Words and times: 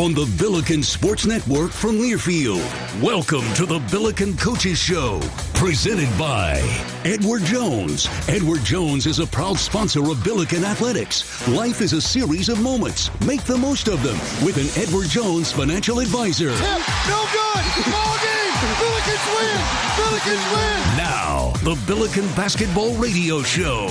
On 0.00 0.14
the 0.14 0.24
Billiken 0.38 0.82
Sports 0.82 1.26
Network 1.26 1.72
from 1.72 1.98
Learfield, 1.98 2.64
welcome 3.02 3.44
to 3.52 3.66
the 3.66 3.80
Billiken 3.90 4.34
Coaches 4.34 4.78
Show, 4.78 5.20
presented 5.52 6.08
by 6.18 6.56
Edward 7.04 7.42
Jones. 7.42 8.08
Edward 8.26 8.64
Jones 8.64 9.04
is 9.04 9.18
a 9.18 9.26
proud 9.26 9.58
sponsor 9.58 10.10
of 10.10 10.24
Billiken 10.24 10.64
Athletics. 10.64 11.46
Life 11.48 11.82
is 11.82 11.92
a 11.92 12.00
series 12.00 12.48
of 12.48 12.62
moments. 12.62 13.10
Make 13.26 13.44
the 13.44 13.58
most 13.58 13.88
of 13.88 14.02
them 14.02 14.16
with 14.42 14.56
an 14.56 14.82
Edward 14.82 15.08
Jones 15.08 15.52
financial 15.52 15.98
advisor. 15.98 16.48
Tip, 16.48 16.62
no 17.06 17.20
good. 17.36 17.92
Ball 17.92 18.16
game. 18.24 18.56
Billikens 18.80 19.26
win. 19.36 19.60
Billikens 20.00 20.46
win. 20.56 20.96
Now, 20.96 21.52
the 21.62 21.78
Billiken 21.86 22.24
Basketball 22.28 22.94
Radio 22.94 23.42
Show. 23.42 23.90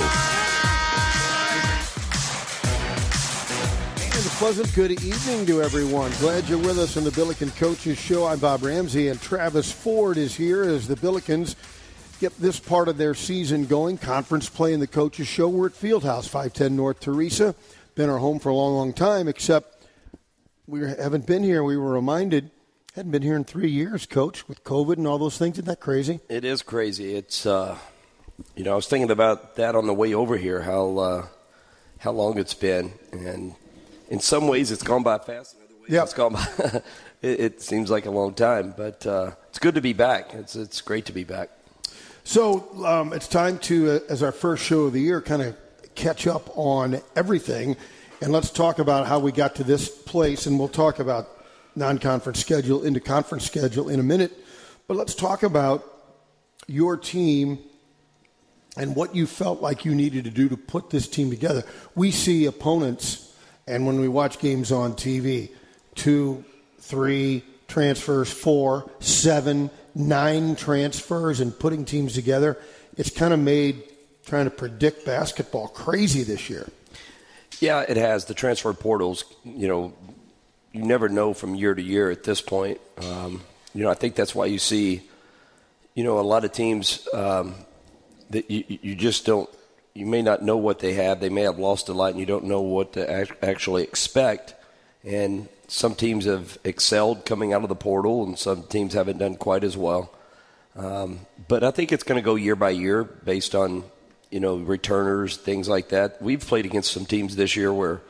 Pleasant 4.39 4.73
good 4.73 4.91
evening 5.03 5.45
to 5.47 5.61
everyone. 5.61 6.13
Glad 6.21 6.47
you're 6.47 6.59
with 6.59 6.79
us 6.79 6.95
on 6.95 7.03
the 7.03 7.11
Billiken 7.11 7.51
Coaches 7.51 7.97
Show. 7.97 8.25
I'm 8.25 8.39
Bob 8.39 8.63
Ramsey, 8.63 9.09
and 9.09 9.19
Travis 9.19 9.69
Ford 9.69 10.15
is 10.15 10.33
here 10.33 10.63
as 10.63 10.87
the 10.87 10.95
Billikens 10.95 11.55
get 12.21 12.33
this 12.39 12.57
part 12.57 12.87
of 12.87 12.97
their 12.97 13.13
season 13.13 13.65
going. 13.65 13.97
Conference 13.97 14.47
play 14.47 14.71
in 14.71 14.79
the 14.79 14.87
Coaches 14.87 15.27
Show. 15.27 15.49
We're 15.49 15.65
at 15.65 15.73
Fieldhouse, 15.73 16.29
510 16.29 16.73
North 16.73 17.01
Theresa. 17.01 17.53
Been 17.95 18.09
our 18.09 18.19
home 18.19 18.39
for 18.39 18.47
a 18.47 18.55
long, 18.55 18.75
long 18.75 18.93
time, 18.93 19.27
except 19.27 19.85
we 20.67 20.87
haven't 20.87 21.25
been 21.25 21.43
here. 21.43 21.61
We 21.61 21.75
were 21.75 21.91
reminded, 21.91 22.49
hadn't 22.95 23.11
been 23.11 23.23
here 23.23 23.35
in 23.35 23.43
three 23.43 23.69
years, 23.69 24.05
Coach, 24.05 24.47
with 24.47 24.63
COVID 24.63 24.95
and 24.95 25.05
all 25.05 25.17
those 25.17 25.37
things. 25.37 25.55
Isn't 25.55 25.65
that 25.65 25.81
crazy? 25.81 26.21
It 26.29 26.45
is 26.45 26.61
crazy. 26.61 27.13
It's, 27.13 27.45
uh, 27.45 27.77
you 28.55 28.63
know, 28.63 28.71
I 28.71 28.75
was 28.75 28.87
thinking 28.87 29.11
about 29.11 29.57
that 29.57 29.75
on 29.75 29.85
the 29.85 29.93
way 29.93 30.13
over 30.13 30.37
here, 30.37 30.61
how, 30.61 30.97
uh, 30.97 31.25
how 31.97 32.11
long 32.13 32.37
it's 32.37 32.53
been. 32.53 32.93
And 33.11 33.55
in 34.09 34.19
some 34.19 34.47
ways 34.47 34.71
it's 34.71 34.83
gone 34.83 35.03
by 35.03 35.17
fast. 35.17 35.55
In 35.55 35.63
other 35.63 35.81
ways 35.81 35.91
Yep. 35.91 36.03
it's 36.03 36.13
gone 36.13 36.33
by. 36.33 36.47
it, 37.21 37.39
it 37.39 37.61
seems 37.61 37.89
like 37.89 38.05
a 38.05 38.11
long 38.11 38.33
time, 38.33 38.73
but 38.75 39.05
uh, 39.05 39.31
it's 39.49 39.59
good 39.59 39.75
to 39.75 39.81
be 39.81 39.93
back. 39.93 40.33
It's 40.33 40.55
it's 40.55 40.81
great 40.81 41.05
to 41.05 41.13
be 41.13 41.23
back. 41.23 41.49
So 42.23 42.85
um, 42.85 43.11
it's 43.13 43.27
time 43.27 43.57
to, 43.59 43.91
uh, 43.91 43.99
as 44.07 44.21
our 44.21 44.31
first 44.31 44.63
show 44.63 44.81
of 44.81 44.93
the 44.93 45.01
year, 45.01 45.19
kind 45.19 45.41
of 45.41 45.57
catch 45.95 46.27
up 46.27 46.49
on 46.55 47.01
everything. 47.15 47.75
And 48.21 48.31
let's 48.31 48.51
talk 48.51 48.77
about 48.77 49.07
how 49.07 49.17
we 49.17 49.31
got 49.31 49.55
to 49.55 49.63
this 49.63 49.89
place. 49.89 50.45
And 50.45 50.59
we'll 50.59 50.67
talk 50.67 50.99
about 50.99 51.27
non 51.75 51.97
conference 51.97 52.39
schedule 52.39 52.83
into 52.83 52.99
conference 52.99 53.45
schedule 53.45 53.89
in 53.89 53.99
a 53.99 54.03
minute. 54.03 54.31
But 54.87 54.97
let's 54.97 55.15
talk 55.15 55.41
about 55.43 55.83
your 56.67 56.97
team 56.97 57.59
and 58.77 58.95
what 58.95 59.15
you 59.15 59.25
felt 59.25 59.61
like 59.61 59.83
you 59.83 59.95
needed 59.95 60.25
to 60.25 60.29
do 60.29 60.49
to 60.49 60.57
put 60.57 60.89
this 60.89 61.07
team 61.07 61.29
together. 61.29 61.63
We 61.95 62.11
see 62.11 62.45
opponents, 62.45 63.28
and 63.69 63.85
when 63.85 64.01
we 64.01 64.07
watch 64.07 64.39
games 64.39 64.71
on 64.71 64.93
TV, 64.93 65.49
two, 65.95 66.43
three 66.79 67.43
transfers, 67.67 68.31
four, 68.31 68.89
seven, 68.99 69.69
nine 69.95 70.55
transfers, 70.55 71.39
and 71.39 71.57
putting 71.57 71.85
teams 71.85 72.13
together. 72.13 72.57
It's 72.97 73.11
kind 73.11 73.33
of 73.33 73.39
made 73.39 73.83
trying 74.25 74.45
to 74.45 74.51
predict 74.51 75.05
basketball 75.05 75.67
crazy 75.67 76.23
this 76.23 76.49
year. 76.49 76.67
Yeah, 77.59 77.85
it 77.87 77.95
has 77.97 78.25
the 78.25 78.33
transfer 78.33 78.73
portals. 78.73 79.23
You 79.43 79.67
know, 79.67 79.93
you 80.71 80.83
never 80.83 81.07
know 81.07 81.33
from 81.33 81.55
year 81.55 81.73
to 81.73 81.81
year 81.81 82.09
at 82.09 82.23
this 82.23 82.41
point. 82.41 82.81
Um, 82.97 83.41
you 83.73 83.83
know, 83.83 83.89
I 83.89 83.93
think 83.93 84.15
that's 84.15 84.33
why 84.33 84.47
you 84.47 84.59
see, 84.59 85.01
you 85.93 86.03
know, 86.03 86.19
a 86.19 86.21
lot 86.21 86.43
of 86.43 86.51
teams 86.51 87.07
um, 87.13 87.53
that 88.31 88.49
you, 88.49 88.63
you 88.67 88.95
just 88.95 89.25
don't. 89.25 89.49
You 89.93 90.05
may 90.05 90.21
not 90.21 90.43
know 90.43 90.57
what 90.57 90.79
they 90.79 90.93
have. 90.93 91.19
They 91.19 91.29
may 91.29 91.41
have 91.41 91.59
lost 91.59 91.89
a 91.89 91.93
lot, 91.93 92.11
and 92.11 92.19
you 92.19 92.25
don't 92.25 92.45
know 92.45 92.61
what 92.61 92.93
to 92.93 93.09
act- 93.09 93.43
actually 93.43 93.83
expect. 93.83 94.53
And 95.03 95.47
some 95.67 95.95
teams 95.95 96.25
have 96.25 96.57
excelled 96.63 97.25
coming 97.25 97.53
out 97.53 97.63
of 97.63 97.69
the 97.69 97.75
portal, 97.75 98.23
and 98.23 98.37
some 98.37 98.63
teams 98.63 98.93
haven't 98.93 99.17
done 99.17 99.35
quite 99.35 99.63
as 99.63 99.75
well. 99.77 100.11
Um, 100.75 101.21
but 101.47 101.63
I 101.63 101.71
think 101.71 101.91
it's 101.91 102.03
going 102.03 102.17
to 102.17 102.25
go 102.25 102.35
year 102.35 102.55
by 102.55 102.69
year 102.69 103.03
based 103.03 103.55
on 103.55 103.83
you 104.29 104.39
know 104.39 104.57
returners, 104.57 105.37
things 105.37 105.67
like 105.67 105.89
that. 105.89 106.21
We've 106.21 106.45
played 106.45 106.65
against 106.65 106.91
some 106.91 107.05
teams 107.05 107.35
this 107.35 107.55
year 107.55 107.73
where 107.73 108.01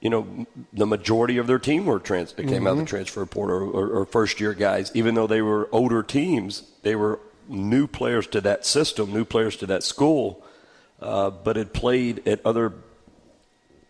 you 0.00 0.10
know 0.10 0.46
the 0.72 0.86
majority 0.86 1.38
of 1.38 1.46
their 1.46 1.58
team 1.58 1.86
were 1.86 1.98
trans- 1.98 2.32
came 2.32 2.66
out 2.66 2.72
of 2.72 2.78
the 2.78 2.84
transfer 2.84 3.26
portal 3.26 3.70
or, 3.70 3.88
or 3.88 4.06
first 4.06 4.40
year 4.40 4.54
guys, 4.54 4.90
even 4.94 5.14
though 5.14 5.26
they 5.26 5.42
were 5.42 5.68
older 5.72 6.02
teams. 6.02 6.62
They 6.82 6.94
were 6.94 7.20
new 7.48 7.86
players 7.86 8.26
to 8.28 8.40
that 8.42 8.64
system, 8.64 9.12
new 9.12 9.24
players 9.24 9.56
to 9.56 9.66
that 9.66 9.82
school, 9.82 10.44
uh, 11.04 11.28
but 11.30 11.56
had 11.56 11.72
played 11.74 12.26
at 12.26 12.44
other 12.46 12.72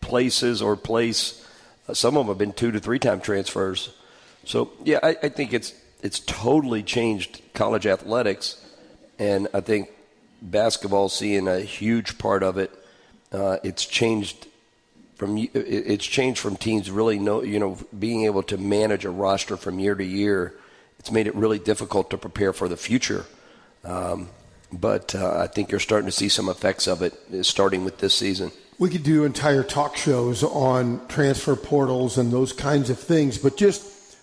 places 0.01 0.61
or 0.61 0.77
place. 0.77 1.47
Uh, 1.89 1.95
some 1.95 2.17
of 2.17 2.27
them 2.27 2.29
have 2.29 2.39
been 2.39 2.53
two 2.53 2.73
to 2.73 2.81
three 2.81 2.99
time 2.99 3.21
transfers. 3.21 3.95
So 4.45 4.73
yeah, 4.85 4.99
I, 5.03 5.17
I 5.23 5.29
think 5.29 5.55
it's 5.55 5.73
it's 6.03 6.19
totally 6.21 6.83
changed 6.83 7.41
college 7.55 7.87
athletics, 7.87 8.61
and 9.19 9.49
I 9.55 9.61
think 9.61 9.91
basketball 10.43 11.09
seeing 11.09 11.47
a 11.47 11.61
huge 11.61 12.19
part 12.19 12.43
of 12.43 12.59
it. 12.59 12.71
Uh, 13.33 13.59
it's 13.63 13.87
changed 13.87 14.49
from 15.15 15.39
it's 15.55 16.05
changed 16.05 16.41
from 16.41 16.57
teams 16.57 16.91
really 16.91 17.19
know 17.19 17.43
you 17.45 17.61
know 17.61 17.79
being 17.97 18.25
able 18.25 18.43
to 18.43 18.59
manage 18.59 19.05
a 19.05 19.11
roster 19.11 19.57
from 19.57 19.79
year 19.79 19.95
to 19.95 20.05
year. 20.05 20.53
It's 20.99 21.13
made 21.13 21.29
it 21.29 21.35
really 21.37 21.61
difficult 21.61 22.11
to 22.11 22.19
prepare 22.19 22.53
for 22.53 22.69
the 22.69 22.77
future. 22.77 23.25
Um, 23.85 24.31
but 24.73 25.15
uh, 25.15 25.39
I 25.39 25.47
think 25.47 25.71
you're 25.71 25.81
starting 25.81 26.07
to 26.07 26.13
see 26.13 26.29
some 26.29 26.49
effects 26.49 26.87
of 26.87 27.03
it, 27.03 27.15
uh, 27.33 27.43
starting 27.43 27.85
with 27.85 27.99
this 27.99 28.15
season. 28.15 28.51
We 28.79 28.91
could 28.91 29.05
do 29.05 29.25
entire 29.25 29.63
talk 29.63 29.97
shows 29.97 30.43
on 30.43 31.07
transfer 31.09 31.55
portals 31.55 32.19
and 32.19 32.33
those 32.33 32.53
kinds 32.53 32.91
of 32.91 32.99
things, 32.99 33.39
but 33.39 33.57
just 33.57 34.17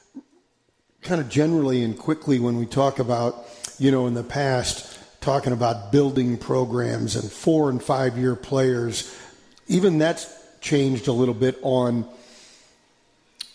kind 1.01 1.21
of 1.21 1.29
generally 1.29 1.83
and 1.83 1.97
quickly 1.97 2.39
when 2.39 2.57
we 2.57 2.65
talk 2.65 2.99
about, 2.99 3.45
you 3.79 3.91
know, 3.91 4.07
in 4.07 4.13
the 4.13 4.23
past, 4.23 4.99
talking 5.21 5.53
about 5.53 5.91
building 5.91 6.37
programs 6.37 7.15
and 7.15 7.31
four 7.31 7.69
and 7.69 7.81
five 7.81 8.17
year 8.17 8.35
players, 8.35 9.15
even 9.67 9.97
that's 9.97 10.27
changed 10.59 11.07
a 11.07 11.11
little 11.11 11.33
bit 11.33 11.57
on 11.61 12.05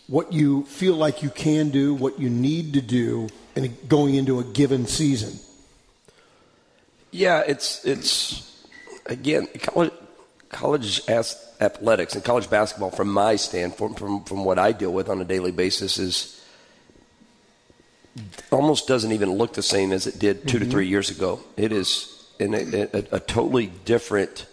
what 0.07 0.33
you 0.33 0.65
feel 0.65 0.95
like 0.95 1.23
you 1.23 1.31
can 1.31 1.71
do, 1.71 1.95
what 1.95 2.19
you 2.19 2.31
need 2.31 2.75
to 2.75 2.81
do, 2.81 3.29
and 3.55 3.89
going 3.89 4.15
into 4.15 4.39
a 4.39 4.45
given 4.45 4.87
season. 4.87 5.39
Yeah, 7.17 7.45
it's 7.47 7.83
it's 7.87 8.53
again 9.07 9.49
college 9.63 9.93
college 10.51 11.01
athletics 11.09 12.15
and 12.15 12.23
college 12.23 12.51
basketball 12.51 12.91
from 12.91 13.09
my 13.09 13.37
standpoint 13.37 13.99
from 13.99 14.23
from 14.25 14.45
what 14.45 14.59
I 14.59 14.73
deal 14.73 14.93
with 14.93 15.09
on 15.09 15.19
a 15.23 15.25
daily 15.25 15.51
basis 15.51 15.99
is 15.99 16.45
almost 18.51 18.87
doesn't 18.87 19.13
even 19.13 19.33
look 19.33 19.55
the 19.55 19.63
same 19.63 19.93
as 19.93 20.07
it 20.07 20.19
did 20.19 20.47
2 20.47 20.59
to 20.59 20.65
three 20.67 20.89
years 20.89 21.09
ago. 21.11 21.41
It 21.57 21.73
is 21.73 22.13
in 22.39 22.53
a, 22.55 22.83
a, 22.93 23.05
a 23.13 23.21
totally 23.21 23.69
different 23.87 24.47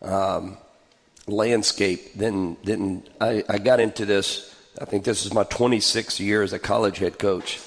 um, 0.00 0.56
landscape 1.26 2.14
than 2.14 2.56
than 2.64 3.02
I, 3.20 3.44
I 3.50 3.58
got 3.58 3.80
into 3.80 4.06
this. 4.06 4.54
I 4.80 4.86
think 4.86 5.04
this 5.04 5.26
is 5.26 5.34
my 5.34 5.44
26th 5.44 6.20
year 6.20 6.42
as 6.42 6.54
a 6.54 6.58
college 6.58 6.98
head 6.98 7.18
coach, 7.18 7.60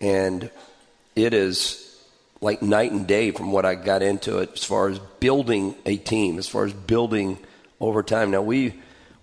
and 0.00 0.48
it 1.16 1.34
is 1.34 1.83
like 2.44 2.60
night 2.60 2.92
and 2.92 3.06
day 3.06 3.30
from 3.30 3.52
what 3.52 3.64
I 3.64 3.74
got 3.74 4.02
into 4.02 4.38
it 4.38 4.50
as 4.52 4.64
far 4.64 4.90
as 4.90 4.98
building 5.18 5.74
a 5.86 5.96
team, 5.96 6.38
as 6.38 6.46
far 6.46 6.66
as 6.66 6.74
building 6.74 7.38
over 7.80 8.02
time. 8.02 8.30
Now 8.30 8.42
we 8.42 8.74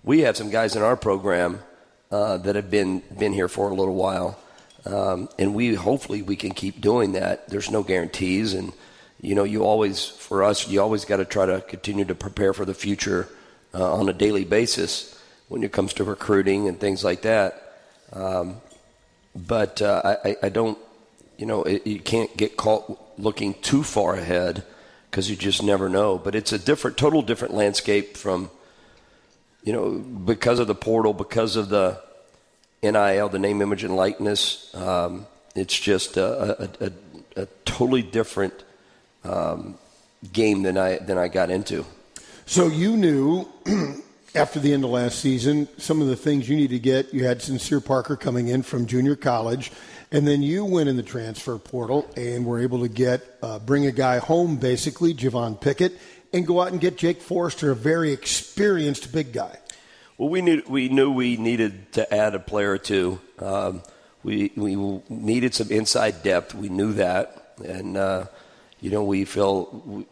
we 0.02 0.22
have 0.22 0.36
some 0.36 0.50
guys 0.50 0.74
in 0.74 0.82
our 0.82 0.96
program 0.96 1.60
uh, 2.10 2.38
that 2.38 2.56
have 2.56 2.68
been 2.68 3.00
been 3.16 3.32
here 3.32 3.46
for 3.46 3.70
a 3.70 3.74
little 3.74 3.94
while, 3.94 4.36
um, 4.84 5.28
and 5.38 5.54
we 5.54 5.74
hopefully 5.74 6.20
we 6.22 6.34
can 6.34 6.50
keep 6.50 6.80
doing 6.80 7.12
that. 7.12 7.48
There's 7.48 7.70
no 7.70 7.84
guarantees, 7.84 8.54
and 8.54 8.72
you 9.20 9.36
know 9.36 9.44
you 9.44 9.62
always 9.62 10.04
for 10.04 10.42
us 10.42 10.66
you 10.66 10.82
always 10.82 11.04
got 11.04 11.18
to 11.18 11.24
try 11.24 11.46
to 11.46 11.60
continue 11.60 12.04
to 12.06 12.16
prepare 12.16 12.52
for 12.52 12.64
the 12.64 12.74
future 12.74 13.28
uh, 13.72 13.94
on 13.94 14.08
a 14.08 14.12
daily 14.12 14.44
basis 14.44 15.16
when 15.46 15.62
it 15.62 15.70
comes 15.70 15.94
to 15.94 16.02
recruiting 16.02 16.66
and 16.66 16.80
things 16.80 17.04
like 17.04 17.22
that. 17.22 17.78
Um, 18.12 18.56
but 19.36 19.80
uh, 19.80 20.16
I, 20.24 20.36
I 20.42 20.48
don't, 20.48 20.76
you 21.38 21.46
know, 21.46 21.62
it, 21.62 21.86
you 21.86 22.00
can't 22.00 22.36
get 22.36 22.56
caught 22.56 22.98
looking 23.18 23.54
too 23.54 23.82
far 23.82 24.14
ahead 24.14 24.64
because 25.10 25.28
you 25.28 25.36
just 25.36 25.62
never 25.62 25.88
know. 25.88 26.18
But 26.18 26.34
it's 26.34 26.52
a 26.52 26.58
different, 26.58 26.96
total 26.96 27.22
different 27.22 27.54
landscape 27.54 28.16
from, 28.16 28.50
you 29.62 29.72
know, 29.72 29.90
because 29.98 30.58
of 30.58 30.66
the 30.66 30.74
portal, 30.74 31.12
because 31.12 31.56
of 31.56 31.68
the 31.68 32.00
NIL, 32.82 33.28
the 33.28 33.38
name, 33.38 33.62
image, 33.62 33.84
and 33.84 33.94
likeness. 33.94 34.74
Um, 34.74 35.26
it's 35.54 35.78
just 35.78 36.16
a, 36.16 36.62
a, 36.62 36.86
a, 36.86 36.92
a 37.42 37.46
totally 37.64 38.02
different 38.02 38.64
um, 39.24 39.76
game 40.32 40.62
than 40.62 40.78
I 40.78 40.98
than 40.98 41.18
I 41.18 41.28
got 41.28 41.50
into. 41.50 41.84
So 42.46 42.66
you 42.66 42.96
knew 42.96 43.48
after 44.34 44.58
the 44.58 44.72
end 44.72 44.84
of 44.84 44.90
last 44.90 45.18
season 45.18 45.68
some 45.78 46.00
of 46.00 46.08
the 46.08 46.16
things 46.16 46.48
you 46.48 46.56
need 46.56 46.70
to 46.70 46.78
get. 46.78 47.12
You 47.12 47.24
had 47.24 47.42
Sincere 47.42 47.80
Parker 47.80 48.16
coming 48.16 48.48
in 48.48 48.62
from 48.62 48.86
junior 48.86 49.16
college, 49.16 49.72
and 50.12 50.28
then 50.28 50.42
you 50.42 50.64
went 50.66 50.90
in 50.90 50.96
the 50.96 51.02
transfer 51.02 51.58
portal 51.58 52.08
and 52.16 52.44
were 52.44 52.60
able 52.60 52.82
to 52.82 52.88
get 52.88 53.22
uh, 53.42 53.58
bring 53.58 53.86
a 53.86 53.92
guy 53.92 54.18
home, 54.18 54.56
basically 54.56 55.14
Javon 55.14 55.58
Pickett, 55.58 55.98
and 56.32 56.46
go 56.46 56.60
out 56.60 56.70
and 56.70 56.80
get 56.80 56.98
Jake 56.98 57.22
Forrester, 57.22 57.70
a 57.72 57.74
very 57.74 58.12
experienced 58.12 59.10
big 59.10 59.32
guy. 59.32 59.58
Well, 60.18 60.28
we 60.28 60.42
knew 60.42 60.62
we 60.68 60.90
knew 60.90 61.10
we 61.10 61.38
needed 61.38 61.92
to 61.94 62.14
add 62.14 62.34
a 62.34 62.38
player 62.38 62.72
or 62.72 62.78
two. 62.78 63.20
Um, 63.38 63.82
we 64.22 64.52
we 64.54 64.76
needed 65.08 65.54
some 65.54 65.70
inside 65.70 66.22
depth. 66.22 66.54
We 66.54 66.68
knew 66.68 66.92
that, 66.92 67.54
and 67.64 67.96
uh, 67.96 68.26
you 68.80 68.90
know 68.90 69.02
we 69.02 69.24
feel 69.24 70.04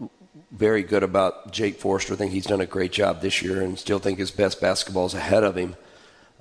very 0.50 0.82
good 0.82 1.02
about 1.02 1.52
Jake 1.52 1.78
Forrester. 1.78 2.14
I 2.14 2.16
think 2.16 2.32
he's 2.32 2.46
done 2.46 2.62
a 2.62 2.66
great 2.66 2.90
job 2.90 3.20
this 3.20 3.42
year, 3.42 3.60
and 3.60 3.78
still 3.78 3.98
think 3.98 4.18
his 4.18 4.30
best 4.30 4.62
basketball 4.62 5.06
is 5.06 5.14
ahead 5.14 5.44
of 5.44 5.56
him. 5.56 5.76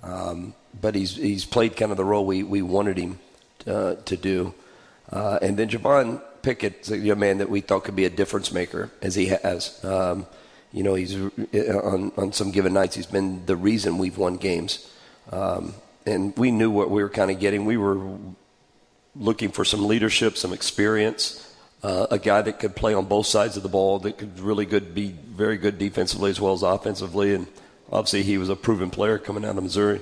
Um, 0.02 0.56
but 0.80 0.96
he's 0.96 1.18
he's 1.18 1.44
played 1.44 1.76
kind 1.76 1.92
of 1.92 1.98
the 1.98 2.06
role 2.06 2.26
we, 2.26 2.42
we 2.42 2.62
wanted 2.62 2.98
him 2.98 3.20
uh, 3.68 3.96
to 3.96 4.18
do. 4.18 4.54
Uh, 5.12 5.40
and 5.42 5.58
then 5.58 5.70
Javon 5.70 6.22
Pickett's 6.42 6.92
a 6.92 7.16
man 7.16 7.40
that 7.40 7.50
we 7.50 7.62
thought 7.62 7.84
could 7.84 7.96
be 7.96 8.06
a 8.06 8.10
difference 8.10 8.52
maker, 8.52 8.92
as 9.02 9.16
he 9.16 9.28
has. 9.28 9.84
Um, 9.84 10.26
you 10.72 10.84
know, 10.84 10.96
he's 10.96 11.16
uh, 11.16 11.82
on 11.84 12.12
on 12.16 12.32
some 12.32 12.52
given 12.52 12.74
nights 12.74 12.96
he's 12.96 13.08
been 13.08 13.46
the 13.46 13.56
reason 13.56 13.98
we've 13.98 14.18
won 14.18 14.38
games. 14.38 14.92
Um, 15.32 15.74
and 16.06 16.36
we 16.38 16.52
knew 16.52 16.72
what 16.72 16.90
we 16.90 17.04
were 17.04 17.10
kind 17.10 17.32
of 17.32 17.40
getting. 17.40 17.66
We 17.66 17.78
were 17.78 18.00
looking 19.16 19.52
for 19.52 19.66
some 19.66 19.88
leadership, 19.88 20.38
some 20.38 20.54
experience 20.54 21.46
uh, 21.84 22.08
a 22.12 22.20
guy 22.20 22.42
that 22.42 22.60
could 22.60 22.76
play 22.76 22.94
on 22.94 23.06
both 23.06 23.26
sides 23.26 23.58
of 23.58 23.64
the 23.64 23.70
ball, 23.70 24.00
that 24.00 24.18
could 24.18 24.40
really 24.40 24.66
good 24.66 24.94
be 24.94 25.12
very 25.12 25.58
good 25.58 25.78
defensively 25.78 26.30
as 26.30 26.40
well 26.40 26.54
as 26.54 26.64
offensively, 26.64 27.34
and 27.34 27.48
obviously 27.92 28.24
he 28.24 28.38
was 28.38 28.50
a 28.50 28.56
proven 28.56 28.90
player 28.90 29.18
coming 29.18 29.46
out 29.46 29.58
of 29.58 29.64
Missouri. 29.64 30.02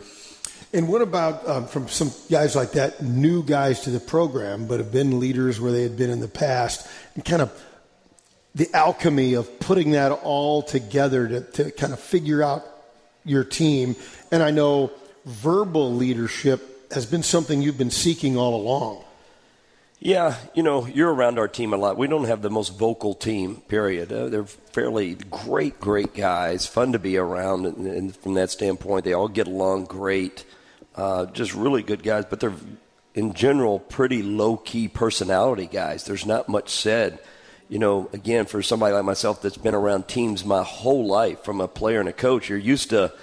And 0.74 0.88
what 0.90 1.02
about 1.02 1.48
um, 1.48 1.68
from 1.68 1.88
some 1.88 2.12
guys 2.30 2.56
like 2.56 2.74
that, 2.74 3.02
new 3.02 3.42
guys 3.42 3.82
to 3.82 3.90
the 3.90 4.00
program, 4.00 4.68
but 4.68 4.80
have 4.80 4.92
been 4.92 5.20
leaders 5.20 5.62
where 5.62 5.72
they 5.72 5.84
had 5.84 5.96
been 5.96 6.10
in 6.10 6.20
the 6.20 6.28
past, 6.28 6.88
and 7.16 7.24
kind 7.24 7.42
of 7.42 7.64
the 8.54 8.70
alchemy 8.74 9.36
of 9.36 9.60
putting 9.60 9.92
that 9.92 10.12
all 10.12 10.62
together 10.62 11.28
to, 11.28 11.42
to 11.42 11.72
kind 11.72 11.94
of 11.94 12.00
figure 12.00 12.44
out 12.44 12.66
your 13.24 13.44
team? 13.44 13.96
And 14.32 14.44
I 14.44 14.52
know 14.52 14.92
verbal 15.26 15.94
leadership 15.94 16.92
has 16.92 17.06
been 17.06 17.24
something 17.24 17.62
you've 17.62 17.78
been 17.78 17.92
seeking 17.92 18.38
all 18.38 18.56
along. 18.56 19.04
Yeah, 20.00 20.36
you 20.54 20.62
know, 20.62 20.86
you're 20.86 21.12
around 21.12 21.40
our 21.40 21.48
team 21.48 21.74
a 21.74 21.78
lot. 21.78 21.98
We 21.98 22.08
don't 22.08 22.26
have 22.26 22.42
the 22.44 22.52
most 22.52 22.78
vocal 22.78 23.16
team, 23.16 23.62
period. 23.68 24.12
Uh, 24.12 24.28
they're 24.28 24.46
fairly 24.46 25.16
great, 25.16 25.80
great 25.80 26.14
guys, 26.14 26.68
fun 26.68 26.92
to 26.92 27.00
be 27.00 27.18
around, 27.18 27.66
and, 27.66 27.88
and 27.88 28.16
from 28.16 28.36
that 28.36 28.52
standpoint, 28.52 29.06
they 29.06 29.14
all 29.14 29.28
get 29.28 29.48
along 29.48 29.86
great. 29.86 30.46
Uh, 30.98 31.28
just 31.28 31.54
really 31.54 31.84
good 31.84 32.04
guys, 32.04 32.26
but 32.30 32.40
they're, 32.40 32.54
in 33.14 33.34
general, 33.34 33.80
pretty 33.80 34.24
low 34.24 34.58
key 34.58 34.88
personality 34.88 35.68
guys. 35.68 36.06
There's 36.06 36.26
not 36.26 36.50
much 36.50 36.70
said. 36.70 37.20
You 37.70 37.80
know, 37.80 38.10
again, 38.14 38.46
for 38.46 38.62
somebody 38.62 38.94
like 38.94 39.06
myself 39.06 39.42
that's 39.42 39.58
been 39.58 39.76
around 39.76 40.08
teams 40.08 40.44
my 40.44 40.64
whole 40.64 41.06
life, 41.06 41.44
from 41.44 41.62
a 41.62 41.68
player 41.68 42.00
and 42.00 42.10
a 42.10 42.14
coach, 42.14 42.50
you're 42.50 42.58
used 42.58 42.90
to 42.90 43.14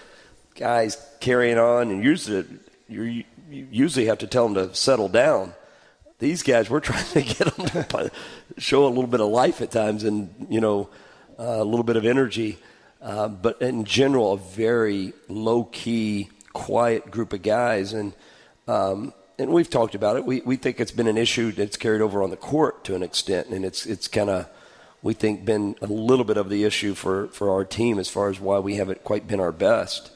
guys 0.55 0.97
carrying 1.21 1.59
on, 1.59 1.91
and 1.91 2.05
usually 2.05 2.47
you 2.89 3.25
usually 3.51 4.07
have 4.07 4.19
to 4.19 4.27
tell 4.27 4.49
them 4.49 4.55
to 4.55 4.75
settle 4.75 5.09
down 5.09 5.53
these 6.19 6.43
guys, 6.43 6.71
we're 6.71 6.81
trying 6.93 7.05
to 7.07 7.23
get 7.23 7.55
them 7.57 7.67
to 7.67 8.11
show 8.59 8.87
a 8.87 8.89
little 8.89 9.07
bit 9.07 9.21
of 9.21 9.29
life 9.29 9.61
at 9.61 9.71
times 9.71 10.05
and, 10.05 10.47
you 10.49 10.61
know, 10.61 10.89
uh, 11.39 11.43
a 11.59 11.65
little 11.65 11.85
bit 11.85 11.97
of 11.97 12.05
energy. 12.05 12.59
Uh, 13.01 13.29
but 13.29 13.61
in 13.61 13.85
general, 13.85 14.33
a 14.33 14.39
very 14.39 15.13
low 15.29 15.65
key, 15.65 16.31
quiet 16.55 17.11
group 17.11 17.35
of 17.35 17.43
guys. 17.43 17.93
And, 17.93 18.15
um, 18.67 19.13
and 19.39 19.51
we've 19.51 19.69
talked 19.69 19.95
about 19.95 20.17
it. 20.17 20.25
We, 20.25 20.41
we 20.41 20.57
think 20.57 20.81
it's 20.81 20.93
been 20.93 21.07
an 21.07 21.19
issue 21.19 21.53
that's 21.53 21.77
carried 21.77 22.01
over 22.01 22.23
on 22.23 22.31
the 22.31 22.37
court 22.37 22.85
to 22.85 22.95
an 22.95 23.03
extent. 23.03 23.49
And 23.49 23.65
it's, 23.65 23.85
it's 23.85 24.09
kind 24.09 24.31
of, 24.31 24.49
we 25.03 25.13
think, 25.13 25.45
been 25.45 25.77
a 25.83 25.87
little 25.87 26.25
bit 26.25 26.39
of 26.39 26.49
the 26.49 26.65
issue 26.65 26.95
for, 26.95 27.27
for 27.29 27.51
our 27.51 27.65
team 27.65 27.99
as 27.99 28.09
far 28.09 28.31
as 28.31 28.41
why 28.41 28.59
we 28.61 28.77
haven't 28.77 29.05
quite 29.05 29.29
been 29.29 29.41
our 29.41 29.53
best. 29.53 30.11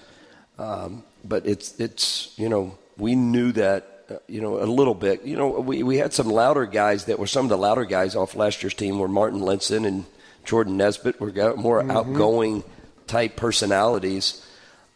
Um, 0.59 1.05
but 1.23 1.45
it's, 1.45 1.79
it's, 1.79 2.33
you 2.39 2.49
know, 2.49 2.79
we 2.97 3.15
knew 3.15 3.53
that 3.53 3.99
uh, 4.11 4.17
you 4.27 4.41
know, 4.41 4.59
a 4.59 4.65
little 4.65 4.95
bit. 4.95 5.25
You 5.25 5.37
know, 5.37 5.49
we, 5.61 5.83
we 5.83 5.99
had 5.99 6.15
some 6.15 6.29
louder 6.29 6.65
guys 6.65 7.05
that 7.05 7.19
were 7.19 7.27
some 7.27 7.45
of 7.45 7.51
the 7.51 7.59
louder 7.59 7.85
guys 7.85 8.17
off 8.17 8.35
last 8.35 8.63
year's 8.63 8.73
team 8.73 8.99
were 8.99 9.09
Marten 9.09 9.41
Linssen 9.41 9.87
and 9.87 10.07
Jordan 10.45 10.79
Nesbitt 10.79 11.21
were 11.21 11.31
more 11.57 11.83
mm-hmm. 11.83 11.91
outgoing 11.91 12.65
type 13.07 13.37
personalities. 13.37 14.43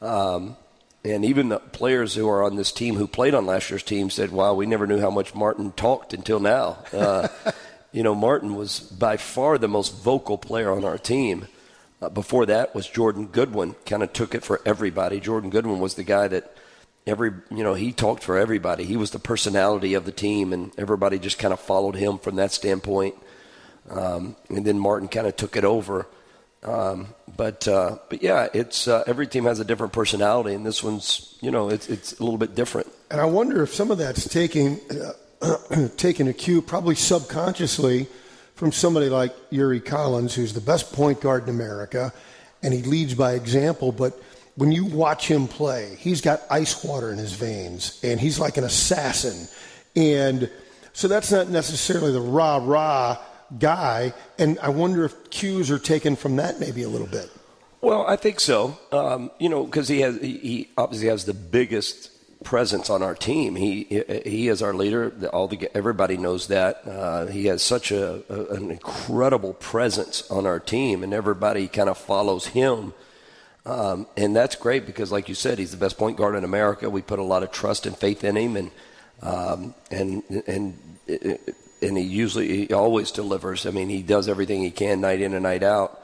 Um, 0.01 0.57
and 1.05 1.25
even 1.25 1.49
the 1.49 1.59
players 1.59 2.15
who 2.15 2.29
are 2.29 2.43
on 2.43 2.57
this 2.57 2.73
team 2.73 2.97
who 2.97 3.07
played 3.07 3.35
on 3.35 3.47
last 3.47 3.71
year's 3.71 3.83
team 3.83 4.11
said, 4.11 4.31
wow, 4.31 4.55
we 4.55 4.67
never 4.67 4.87
knew 4.87 5.01
how 5.01 5.11
much 5.11 5.35
Marten 5.35 5.73
talked 5.73 6.15
until 6.15 6.41
now. 6.41 6.79
Uh, 6.93 7.29
you 7.93 8.03
know, 8.03 8.15
Marten 8.15 8.55
was 8.55 8.81
by 8.81 9.17
far 9.17 9.59
the 9.59 9.69
most 9.69 10.03
vocal 10.03 10.39
player 10.39 10.71
on 10.71 10.85
our 10.85 10.99
team. 10.99 11.47
Uh, 12.01 12.09
before 12.09 12.47
that 12.47 12.75
was 12.75 12.89
Jordan 12.89 13.27
Goodwin, 13.27 13.75
kind 13.87 14.03
of 14.03 14.13
took 14.13 14.35
it 14.35 14.45
for 14.45 14.61
everybody. 14.67 15.21
Jordan 15.21 15.51
Goodwin 15.51 15.79
was 15.79 15.95
the 15.95 16.05
guy 16.05 16.29
that– 16.29 16.57
every 17.07 17.33
you 17.51 17.63
know 17.63 17.75
he 17.75 17.93
talked 17.93 18.23
for 18.23 18.39
everybody. 18.39 18.85
He 18.85 18.97
was 18.97 19.11
the 19.11 19.19
personality 19.19 19.95
of 19.95 20.05
the 20.05 20.13
team, 20.13 20.53
and 20.53 20.73
everybody 20.79 21.19
just 21.19 21.39
kind 21.39 21.53
of 21.53 21.61
followed 21.61 21.97
him 21.97 22.19
from 22.19 22.37
that 22.37 22.53
standpoint. 22.53 23.15
Um, 23.91 24.37
and 24.49 24.65
then 24.65 24.79
Marten 24.79 25.09
kind 25.09 25.27
of 25.27 25.37
took 25.37 25.57
it 25.57 25.65
over. 25.65 26.07
Um, 26.63 27.09
but 27.37 27.67
uh, 27.67 27.99
but 28.09 28.23
yeah, 28.23 28.49
it's 28.55 28.87
uh, 28.87 29.03
every 29.07 29.27
team 29.27 29.45
has 29.45 29.59
a 29.59 29.65
different 29.65 29.93
personality, 29.93 30.55
and 30.55 30.65
this 30.65 30.83
one's 30.83 31.37
you 31.41 31.51
know 31.51 31.69
it's 31.69 31.89
it's 31.89 32.19
a 32.19 32.23
little 32.23 32.39
bit 32.39 32.55
different. 32.55 32.89
And 33.11 33.21
I 33.21 33.25
wonder 33.25 33.63
if 33.63 33.75
some 33.75 33.91
of 33.91 33.99
that's 33.99 34.29
taking 34.29 34.81
uh, 35.41 35.89
taking 35.97 36.29
a 36.29 36.33
cue, 36.33 36.63
probably 36.63 36.95
subconsciously, 36.95 38.07
from 38.55 38.71
somebody 38.71 39.09
like 39.09 39.35
Yuri 39.51 39.81
Collins, 39.81 40.35
who's 40.35 40.53
the 40.53 40.61
best 40.61 40.93
point 40.93 41.21
guard 41.21 41.45
in 41.45 41.49
America, 41.49 42.13
and 42.63 42.73
he 42.73 42.83
leads 42.83 43.15
by 43.15 43.33
example, 43.33 43.91
but 43.91 44.21
when 44.55 44.71
you 44.71 44.85
watch 44.85 45.27
him 45.27 45.49
play, 45.49 45.97
he's 45.99 46.21
got 46.21 46.43
ice 46.51 46.85
water 46.85 47.11
in 47.11 47.19
his 47.19 47.33
veins, 47.33 47.99
and 48.05 48.21
he's 48.21 48.39
like 48.39 48.57
an 48.57 48.65
assassin. 48.65 49.49
And 49.97 50.51
so 50.93 51.09
that's 51.09 51.33
not 51.33 51.49
necessarily 51.49 52.13
the 52.13 52.21
rah 52.21 52.61
rah 52.63 53.19
guy. 53.59 54.13
And 54.39 54.59
I 54.61 54.69
wonder 54.69 55.05
if 55.05 55.31
cues 55.31 55.71
are 55.71 55.79
taken 55.79 56.17
from 56.17 56.37
that 56.37 56.61
maybe 56.61 56.83
a 56.83 56.89
little 56.89 57.07
bit. 57.07 57.31
Well, 57.81 58.07
I 58.07 58.17
think 58.17 58.39
so. 58.39 58.79
Um, 58.93 59.31
you 59.39 59.49
know, 59.49 59.65
because 59.65 59.89
he 59.89 60.01
has 60.01 60.21
he, 60.21 60.39
he, 60.39 60.69
obviously 60.79 61.09
has 61.09 61.25
the 61.25 61.35
biggest 61.35 62.11
presence 62.45 62.91
on 62.91 63.03
our 63.03 63.15
team. 63.15 63.57
He 63.57 64.05
he 64.25 64.49
is 64.49 64.63
our 64.63 64.73
leader. 64.73 65.13
All 65.33 65.49
the 65.49 65.69
everybody 65.75 66.17
knows 66.17 66.47
that. 66.47 66.87
Uh, 66.87 67.27
he 67.27 67.47
has 67.47 67.61
such 67.61 67.91
a, 67.91 68.23
a, 68.29 68.55
an 68.55 68.71
incredible 68.71 69.55
presence 69.55 70.31
on 70.31 70.47
our 70.47 70.61
team, 70.61 71.03
and 71.03 71.13
everybody 71.13 71.67
kind 71.67 71.89
of 71.89 71.99
follows 71.99 72.47
him. 72.47 72.95
Um, 73.67 74.07
and 74.17 74.35
that's 74.35 74.57
great 74.57 74.87
because, 74.87 75.11
like 75.13 75.29
you 75.29 75.35
said, 75.35 75.59
he's 75.59 75.71
the 75.73 75.77
best 75.77 75.99
point 75.99 76.17
guard 76.17 76.37
in 76.37 76.45
America. 76.45 76.89
We 76.89 77.03
put 77.03 77.19
a 77.19 77.25
lot 77.25 77.43
of 77.43 77.51
trust 77.51 77.87
and 77.87 77.97
faith 77.97 78.23
in 78.23 78.37
him, 78.37 78.57
and 78.57 78.71
um, 79.23 79.75
and 79.91 80.23
and 80.47 80.79
and 81.83 81.97
he 81.99 82.05
usually 82.05 82.67
he 82.67 82.73
always 82.75 83.11
delivers. 83.11 83.67
I 83.67 83.71
mean, 83.71 83.89
he 83.89 84.03
does 84.03 84.29
everything 84.29 84.63
he 84.63 84.71
can 84.71 85.01
night 85.01 85.21
in 85.21 85.35
and 85.35 85.43
night 85.43 85.63
out. 85.63 86.01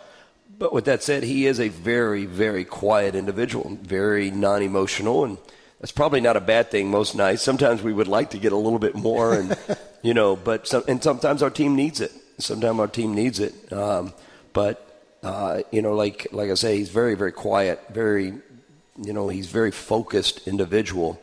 But 0.58 0.72
with 0.72 0.86
that 0.86 1.02
said, 1.02 1.22
he 1.22 1.46
is 1.46 1.60
a 1.60 1.68
very 1.68 2.26
very 2.26 2.64
quiet 2.64 3.14
individual, 3.14 3.78
very 3.82 4.30
non-emotional, 4.30 5.24
and 5.24 5.38
that's 5.80 5.92
probably 5.92 6.20
not 6.20 6.36
a 6.36 6.40
bad 6.40 6.70
thing 6.70 6.90
most 6.90 7.14
nights. 7.14 7.42
Sometimes 7.42 7.82
we 7.82 7.92
would 7.92 8.08
like 8.08 8.30
to 8.30 8.38
get 8.38 8.52
a 8.52 8.56
little 8.56 8.80
bit 8.80 8.94
more, 8.94 9.34
and 9.34 9.56
you 10.02 10.14
know, 10.14 10.36
but 10.36 10.66
some, 10.66 10.82
and 10.88 11.02
sometimes 11.02 11.42
our 11.42 11.50
team 11.50 11.76
needs 11.76 12.00
it. 12.00 12.12
Sometimes 12.38 12.80
our 12.80 12.88
team 12.88 13.14
needs 13.14 13.38
it. 13.40 13.54
Um, 13.72 14.12
but 14.52 14.84
Uh, 15.20 15.62
you 15.72 15.82
know, 15.82 15.96
like 15.98 16.28
like 16.30 16.48
I 16.48 16.54
say, 16.54 16.78
he's 16.78 16.90
very 16.94 17.16
very 17.16 17.32
quiet, 17.32 17.80
very 17.90 18.38
you 18.96 19.12
know 19.12 19.28
he's 19.28 19.50
very 19.50 19.72
focused 19.72 20.46
individual, 20.46 21.18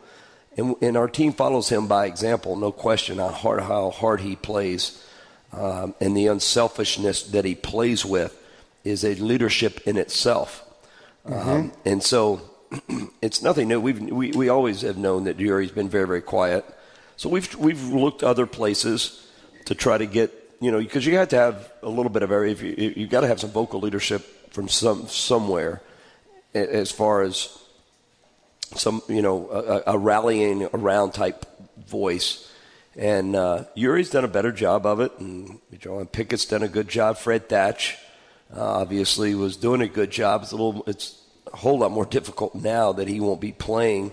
and 0.56 0.74
and 0.80 0.96
our 0.96 1.08
team 1.08 1.32
follows 1.32 1.68
him 1.68 1.86
by 1.86 2.06
example, 2.06 2.56
no 2.56 2.72
question. 2.72 3.18
How 3.18 3.28
hard 3.28 3.62
how 3.62 3.90
hard 3.90 4.20
he 4.20 4.36
plays, 4.36 5.02
um, 5.52 5.94
and 6.00 6.16
the 6.16 6.26
unselfishness 6.26 7.22
that 7.24 7.44
he 7.44 7.54
plays 7.54 8.04
with 8.04 8.36
is 8.84 9.04
a 9.04 9.14
leadership 9.16 9.80
in 9.86 9.96
itself. 9.96 10.64
Mm-hmm. 11.26 11.48
Um, 11.48 11.72
and 11.84 12.02
so 12.02 12.40
it's 13.22 13.42
nothing 13.42 13.68
new. 13.68 13.80
We've, 13.80 14.00
we 14.00 14.30
we 14.32 14.48
always 14.48 14.82
have 14.82 14.96
known 14.96 15.24
that 15.24 15.38
Yuri's 15.38 15.72
been 15.72 15.88
very 15.88 16.06
very 16.06 16.22
quiet. 16.22 16.64
So 17.16 17.28
we've 17.28 17.54
we've 17.56 17.82
looked 17.82 18.22
other 18.22 18.46
places 18.46 19.26
to 19.66 19.74
try 19.74 19.98
to 19.98 20.06
get 20.06 20.32
you 20.60 20.70
know 20.70 20.78
because 20.78 21.04
you 21.04 21.16
have 21.16 21.28
to 21.28 21.36
have 21.36 21.72
a 21.82 21.88
little 21.88 22.10
bit 22.10 22.22
of 22.22 22.32
every. 22.32 22.52
If 22.52 22.62
you 22.62 22.92
you 22.96 23.06
got 23.06 23.22
to 23.22 23.26
have 23.26 23.40
some 23.40 23.50
vocal 23.50 23.80
leadership 23.80 24.22
from 24.52 24.68
some 24.68 25.08
somewhere, 25.08 25.82
as 26.54 26.90
far 26.90 27.22
as 27.22 27.58
some 28.74 29.02
you 29.08 29.22
know 29.22 29.48
a, 29.50 29.94
a 29.94 29.98
rallying 29.98 30.68
around 30.74 31.12
type 31.12 31.46
voice. 31.86 32.50
And 32.98 33.36
uh, 33.36 33.64
Yuri's 33.74 34.08
done 34.08 34.24
a 34.24 34.28
better 34.28 34.52
job 34.52 34.86
of 34.86 35.00
it, 35.00 35.12
and 35.18 35.60
John 35.78 36.06
Pickett's 36.06 36.46
done 36.46 36.62
a 36.62 36.68
good 36.68 36.88
job. 36.88 37.18
Fred 37.18 37.48
Thatch 37.48 37.98
uh, 38.54 38.78
obviously 38.80 39.34
was 39.34 39.56
doing 39.56 39.82
a 39.82 39.88
good 39.88 40.10
job. 40.10 40.42
It's 40.42 40.52
a 40.52 40.56
little, 40.56 40.82
it's 40.86 41.20
a 41.52 41.56
whole 41.56 41.80
lot 41.80 41.90
more 41.90 42.06
difficult 42.06 42.54
now 42.54 42.92
that 42.92 43.06
he 43.06 43.20
won't 43.20 43.40
be 43.40 43.52
playing. 43.52 44.12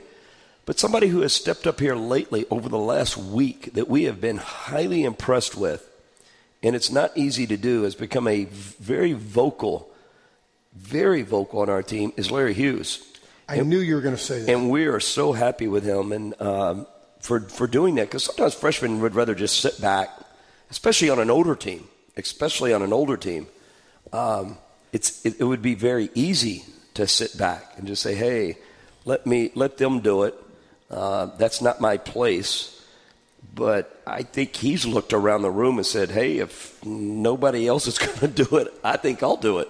But 0.66 0.80
somebody 0.80 1.08
who 1.08 1.22
has 1.22 1.32
stepped 1.32 1.66
up 1.66 1.80
here 1.80 1.96
lately 1.96 2.46
over 2.50 2.68
the 2.68 2.78
last 2.78 3.16
week 3.16 3.74
that 3.74 3.90
we 3.90 4.04
have 4.04 4.20
been 4.20 4.38
highly 4.38 5.04
impressed 5.06 5.56
with, 5.56 5.90
and 6.62 6.76
it's 6.76 6.92
not 6.92 7.18
easy 7.18 7.48
to 7.48 7.58
do, 7.58 7.84
has 7.84 7.96
become 7.96 8.28
a 8.28 8.46
very 8.46 9.14
vocal, 9.14 9.90
very 10.76 11.22
vocal 11.22 11.62
on 11.62 11.70
our 11.70 11.84
team, 11.84 12.12
is 12.18 12.32
Larry 12.32 12.54
Hughes. 12.54 13.13
I 13.48 13.60
knew 13.62 13.80
you 13.80 13.96
were 13.96 14.02
going 14.02 14.16
to 14.16 14.22
say 14.22 14.42
that. 14.42 14.52
And 14.52 14.70
we 14.70 14.86
are 14.86 15.00
so 15.00 15.34
happy 15.34 15.68
with 15.68 15.84
him 15.84 16.12
and 16.12 16.42
um, 16.42 16.88
for 17.20 17.42
for 17.42 17.68
doing 17.68 17.96
that 17.96 18.08
because 18.08 18.24
sometimes 18.24 18.54
freshmen 18.54 19.02
would 19.02 19.16
rather 19.16 19.36
just 19.36 19.60
sit 19.60 19.80
back, 19.82 20.10
especially 20.70 21.10
on 21.10 21.20
an 21.20 21.30
older 21.30 21.56
team, 21.56 21.88
especially 22.18 22.74
on 22.74 22.82
an 22.82 22.94
older 22.94 23.18
team. 23.18 23.48
Um, 24.12 24.58
it's 24.92 25.26
it, 25.26 25.40
it 25.40 25.44
would 25.44 25.62
be 25.62 25.76
very 25.76 26.10
easy 26.14 26.64
to 26.94 27.08
sit 27.08 27.38
back 27.38 27.78
and 27.78 27.88
just 27.88 28.02
say, 28.02 28.16
"Hey, 28.16 28.58
let 29.06 29.26
me 29.26 29.52
let 29.56 29.78
them 29.78 30.00
do 30.00 30.24
it. 30.24 30.36
Uh, 30.90 31.28
that's 31.38 31.62
not 31.62 31.82
my 31.82 31.98
place." 31.98 32.70
But 33.56 34.02
I 34.08 34.24
think 34.24 34.56
he's 34.56 34.86
looked 34.86 35.14
around 35.14 35.42
the 35.42 35.52
room 35.52 35.78
and 35.78 35.86
said, 35.86 36.12
"Hey, 36.12 36.38
if 36.38 36.84
nobody 36.86 37.68
else 37.68 37.88
is 37.88 37.98
going 38.06 38.20
to 38.20 38.28
do 38.28 38.58
it, 38.58 38.74
I 38.84 38.98
think 38.98 39.22
I'll 39.22 39.38
do 39.38 39.60
it." 39.60 39.70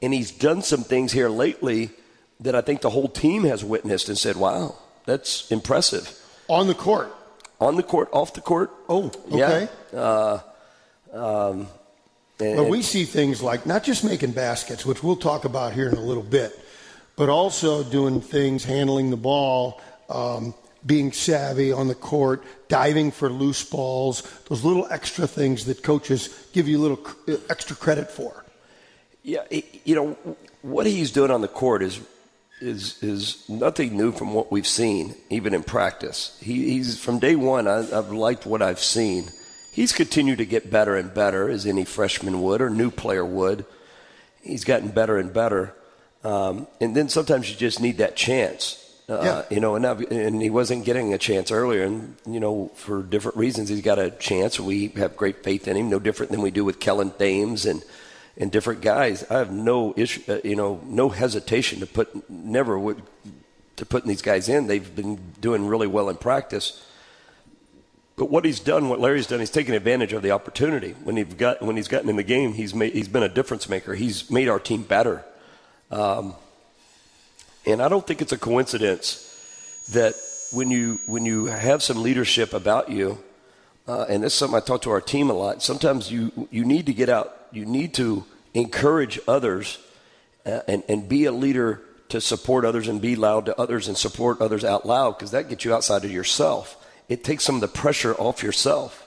And 0.00 0.14
he's 0.14 0.30
done 0.30 0.62
some 0.62 0.84
things 0.84 1.10
here 1.10 1.28
lately 1.28 1.90
that 2.40 2.54
I 2.54 2.60
think 2.60 2.80
the 2.82 2.90
whole 2.90 3.08
team 3.08 3.44
has 3.44 3.64
witnessed 3.64 4.08
and 4.08 4.16
said, 4.18 4.36
"Wow, 4.36 4.76
that's 5.06 5.50
impressive." 5.50 6.18
On 6.48 6.66
the 6.66 6.74
court. 6.74 7.14
On 7.60 7.76
the 7.76 7.82
court, 7.82 8.08
off 8.12 8.32
the 8.34 8.40
court. 8.40 8.70
Oh, 8.88 9.10
okay. 9.32 9.68
Yeah. 9.92 9.98
Uh, 10.00 10.40
um, 11.12 11.68
and- 12.40 12.56
But 12.56 12.68
we 12.68 12.82
see 12.82 13.04
things 13.04 13.42
like 13.42 13.66
not 13.66 13.82
just 13.82 14.04
making 14.04 14.32
baskets, 14.32 14.86
which 14.86 15.02
we'll 15.02 15.16
talk 15.16 15.44
about 15.44 15.72
here 15.72 15.88
in 15.88 15.96
a 15.96 16.00
little 16.00 16.22
bit, 16.22 16.58
but 17.16 17.28
also 17.28 17.82
doing 17.82 18.20
things, 18.20 18.64
handling 18.64 19.10
the 19.10 19.16
ball, 19.16 19.80
um, 20.08 20.54
being 20.86 21.10
savvy 21.12 21.72
on 21.72 21.88
the 21.88 21.94
court, 21.96 22.44
diving 22.68 23.10
for 23.10 23.28
loose 23.28 23.64
balls, 23.64 24.22
those 24.48 24.62
little 24.64 24.86
extra 24.90 25.26
things 25.26 25.64
that 25.64 25.82
coaches 25.82 26.28
give 26.52 26.68
you 26.68 26.78
a 26.78 26.82
little 26.82 27.00
extra 27.50 27.74
credit 27.74 28.08
for. 28.10 28.44
Yeah, 29.24 29.42
you 29.84 29.96
know 29.96 30.16
what 30.62 30.86
he's 30.86 31.10
doing 31.10 31.32
on 31.32 31.40
the 31.40 31.48
court 31.48 31.82
is 31.82 31.98
is 32.60 33.02
is 33.02 33.48
nothing 33.48 33.96
new 33.96 34.12
from 34.12 34.34
what 34.34 34.50
we've 34.50 34.66
seen, 34.66 35.14
even 35.30 35.54
in 35.54 35.62
practice. 35.62 36.36
He, 36.40 36.70
he's 36.70 36.98
from 36.98 37.18
day 37.18 37.36
one. 37.36 37.68
I, 37.68 37.78
I've 37.78 38.10
liked 38.10 38.46
what 38.46 38.62
I've 38.62 38.80
seen. 38.80 39.30
He's 39.72 39.92
continued 39.92 40.38
to 40.38 40.46
get 40.46 40.70
better 40.70 40.96
and 40.96 41.12
better, 41.14 41.48
as 41.48 41.66
any 41.66 41.84
freshman 41.84 42.42
would 42.42 42.60
or 42.60 42.70
new 42.70 42.90
player 42.90 43.24
would. 43.24 43.64
He's 44.42 44.64
gotten 44.64 44.88
better 44.88 45.18
and 45.18 45.32
better, 45.32 45.74
um, 46.24 46.66
and 46.80 46.96
then 46.96 47.08
sometimes 47.08 47.50
you 47.50 47.56
just 47.56 47.80
need 47.80 47.98
that 47.98 48.16
chance. 48.16 48.84
Uh, 49.08 49.20
Yeah. 49.22 49.42
You 49.50 49.60
know, 49.60 49.74
and, 49.74 49.86
and 49.86 50.42
he 50.42 50.50
wasn't 50.50 50.84
getting 50.84 51.14
a 51.14 51.18
chance 51.18 51.50
earlier, 51.50 51.84
and 51.84 52.16
you 52.26 52.40
know, 52.40 52.70
for 52.74 53.02
different 53.02 53.36
reasons, 53.36 53.68
he's 53.68 53.82
got 53.82 53.98
a 53.98 54.10
chance. 54.10 54.58
We 54.60 54.88
have 54.96 55.16
great 55.16 55.42
faith 55.44 55.68
in 55.68 55.76
him, 55.76 55.88
no 55.90 55.98
different 55.98 56.32
than 56.32 56.42
we 56.42 56.50
do 56.50 56.64
with 56.64 56.80
Kellen 56.80 57.10
Thames 57.12 57.64
and 57.64 57.82
and 58.38 58.52
different 58.52 58.80
guys. 58.80 59.24
I 59.28 59.38
have 59.38 59.52
no 59.52 59.92
issue, 59.96 60.22
uh, 60.28 60.38
you 60.44 60.56
know, 60.56 60.80
no 60.84 61.08
hesitation 61.08 61.80
to 61.80 61.86
put, 61.86 62.30
never 62.30 62.78
would 62.78 63.02
to 63.76 63.86
putting 63.86 64.08
these 64.08 64.22
guys 64.22 64.48
in. 64.48 64.66
They've 64.66 64.94
been 64.94 65.20
doing 65.40 65.66
really 65.66 65.86
well 65.86 66.08
in 66.08 66.16
practice. 66.16 66.84
But 68.16 68.30
what 68.30 68.44
he's 68.44 68.58
done, 68.58 68.88
what 68.88 68.98
Larry's 68.98 69.28
done, 69.28 69.38
he's 69.38 69.50
taken 69.50 69.74
advantage 69.74 70.12
of 70.12 70.22
the 70.22 70.32
opportunity. 70.32 70.96
When 71.04 71.16
he's 71.16 71.34
got 71.34 71.62
when 71.62 71.76
he's 71.76 71.86
gotten 71.86 72.08
in 72.08 72.16
the 72.16 72.24
game, 72.24 72.54
he's 72.54 72.74
made, 72.74 72.92
he's 72.92 73.08
been 73.08 73.22
a 73.22 73.28
difference 73.28 73.68
maker. 73.68 73.94
He's 73.94 74.30
made 74.30 74.48
our 74.48 74.58
team 74.58 74.82
better. 74.82 75.24
Um, 75.90 76.34
and 77.64 77.80
I 77.80 77.88
don't 77.88 78.06
think 78.06 78.20
it's 78.20 78.32
a 78.32 78.38
coincidence 78.38 79.24
that 79.92 80.14
when 80.52 80.70
you 80.70 80.98
when 81.06 81.24
you 81.24 81.46
have 81.46 81.82
some 81.82 82.02
leadership 82.02 82.52
about 82.52 82.90
you, 82.90 83.18
uh, 83.86 84.06
and 84.08 84.24
this 84.24 84.32
is 84.32 84.38
something 84.38 84.56
I 84.56 84.60
talk 84.60 84.82
to 84.82 84.90
our 84.90 85.00
team 85.00 85.30
a 85.30 85.34
lot. 85.34 85.62
Sometimes 85.62 86.10
you 86.10 86.48
you 86.50 86.64
need 86.64 86.86
to 86.86 86.92
get 86.92 87.08
out. 87.08 87.37
You 87.52 87.66
need 87.66 87.94
to 87.94 88.24
encourage 88.54 89.20
others 89.28 89.78
uh, 90.46 90.60
and 90.66 90.82
and 90.88 91.08
be 91.08 91.24
a 91.24 91.32
leader 91.32 91.82
to 92.08 92.20
support 92.20 92.64
others 92.64 92.88
and 92.88 93.00
be 93.00 93.16
loud 93.16 93.46
to 93.46 93.60
others 93.60 93.88
and 93.88 93.96
support 93.96 94.40
others 94.40 94.64
out 94.64 94.86
loud 94.86 95.18
because 95.18 95.32
that 95.32 95.48
gets 95.48 95.64
you 95.64 95.74
outside 95.74 96.04
of 96.04 96.10
yourself. 96.10 96.76
It 97.08 97.24
takes 97.24 97.44
some 97.44 97.56
of 97.56 97.60
the 97.60 97.68
pressure 97.68 98.14
off 98.14 98.42
yourself. 98.42 99.06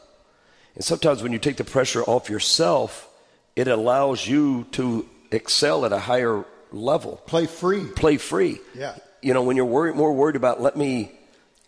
And 0.76 0.84
sometimes 0.84 1.22
when 1.22 1.32
you 1.32 1.40
take 1.40 1.58
the 1.58 1.64
pressure 1.64 2.04
off 2.04 2.30
yourself, 2.30 3.10
it 3.56 3.68
allows 3.68 4.26
you 4.28 4.66
to 4.74 5.08
excel 5.32 5.86
at 5.86 5.92
a 5.92 6.00
higher 6.00 6.46
level. 6.72 7.22
Play 7.26 7.46
free. 7.46 7.86
Play 7.86 8.18
free. 8.18 8.60
Yeah. 8.76 8.96
You 9.22 9.34
know, 9.34 9.44
when 9.44 9.56
you're 9.56 9.66
worried, 9.66 9.96
more 9.96 10.14
worried 10.14 10.36
about 10.36 10.62
let 10.62 10.76
me 10.76 11.12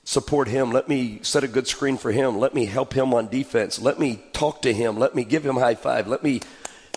support 0.03 0.47
him, 0.47 0.71
let 0.71 0.87
me 0.87 1.19
set 1.21 1.43
a 1.43 1.47
good 1.47 1.67
screen 1.67 1.97
for 1.97 2.11
him, 2.11 2.37
let 2.37 2.53
me 2.53 2.65
help 2.65 2.93
him 2.93 3.13
on 3.13 3.29
defense, 3.29 3.79
let 3.79 3.99
me 3.99 4.21
talk 4.33 4.61
to 4.63 4.73
him, 4.73 4.97
let 4.97 5.15
me 5.15 5.23
give 5.23 5.45
him 5.45 5.55
high 5.55 5.75
five, 5.75 6.07
let 6.07 6.23
me 6.23 6.41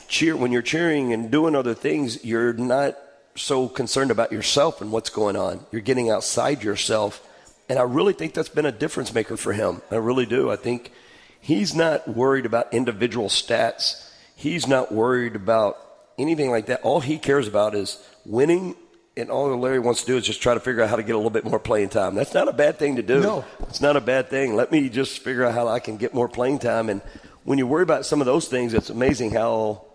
cheer. 0.08 0.36
When 0.36 0.52
you're 0.52 0.62
cheering 0.62 1.12
and 1.12 1.30
doing 1.30 1.54
other 1.54 1.74
things, 1.74 2.24
you're 2.24 2.52
not 2.52 2.96
so 3.34 3.68
concerned 3.68 4.10
about 4.10 4.32
yourself 4.32 4.80
and 4.80 4.90
what's 4.90 5.10
going 5.10 5.36
on. 5.36 5.66
You're 5.70 5.82
getting 5.82 6.10
outside 6.10 6.62
yourself. 6.62 7.22
And 7.68 7.78
I 7.78 7.82
really 7.82 8.12
think 8.12 8.34
that's 8.34 8.48
been 8.48 8.66
a 8.66 8.72
difference 8.72 9.12
maker 9.12 9.36
for 9.36 9.52
him. 9.52 9.82
I 9.90 9.96
really 9.96 10.26
do. 10.26 10.50
I 10.50 10.56
think 10.56 10.92
he's 11.40 11.74
not 11.74 12.06
worried 12.08 12.46
about 12.46 12.72
individual 12.72 13.28
stats. 13.28 14.10
He's 14.36 14.66
not 14.66 14.92
worried 14.92 15.36
about 15.36 15.76
anything 16.18 16.50
like 16.50 16.66
that. 16.66 16.82
All 16.82 17.00
he 17.00 17.18
cares 17.18 17.48
about 17.48 17.74
is 17.74 17.98
winning, 18.24 18.76
and 19.16 19.30
all 19.30 19.56
Larry 19.56 19.78
wants 19.78 20.02
to 20.02 20.06
do 20.06 20.16
is 20.16 20.24
just 20.24 20.42
try 20.42 20.54
to 20.54 20.60
figure 20.60 20.82
out 20.82 20.90
how 20.90 20.96
to 20.96 21.02
get 21.02 21.14
a 21.14 21.18
little 21.18 21.30
bit 21.30 21.44
more 21.44 21.58
playing 21.58 21.88
time. 21.88 22.14
That's 22.14 22.34
not 22.34 22.48
a 22.48 22.52
bad 22.52 22.78
thing 22.78 22.96
to 22.96 23.02
do. 23.02 23.20
No. 23.20 23.44
It's 23.60 23.80
not 23.80 23.96
a 23.96 24.00
bad 24.00 24.28
thing. 24.28 24.54
Let 24.54 24.70
me 24.70 24.88
just 24.88 25.20
figure 25.20 25.44
out 25.44 25.54
how 25.54 25.68
I 25.68 25.80
can 25.80 25.96
get 25.96 26.14
more 26.14 26.28
playing 26.28 26.58
time. 26.58 26.88
And 26.90 27.00
when 27.44 27.58
you 27.58 27.66
worry 27.66 27.82
about 27.82 28.04
some 28.06 28.20
of 28.20 28.26
those 28.26 28.46
things, 28.48 28.74
it's 28.74 28.90
amazing 28.90 29.30
how 29.30 29.85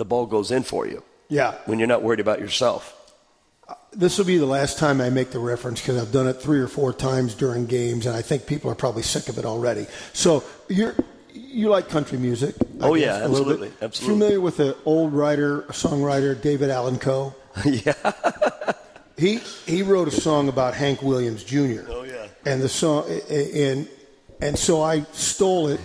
the 0.00 0.04
ball 0.06 0.26
goes 0.26 0.50
in 0.50 0.62
for 0.64 0.86
you 0.86 1.02
Yeah. 1.28 1.54
when 1.66 1.78
you're 1.78 1.86
not 1.94 2.02
worried 2.02 2.20
about 2.20 2.40
yourself. 2.40 2.82
Uh, 3.68 3.74
this 3.92 4.16
will 4.18 4.24
be 4.24 4.38
the 4.38 4.46
last 4.58 4.78
time 4.78 5.00
I 5.00 5.10
make 5.10 5.30
the 5.30 5.38
reference 5.38 5.80
because 5.80 6.00
I've 6.02 6.10
done 6.10 6.26
it 6.26 6.40
three 6.40 6.58
or 6.58 6.68
four 6.68 6.92
times 6.92 7.34
during 7.34 7.66
games, 7.66 8.06
and 8.06 8.16
I 8.16 8.22
think 8.22 8.46
people 8.46 8.70
are 8.70 8.74
probably 8.74 9.02
sick 9.02 9.28
of 9.28 9.36
it 9.38 9.44
already. 9.44 9.86
So 10.12 10.42
you're 10.68 10.94
you 11.32 11.68
like 11.68 11.88
country 11.88 12.18
music? 12.18 12.54
I 12.80 12.86
Oh, 12.88 12.94
guess, 12.96 13.04
yeah, 13.04 13.26
a 13.26 13.28
little 13.28 13.44
bit. 13.44 13.52
absolutely, 13.54 13.70
absolutely. 13.82 14.14
Familiar 14.14 14.40
with 14.40 14.56
the 14.56 14.76
old 14.84 15.12
writer, 15.12 15.62
songwriter 15.70 16.40
David 16.40 16.70
Allen 16.70 16.98
Coe? 16.98 17.34
yeah. 17.64 17.92
He 19.18 19.36
he 19.66 19.82
wrote 19.82 20.08
a 20.08 20.10
song 20.12 20.48
about 20.48 20.72
Hank 20.74 21.02
Williams 21.02 21.44
Jr. 21.44 21.82
Oh, 21.90 22.04
yeah. 22.04 22.26
And 22.46 22.62
the 22.62 22.70
song 22.70 23.04
and 23.28 23.86
and 24.40 24.58
so 24.58 24.80
I 24.80 25.02
stole 25.12 25.68
it. 25.68 25.78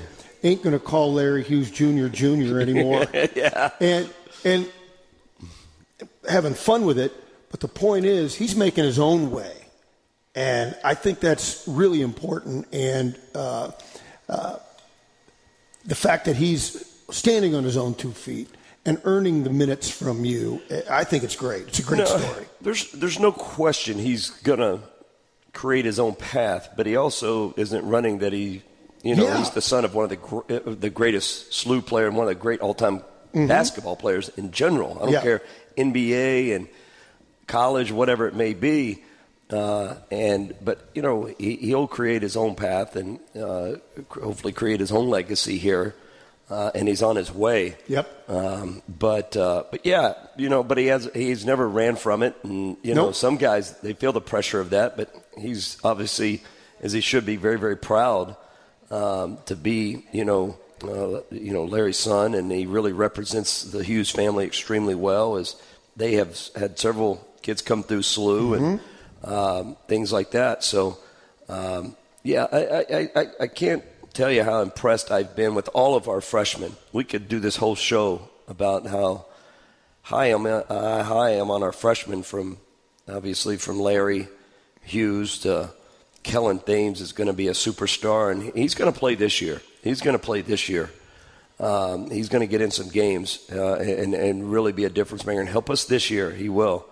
Ain't 0.46 0.62
gonna 0.64 0.80
call 0.80 1.12
Larry 1.12 1.44
Hughes 1.44 1.72
Jr. 1.72 2.08
Jr. 2.08 2.60
anymore. 2.66 3.06
yeah. 3.36 3.72
and 3.82 4.10
and 4.46 4.72
having 6.30 6.54
fun 6.54 6.86
with 6.86 7.00
it. 7.00 7.12
But 7.52 7.60
the 7.62 7.68
point 7.68 8.06
is, 8.06 8.36
he's 8.36 8.56
making 8.56 8.84
his 8.84 9.00
own 9.00 9.32
way, 9.32 9.54
and 10.36 10.78
I 10.84 10.94
think 10.94 11.20
that's 11.20 11.64
really 11.68 12.02
important. 12.02 12.68
And 12.74 13.18
uh, 13.34 13.72
uh, 14.30 14.58
the 15.86 15.96
fact 15.96 16.26
that 16.26 16.36
he's 16.36 16.86
standing 17.10 17.56
on 17.56 17.64
his 17.64 17.76
own 17.78 17.96
two 17.96 18.12
feet 18.12 18.50
and 18.86 19.02
earning 19.06 19.44
the 19.44 19.50
minutes 19.50 19.90
from 19.90 20.26
you, 20.26 20.62
I 20.90 21.06
think 21.06 21.24
it's 21.24 21.36
great. 21.36 21.68
It's 21.70 21.80
a 21.80 21.84
great 21.84 22.00
No, 22.00 22.06
story. 22.06 22.46
There's 22.62 22.92
there's 22.92 23.20
no 23.20 23.32
question 23.32 23.98
he's 23.98 24.30
gonna 24.30 24.82
create 25.54 25.86
his 25.86 26.00
own 26.00 26.14
path, 26.16 26.70
but 26.78 26.86
he 26.86 26.96
also 26.96 27.54
isn't 27.58 27.84
running 27.88 28.20
that 28.20 28.34
he, 28.34 28.62
you 29.06 29.16
know, 29.16 29.24
Yeah. 29.26 29.38
he's 29.38 29.52
the 29.52 29.62
son 29.62 29.86
of 29.86 29.94
one 29.96 30.04
of 30.04 30.10
the 30.10 30.16
gr- 30.18 30.52
uh, 30.52 30.60
the 30.66 30.90
greatest 30.90 31.52
SLU 31.52 31.82
player 31.86 32.08
and 32.08 32.18
one 32.18 32.26
of 32.28 32.30
the 32.30 32.42
great 32.42 32.60
all 32.60 32.74
time 32.74 33.00
mm-hmm. 33.00 33.48
basketball 33.48 33.96
players 33.96 34.30
in 34.36 34.52
general. 34.52 34.98
I 35.00 35.04
don't 35.06 35.14
Yeah. 35.14 35.22
care 35.22 35.42
NBA 35.78 36.54
and 36.56 36.68
college, 37.48 37.92
whatever 37.92 38.28
it 38.28 38.34
may 38.36 38.54
be. 38.54 39.04
Uh, 39.52 39.94
and 40.10 40.56
but 40.64 40.90
you 40.96 41.04
know 41.04 41.26
he, 41.38 41.56
he'll 41.58 41.88
create 41.88 42.24
his 42.24 42.36
own 42.36 42.56
path 42.56 42.96
and 42.96 43.20
uh, 43.40 43.74
hopefully 44.10 44.52
create 44.52 44.80
his 44.80 44.92
own 44.92 45.08
legacy 45.08 45.60
here, 45.60 45.94
uh, 46.50 46.72
and 46.74 46.88
he's 46.88 47.04
on 47.04 47.16
his 47.16 47.32
way. 47.32 47.76
Yep. 47.88 48.28
Um, 48.28 48.82
but 48.90 49.38
uh, 49.38 49.66
but 49.70 49.86
yeah, 49.86 50.16
you 50.36 50.50
know, 50.50 50.64
but 50.64 50.80
he 50.80 50.88
has 50.88 51.08
he's 51.14 51.46
never 51.46 51.70
ran 51.70 51.96
from 51.96 52.24
it, 52.24 52.34
and 52.42 52.76
you 52.82 52.96
know 52.96 53.06
Nope. 53.06 53.16
some 53.16 53.38
guys 53.38 53.78
they 53.82 53.94
feel 53.94 54.12
the 54.14 54.20
pressure 54.20 54.60
of 54.60 54.72
that, 54.72 54.98
but 54.98 55.14
he's 55.38 55.78
obviously 55.84 56.42
as 56.82 56.92
he 56.94 57.02
should 57.02 57.24
be 57.28 57.36
very 57.36 57.60
very 57.60 57.78
proud 57.78 58.36
um, 58.96 59.38
to 59.46 59.56
be 59.56 60.06
you 60.12 60.26
know 60.26 60.58
uh, 60.84 61.22
you 61.32 61.52
know 61.54 61.66
Larry's 61.66 62.00
son, 62.00 62.34
and 62.34 62.52
he 62.52 62.66
really 62.66 62.94
represents 62.94 63.64
the 63.64 63.84
Hughes 63.84 64.10
family 64.10 64.46
extremely 64.46 64.96
well. 64.96 65.36
As 65.36 65.56
they 65.96 66.14
have 66.14 66.38
had 66.56 66.80
several 66.80 67.26
kids 67.42 67.62
come 67.62 67.84
through 67.84 68.02
SLU 68.02 68.58
and 68.58 68.80
um, 69.24 69.78
things 69.88 70.12
like 70.12 70.32
that. 70.32 70.64
So 70.64 70.98
um, 71.50 71.96
yeah, 72.24 72.48
I, 72.52 72.60
I, 72.60 73.10
I, 73.16 73.28
I 73.42 73.48
can't 73.48 73.84
tell 74.14 74.32
you 74.32 74.44
how 74.44 74.62
impressed 74.62 75.12
I've 75.12 75.36
been 75.36 75.56
with 75.56 75.70
all 75.74 75.96
of 75.96 76.08
our 76.08 76.22
freshmen. 76.22 76.76
We 76.94 77.04
could 77.04 77.28
do 77.28 77.40
this 77.40 77.58
whole 77.58 77.76
show 77.76 78.30
about 78.48 78.88
how 78.88 79.26
high 80.04 80.28
I'm 80.28 80.46
uh, 80.46 81.04
high 81.04 81.28
I 81.28 81.30
am 81.32 81.52
on 81.52 81.64
our 81.64 81.74
freshmen 81.74 82.24
from 82.24 82.58
obviously 83.08 83.58
from 83.58 83.80
Larry 83.80 84.28
Hughes 84.82 85.40
to 85.40 85.72
Kellen 86.26 86.58
Thames 86.60 87.02
is 87.02 87.12
going 87.14 87.28
to 87.28 87.34
be 87.34 87.48
a 87.50 87.52
superstar, 87.54 88.32
and 88.32 88.52
he's 88.56 88.74
going 88.74 88.92
to 88.92 88.98
play 89.00 89.14
this 89.14 89.42
year. 89.42 89.62
He's 89.84 90.02
going 90.02 90.18
to 90.18 90.24
play 90.24 90.42
this 90.42 90.68
year. 90.68 90.90
Um, 91.60 92.10
he's 92.10 92.30
going 92.30 92.42
to 92.42 92.48
get 92.48 92.62
in 92.62 92.72
some 92.72 92.90
games 92.90 93.40
uh, 93.54 93.76
and, 93.76 94.14
and 94.16 94.52
really 94.52 94.72
be 94.74 94.86
a 94.86 94.90
difference 94.90 95.24
maker 95.26 95.40
and 95.40 95.48
help 95.48 95.70
us 95.70 95.86
this 95.86 96.10
year. 96.10 96.32
He 96.32 96.50
will. 96.50 96.86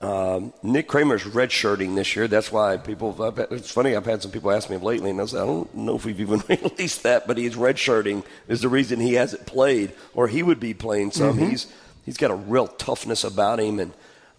Um, 0.00 0.52
Nick 0.62 0.88
Kramer's 0.88 1.22
redshirting 1.22 1.94
this 1.94 2.16
year. 2.16 2.26
That's 2.28 2.50
why 2.50 2.78
people. 2.78 3.12
Had- 3.12 3.46
it's 3.52 3.70
funny. 3.70 3.94
I've 3.94 4.06
had 4.06 4.22
some 4.22 4.32
people 4.32 4.50
ask 4.50 4.70
me 4.70 4.78
lately, 4.78 5.10
and 5.10 5.20
I 5.20 5.26
said, 5.26 5.42
I 5.42 5.46
don't 5.46 5.72
know 5.74 5.94
if 5.96 6.04
we've 6.06 6.18
even 6.18 6.42
released 6.48 7.02
that, 7.04 7.26
but 7.28 7.36
he's 7.36 7.54
redshirting 7.54 8.24
is 8.48 8.62
the 8.62 8.68
reason 8.70 8.98
he 9.00 9.14
hasn't 9.14 9.46
played, 9.46 9.92
or 10.14 10.26
he 10.28 10.42
would 10.42 10.58
be 10.58 10.72
playing 10.74 11.12
some. 11.12 11.36
Mhm. 11.38 11.50
He's 11.50 11.66
he's 12.06 12.16
got 12.16 12.30
a 12.30 12.34
real 12.34 12.66
toughness 12.68 13.22
about 13.22 13.60
him, 13.60 13.78
and 13.78 13.92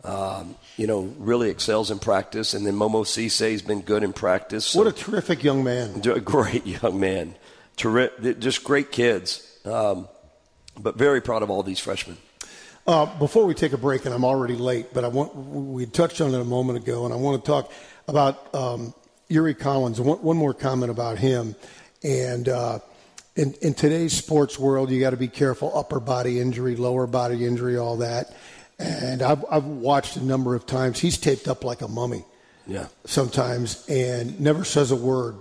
um, 0.04 0.56
you 0.78 0.88
know, 0.88 1.02
really 1.18 1.50
excels 1.50 1.92
in 1.92 2.00
practice. 2.00 2.54
And 2.54 2.66
then 2.66 2.76
Momo 2.76 3.04
Cisse 3.06 3.52
has 3.52 3.62
been 3.62 3.82
good 3.82 4.04
in 4.04 4.14
practice. 4.14 4.66
So 4.68 4.80
What 4.80 4.88
a 4.88 4.92
terrific 4.92 5.44
young 5.44 5.64
man. 5.64 6.02
a 6.10 6.20
great 6.20 6.66
young 6.66 7.00
man, 7.00 7.36
Terri- 7.78 8.40
just 8.40 8.64
great 8.64 8.92
kids. 8.92 9.50
Um, 9.66 10.08
but 10.80 10.98
very 10.98 11.22
proud 11.22 11.44
of 11.44 11.50
all 11.50 11.64
these 11.64 11.80
freshmen. 11.80 12.18
Uh, 12.86 13.06
before 13.18 13.46
we 13.46 13.54
take 13.54 13.72
a 13.72 13.78
break, 13.78 14.06
and 14.06 14.14
I'm 14.14 14.26
already 14.26 14.56
late, 14.56 14.94
but 14.94 15.06
I 15.06 15.08
want 15.08 15.34
we 15.36 15.86
touched 15.86 16.20
on 16.20 16.34
it 16.34 16.42
a 16.42 16.44
moment 16.44 16.80
ago, 16.80 17.06
and 17.06 17.14
I 17.14 17.18
want 17.18 17.44
to 17.44 17.50
talk 17.50 17.72
about 18.10 18.54
um, 18.54 18.94
Yuri 19.30 19.54
Collins. 19.54 20.02
One, 20.02 20.18
one 20.18 20.36
more 20.36 20.54
comment 20.54 20.92
about 20.92 21.18
him, 21.18 21.56
and 22.04 22.50
uh, 22.50 22.80
in, 23.38 23.54
in 23.62 23.74
today's 23.74 24.12
sports 24.12 24.60
world, 24.60 24.92
you 24.92 25.00
got 25.00 25.12
to 25.12 25.18
be 25.18 25.30
careful: 25.30 25.72
upper 25.78 26.02
body 26.02 26.42
injury, 26.42 26.76
lower 26.76 27.08
body 27.08 27.46
injury, 27.46 27.78
all 27.78 27.98
that. 27.98 28.36
And 28.80 29.22
I've, 29.22 29.46
I've 29.50 29.66
watched 29.66 30.18
a 30.18 30.24
number 30.24 30.56
of 30.56 30.66
times. 30.66 31.00
He's 31.00 31.18
taped 31.18 31.48
up 31.48 31.64
like 31.64 31.82
a 31.82 31.88
mummy 31.88 32.26
Yeah. 32.68 32.88
sometimes 33.06 33.86
and 33.88 34.40
never 34.40 34.64
says 34.64 34.92
a 34.92 34.96
word. 34.96 35.36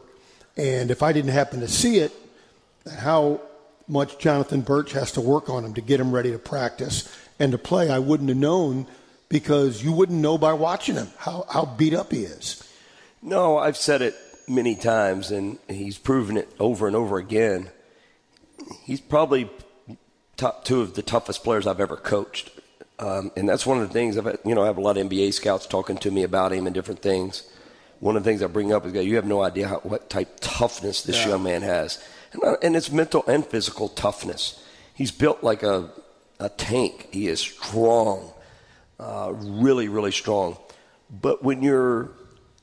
And 0.57 0.91
if 0.91 1.03
I 1.03 1.13
didn't 1.13 1.31
happen 1.33 1.61
to 1.61 1.69
see 1.69 1.99
it, 1.99 2.13
how 2.99 3.41
much 3.89 4.19
Jonathan 4.19 4.61
Birch 4.61 4.93
has 4.93 5.13
to 5.13 5.21
work 5.21 5.49
on 5.49 5.65
him 5.65 5.75
to 5.75 5.81
get 5.81 5.99
him 5.99 6.13
ready 6.13 6.31
to 6.33 6.39
practice 6.39 7.09
and 7.39 7.53
to 7.53 7.59
play, 7.59 7.91
I 7.91 7.99
wouldn't 7.99 8.29
have 8.29 8.39
known 8.39 8.87
because 9.29 9.83
you 9.83 9.93
wouldn't 9.93 10.21
know 10.21 10.37
by 10.37 10.53
watching 10.53 10.95
him 10.97 11.09
how, 11.17 11.47
how 11.51 11.65
beat 11.65 11.95
up 11.95 12.13
he 12.13 12.25
is. 12.25 12.63
No, 13.23 13.57
I've 13.57 13.77
said 13.77 14.03
it 14.03 14.15
many 14.47 14.75
times, 14.75 15.31
and 15.31 15.59
he's 15.69 15.97
proven 15.97 16.37
it 16.37 16.49
over 16.61 16.87
and 16.87 16.95
over 16.95 17.17
again. 17.17 17.71
He's 18.83 19.01
probably 19.01 19.49
top 20.37 20.65
two 20.65 20.81
of 20.83 20.95
the 20.95 21.03
toughest 21.03 21.43
players 21.45 21.67
I've 21.67 21.81
ever 21.81 21.97
coached, 21.97 22.51
um, 22.99 23.31
and 23.37 23.49
that's 23.49 23.67
one 23.67 23.81
of 23.81 23.89
the 23.89 23.93
things. 23.93 24.17
I've 24.19 24.39
you 24.45 24.55
know 24.55 24.63
I 24.63 24.67
have 24.67 24.79
a 24.79 24.81
lot 24.81 24.97
of 24.97 25.07
NBA 25.09 25.33
scouts 25.35 25.67
talking 25.67 25.97
to 25.99 26.11
me 26.11 26.23
about 26.23 26.53
him 26.53 26.67
and 26.67 26.75
different 26.75 27.03
things. 27.03 27.45
One 28.01 28.17
of 28.17 28.25
the 28.25 28.31
things 28.31 28.43
I 28.43 28.47
bring 28.49 28.73
up 28.73 28.85
is 28.87 28.93
that 28.95 29.05
you 29.05 29.15
have 29.17 29.27
no 29.27 29.43
idea 29.43 29.69
how, 29.69 29.77
what 29.81 30.11
type 30.11 30.39
toughness 30.41 31.03
this 31.03 31.17
Yeah. 31.19 31.29
young 31.31 31.43
man 31.45 31.63
has, 31.63 32.03
and, 32.33 32.43
uh, 32.43 32.57
and 32.63 32.75
it's 32.77 32.91
mental 32.91 33.25
and 33.29 33.47
physical 33.47 33.89
toughness. 33.89 34.61
He's 34.95 35.11
built 35.13 35.43
like 35.43 35.63
a 35.63 35.91
a 36.41 36.49
tank. 36.49 37.09
He 37.13 37.29
is 37.29 37.41
strong, 37.41 38.33
uh, 38.99 39.33
really, 39.37 39.89
really 39.89 40.11
strong. 40.13 40.57
But 41.09 41.45
when 41.45 41.63
you're 41.63 42.11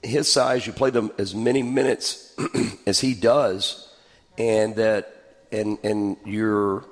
his 0.03 0.31
size, 0.31 0.65
you 0.67 0.73
play 0.73 0.89
them 0.89 1.11
as 1.17 1.33
many 1.35 1.63
minutes 1.63 2.33
as 2.87 2.99
he 2.99 3.13
does, 3.13 3.87
and 4.37 4.75
that 4.75 5.13
and 5.51 5.77
and 5.83 6.17
you're 6.25 6.83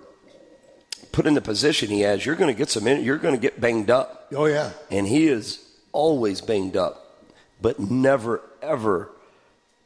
put 1.17 1.25
in 1.25 1.33
the 1.33 1.41
position 1.41 1.89
he 1.89 2.01
has, 2.01 2.23
you're 2.23 2.35
going 2.35 2.53
to 2.53 2.57
get 2.57 2.69
some. 2.69 2.85
You're 2.87 3.17
going 3.17 3.33
to 3.33 3.41
get 3.41 3.59
banged 3.59 3.89
up, 3.89 4.27
Oh, 4.35 4.45
yeah. 4.45 4.69
and 4.91 5.07
he 5.07 5.25
is 5.27 5.59
always 5.91 6.41
banged 6.41 6.77
up, 6.77 7.23
but 7.59 7.79
never 7.79 8.39
ever 8.61 9.09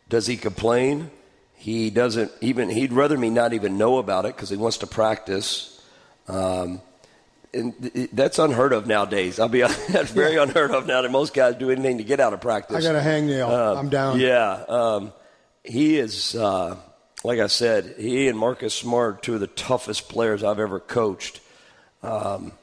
does 0.09 0.27
he 0.27 0.35
complain. 0.35 1.09
He 1.55 1.89
doesn't 1.89 2.31
even. 2.41 2.69
He'd 2.69 2.91
rather 2.91 3.17
me 3.17 3.29
not 3.29 3.53
even 3.53 3.77
know 3.77 3.97
about 3.97 4.25
it 4.25 4.35
because 4.35 4.49
he 4.49 4.57
wants 4.57 4.79
to 4.79 4.87
practice. 4.87 5.81
Um, 6.27 6.81
and 7.53 7.73
that's 8.11 8.37
unheard 8.37 8.73
of 8.73 8.85
nowadays. 8.85 9.39
I'll 9.39 9.47
be 9.47 9.63
honest, 9.65 9.87
that's 9.87 10.11
very 10.11 10.35
unheard 10.35 10.71
of 10.71 10.85
now 10.85 11.01
that 11.01 11.11
most 11.11 11.33
guys 11.33 11.55
do 11.55 11.71
anything 11.71 11.99
to 11.99 12.03
get 12.03 12.19
out 12.19 12.33
of 12.33 12.41
practice. 12.41 12.75
I 12.75 12.81
got 12.81 12.95
a 12.97 12.99
hangnail. 12.99 13.47
Uh, 13.47 13.79
I'm 13.79 13.87
down. 13.87 14.19
Yeah, 14.19 14.51
um, 14.67 15.13
he 15.63 15.97
is. 15.97 16.35
Uh, 16.35 16.75
like 17.23 17.39
I 17.39 17.47
said, 17.47 17.95
he 17.97 18.27
and 18.27 18.37
Marcus 18.37 18.73
Smart, 18.73 19.23
two 19.23 19.35
of 19.35 19.39
the 19.39 19.47
toughest 19.47 20.09
players 20.09 20.43
I've 20.43 20.59
ever 20.59 20.79
coached. 20.79 21.39
Um, 22.03 22.53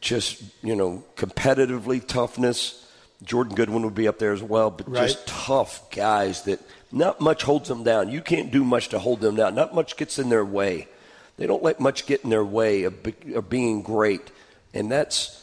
just 0.00 0.42
you 0.62 0.74
know, 0.74 1.04
competitively 1.16 2.04
toughness. 2.06 2.76
Jordan 3.22 3.54
Goodwin 3.54 3.82
would 3.84 3.94
be 3.94 4.08
up 4.08 4.18
there 4.18 4.32
as 4.32 4.42
well, 4.42 4.70
but 4.70 4.88
Right. 4.88 5.02
just 5.02 5.26
tough 5.26 5.90
guys 5.90 6.42
that 6.44 6.58
not 6.90 7.20
much 7.20 7.42
holds 7.42 7.68
them 7.68 7.84
down. 7.84 8.08
You 8.10 8.22
can't 8.22 8.50
do 8.50 8.64
much 8.64 8.88
to 8.88 8.98
hold 8.98 9.20
them 9.20 9.36
down. 9.36 9.54
Not 9.54 9.74
much 9.74 9.98
gets 9.98 10.18
in 10.18 10.30
their 10.30 10.44
way. 10.44 10.88
They 11.36 11.46
don't 11.46 11.62
let 11.62 11.80
much 11.80 12.06
get 12.06 12.24
in 12.24 12.30
their 12.30 12.44
way 12.44 12.84
of, 12.84 13.02
be- 13.02 13.34
of 13.34 13.50
being 13.50 13.82
great, 13.82 14.30
and 14.72 14.90
that's 14.90 15.36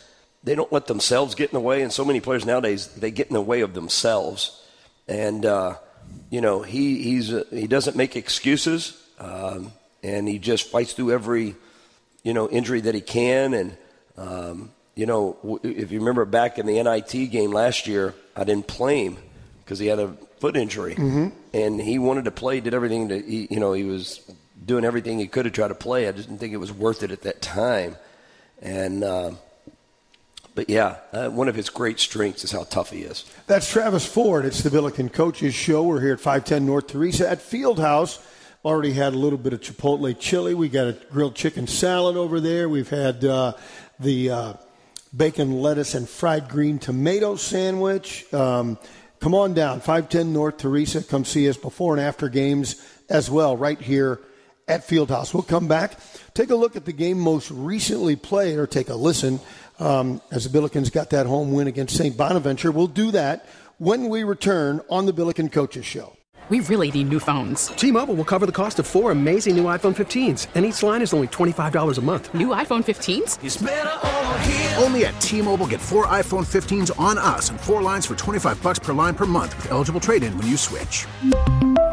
they 0.44 0.56
don't 0.56 0.72
let 0.72 0.88
themselves 0.88 1.36
get 1.36 1.50
in 1.52 1.54
the 1.56 1.60
way. 1.60 1.82
And 1.84 1.92
so 1.94 2.04
many 2.06 2.20
players 2.20 2.46
nowadays 2.46 2.88
they 2.88 3.12
get 3.12 3.28
in 3.28 3.34
the 3.34 3.42
way 3.42 3.62
of 3.62 3.74
themselves. 3.76 4.64
And 5.08 5.46
uh, 5.46 5.76
you 6.30 6.42
know 6.42 6.62
he 6.62 7.02
he's 7.04 7.34
uh, 7.34 7.44
he 7.52 7.68
doesn't 7.68 7.96
make 7.96 8.16
excuses, 8.16 9.02
um, 9.20 9.72
and 10.04 10.28
he 10.28 10.40
just 10.40 10.70
fights 10.70 10.94
through 10.94 11.12
every 11.12 11.56
you 12.24 12.34
know 12.34 12.50
injury 12.50 12.82
that 12.82 12.96
he 12.96 13.02
can. 13.02 13.54
And 13.54 13.78
um, 14.18 14.72
you 14.96 15.06
know 15.06 15.38
w- 15.44 15.60
if 15.64 15.92
you 15.92 16.00
remember 16.00 16.26
back 16.26 16.58
in 16.60 16.66
the 16.66 16.82
NIT 16.82 17.32
game 17.32 17.52
last 17.52 17.88
year, 17.88 18.14
I 18.36 18.44
didn't 18.44 18.68
play 18.68 19.06
him 19.06 19.18
because 19.64 19.80
he 19.80 19.88
had 19.88 20.00
a 20.00 20.10
foot 20.40 20.56
injury, 20.58 20.96
Mhm. 20.96 21.32
and 21.54 21.82
he 21.82 21.98
wanted 22.00 22.26
to 22.26 22.32
play. 22.32 22.60
Did 22.60 22.74
everything 22.74 23.10
to 23.10 23.20
he, 23.22 23.48
you 23.50 23.60
know 23.60 23.74
he 23.74 23.84
was 23.84 24.20
doing 24.66 24.84
everything 24.86 25.20
he 25.20 25.28
could 25.28 25.44
to 25.44 25.52
try 25.52 25.68
to 25.68 25.76
play. 25.76 26.08
I 26.08 26.12
just 26.12 26.28
didn't 26.28 26.40
think 26.40 26.54
it 26.54 26.58
was 26.58 26.72
worth 26.74 27.04
it 27.04 27.12
at 27.12 27.22
that 27.24 27.42
time, 27.42 27.96
and. 28.62 29.04
Uh, 29.04 29.32
but 30.58 30.72
yeah, 30.72 30.98
uh, 31.14 31.30
one 31.30 31.48
of 31.50 31.54
his 31.54 31.70
great 31.70 32.00
strengths 32.00 32.44
is 32.44 32.52
how 32.52 32.64
tough 32.64 32.90
he 32.90 33.02
is. 33.02 33.26
That's 33.46 33.72
Travis 33.72 34.08
Ford. 34.08 34.44
It's 34.44 34.64
the 34.64 34.72
Billiken 34.72 35.08
Coaches 35.08 35.54
Show. 35.54 35.84
We're 35.84 36.02
here 36.02 36.14
at 36.14 36.20
510 36.20 36.66
North 36.66 36.88
Theresa 36.88 37.30
at 37.30 37.38
Fieldhouse. 37.38 38.20
Already 38.66 38.94
had 38.94 39.14
a 39.14 39.20
little 39.20 39.38
bit 39.38 39.54
of 39.54 39.62
Chipotle 39.62 40.18
chili. 40.20 40.56
We 40.56 40.68
got 40.68 40.88
a 40.88 40.94
grilled 41.12 41.36
chicken 41.36 41.68
salad 41.68 42.18
over 42.18 42.40
there. 42.40 42.68
We've 42.70 42.90
had 42.90 43.24
uh, 43.24 43.54
the 44.00 44.32
uh, 44.32 44.54
bacon, 45.16 45.62
lettuce, 45.62 45.94
and 45.94 46.10
fried 46.10 46.50
green 46.50 46.80
tomato 46.80 47.36
sandwich. 47.36 48.26
Um, 48.34 48.80
come 49.20 49.36
on 49.36 49.54
down, 49.54 49.80
510 49.82 50.34
North 50.34 50.58
Theresa. 50.58 51.04
Come 51.04 51.24
see 51.24 51.48
us 51.48 51.58
before 51.58 51.94
and 51.94 52.02
after 52.02 52.30
games 52.30 52.84
as 53.10 53.30
well, 53.30 53.56
right 53.56 53.80
here 53.80 54.22
at 54.68 54.88
Fieldhouse. 54.88 55.36
We'll 55.36 55.44
come 55.44 55.68
back, 55.68 56.00
take 56.34 56.50
a 56.50 56.56
look 56.56 56.76
at 56.76 56.86
the 56.86 56.94
game 56.94 57.20
most 57.20 57.52
recently 57.52 58.16
played, 58.16 58.58
or 58.58 58.66
take 58.66 58.90
a 58.90 58.96
listen 58.96 59.40
um, 59.80 60.22
as 60.32 60.50
the 60.50 60.58
Billikens 60.58 60.92
got 60.92 61.10
that 61.12 61.26
home 61.26 61.52
win 61.52 61.68
against 61.68 61.98
St. 61.98 62.16
Bonaventure. 62.16 62.72
We'll 62.72 62.88
do 62.88 63.12
that 63.12 63.46
when 63.78 64.10
we 64.10 64.24
return 64.24 64.82
on 64.90 65.06
the 65.06 65.14
Billiken 65.14 65.50
Coaches 65.50 65.86
Show. 65.86 66.18
We 66.50 66.62
really 66.62 66.90
need 66.92 67.10
new 67.10 67.20
phones. 67.20 67.68
T-Mobile 67.68 68.16
will 68.16 68.24
cover 68.24 68.46
the 68.46 68.54
cost 68.54 68.80
of 68.80 68.88
four 68.88 69.12
amazing 69.12 69.58
new 69.58 69.66
iPhone 69.66 69.94
15s, 69.94 70.48
and 70.56 70.66
each 70.66 70.82
line 70.82 71.02
is 71.02 71.14
only 71.14 71.28
$25 71.28 71.98
a 71.98 72.02
month. 72.02 72.34
New 72.34 72.48
iPhone 72.50 72.86
15s? 72.86 74.82
Only 74.82 75.06
at 75.06 75.20
T-Mobile 75.20 75.68
get 75.68 75.82
four 75.82 76.06
iPhone 76.06 76.46
15s 76.46 76.98
on 76.98 77.18
us 77.18 77.50
and 77.50 77.60
four 77.60 77.82
lines 77.82 78.06
for 78.06 78.16
25 78.16 78.64
bucks 78.64 78.80
per 78.80 78.94
line 78.94 79.14
per 79.14 79.26
month 79.26 79.58
with 79.58 79.72
eligible 79.72 80.00
trade-in 80.00 80.38
when 80.38 80.48
you 80.48 80.56
switch. 80.56 81.06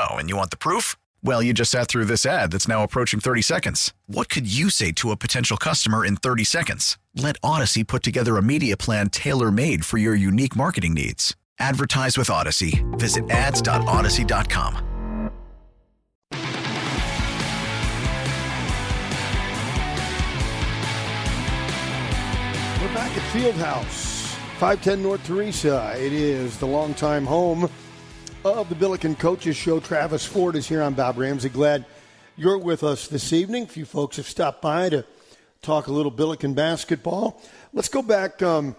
Oh, 0.00 0.16
and 0.16 0.28
you 0.28 0.36
want 0.36 0.52
the 0.52 0.56
proof? 0.56 0.94
Well, 1.24 1.42
you 1.42 1.52
just 1.52 1.72
sat 1.72 1.88
through 1.88 2.04
this 2.04 2.24
ad 2.24 2.52
that's 2.52 2.68
now 2.68 2.84
approaching 2.84 3.18
30 3.18 3.42
seconds. 3.42 3.92
What 4.06 4.28
could 4.28 4.46
you 4.46 4.70
say 4.70 4.92
to 4.92 5.10
a 5.10 5.16
potential 5.16 5.56
customer 5.56 6.04
in 6.04 6.14
30 6.14 6.44
seconds? 6.44 6.96
Let 7.16 7.40
Audacy 7.40 7.84
put 7.84 8.04
together 8.04 8.36
a 8.36 8.42
media 8.42 8.76
plan 8.76 9.08
tailor 9.08 9.50
made 9.50 9.84
for 9.84 9.98
your 9.98 10.14
unique 10.14 10.54
marketing 10.54 10.94
needs. 10.94 11.34
Advertise 11.58 12.16
with 12.16 12.28
Audacy. 12.28 12.84
Visit 12.96 13.28
ads.audacy.com. 13.28 14.84
We're 22.80 22.94
back 22.94 23.10
at 23.16 23.24
Fieldhouse, 23.32 24.36
510 24.60 25.02
North 25.02 25.26
Theresa. 25.26 25.92
It 25.96 26.12
is 26.12 26.56
the 26.58 26.66
longtime 26.66 27.26
home 27.26 27.68
of 28.44 28.68
the 28.68 28.74
Billiken 28.74 29.16
Coaches 29.16 29.56
Show. 29.56 29.80
Travis 29.80 30.24
Ford 30.24 30.54
is 30.54 30.68
here. 30.68 30.80
I'm 30.80 30.94
Bob 30.94 31.18
Ramsey. 31.18 31.48
Glad 31.48 31.84
you're 32.36 32.58
with 32.58 32.84
us 32.84 33.08
this 33.08 33.32
evening. 33.32 33.64
A 33.64 33.66
few 33.66 33.84
folks 33.84 34.16
have 34.16 34.28
stopped 34.28 34.62
by 34.62 34.88
to 34.90 35.04
talk 35.60 35.88
a 35.88 35.92
little 35.92 36.12
Billiken 36.12 36.54
basketball. 36.54 37.42
Let's 37.72 37.88
go 37.88 38.00
back. 38.00 38.40
Um, 38.40 38.76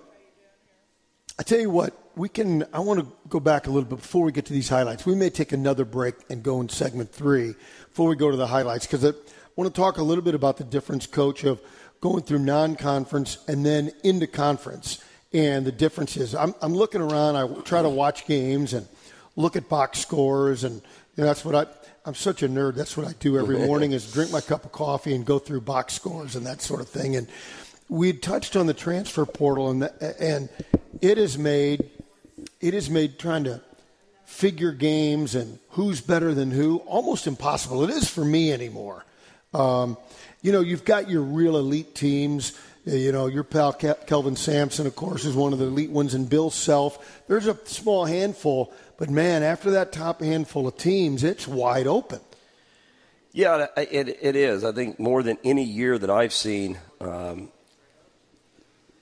I 1.38 1.43
tell 1.43 1.60
you 1.60 1.69
what, 1.69 1.93
we 2.15 2.30
can. 2.30 2.63
I 2.72 2.80
want 2.80 3.02
to 3.02 3.08
go 3.28 3.41
back 3.41 3.67
a 3.67 3.69
little 3.69 3.89
bit 3.89 4.00
before 4.00 4.24
we 4.24 4.32
get 4.32 4.45
to 4.45 4.54
these 4.54 4.69
highlights. 4.69 5.06
We 5.06 5.15
may 5.15 5.30
take 5.30 5.52
another 5.52 5.84
break 5.84 6.15
and 6.30 6.41
go 6.41 6.62
in 6.62 6.69
segment 6.69 7.12
three 7.12 7.54
before 7.89 8.08
we 8.08 8.15
go 8.15 8.32
to 8.32 8.38
the 8.38 8.48
highlights 8.48 8.86
because 8.86 9.04
I 9.04 9.12
want 9.58 9.74
to 9.74 9.82
talk 9.82 9.98
a 9.98 10.04
little 10.04 10.24
bit 10.24 10.36
about 10.36 10.56
the 10.56 10.63
difference, 10.63 11.06
Coach, 11.06 11.43
of 11.43 11.62
going 12.00 12.24
through 12.24 12.39
non-conference 12.39 13.39
and 13.50 13.65
then 13.65 13.91
into 14.06 14.26
conference 14.26 15.04
and 15.34 15.65
the 15.65 15.72
differences. 15.72 16.34
I'm, 16.34 16.56
I'm 16.62 16.74
looking 16.74 17.02
around. 17.02 17.36
I 17.36 17.62
try 17.62 17.82
to 17.82 17.89
watch 17.89 18.26
games 18.26 18.74
and 18.74 18.88
look 19.36 19.56
at 19.56 19.70
box 19.70 20.00
scores, 20.00 20.63
and 20.63 20.76
you 20.76 21.24
know, 21.24 21.26
that's 21.26 21.44
what 21.46 21.56
I. 21.56 21.65
I'm 22.06 22.15
such 22.15 22.44
a 22.44 22.50
nerd. 22.50 22.76
That's 22.76 22.96
what 22.96 23.08
I 23.08 23.13
do 23.20 23.38
every 23.38 23.58
morning 23.68 23.92
is 23.92 24.12
drink 24.12 24.32
my 24.32 24.42
cup 24.42 24.65
of 24.65 24.72
coffee 24.72 25.13
and 25.13 25.26
go 25.26 25.38
through 25.38 25.62
box 25.62 25.94
scores 25.94 26.36
and 26.36 26.46
that 26.46 26.62
sort 26.62 26.82
of 26.82 26.88
thing. 26.88 27.15
And 27.15 27.28
we 27.89 28.13
touched 28.13 28.56
on 28.56 28.68
the 28.68 28.74
transfer 28.74 29.26
portal, 29.26 29.70
and 29.70 29.82
the, 29.84 30.15
and 30.22 30.50
it 31.02 31.18
is 31.18 31.38
made 31.38 31.89
it 32.62 32.74
is 32.74 32.89
made 32.89 33.20
trying 33.20 33.44
to 33.46 33.62
figure 34.26 34.72
games 34.72 35.36
and 35.36 35.60
who's 35.72 36.02
better 36.02 36.34
than 36.34 36.52
who 36.52 36.78
almost 36.80 37.28
impossible. 37.28 37.84
It 37.84 37.89
is 37.89 38.10
for 38.10 38.24
me 38.24 38.54
anymore. 38.54 39.06
Um, 39.54 39.98
you 40.42 40.52
know, 40.52 40.62
you've 40.62 40.86
got 40.86 41.10
your 41.10 41.22
real 41.22 41.58
elite 41.58 41.96
teams. 41.96 42.58
You 42.89 43.12
know, 43.12 43.28
your 43.28 43.43
pal 43.43 43.73
Kelvin 43.73 44.36
Sampson, 44.36 44.88
of 44.88 44.95
course, 44.95 45.23
is 45.23 45.36
one 45.36 45.54
of 45.54 45.60
the 45.60 45.65
elite 45.65 45.91
ones, 45.91 46.15
and 46.15 46.28
Bill 46.28 46.49
Self. 46.49 47.23
There's 47.28 47.45
a 47.45 47.56
small 47.65 48.06
handful, 48.06 48.73
but 48.97 49.10
man, 49.12 49.43
after 49.43 49.71
that 49.71 49.91
top 49.91 50.21
handful 50.21 50.67
of 50.67 50.75
teams, 50.78 51.23
it's 51.23 51.47
wide 51.47 51.86
open. 51.86 52.19
Yeah, 53.32 53.67
it, 53.78 54.17
it 54.21 54.36
is. 54.36 54.63
I 54.63 54.71
think 54.71 54.99
more 54.99 55.21
than 55.21 55.38
any 55.43 55.63
year 55.63 55.99
that 55.99 56.10
I've 56.10 56.34
seen, 56.34 56.80
um, 56.99 57.52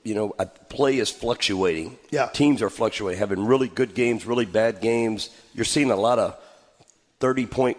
you 0.03 0.15
know, 0.15 0.29
play 0.67 0.97
is 0.97 1.09
fluctuating. 1.09 1.97
Yeah. 2.11 2.27
Teams 2.27 2.61
are 2.61 2.69
fluctuating, 2.69 3.19
having 3.19 3.45
really 3.45 3.69
good 3.69 3.93
games, 3.93 4.25
really 4.25 4.45
bad 4.45 4.81
games. 4.81 5.29
You're 5.53 5.65
seeing 5.65 5.91
a 5.91 5.95
lot 5.95 6.19
of 6.19 6.37
30 7.19 7.45
point 7.45 7.77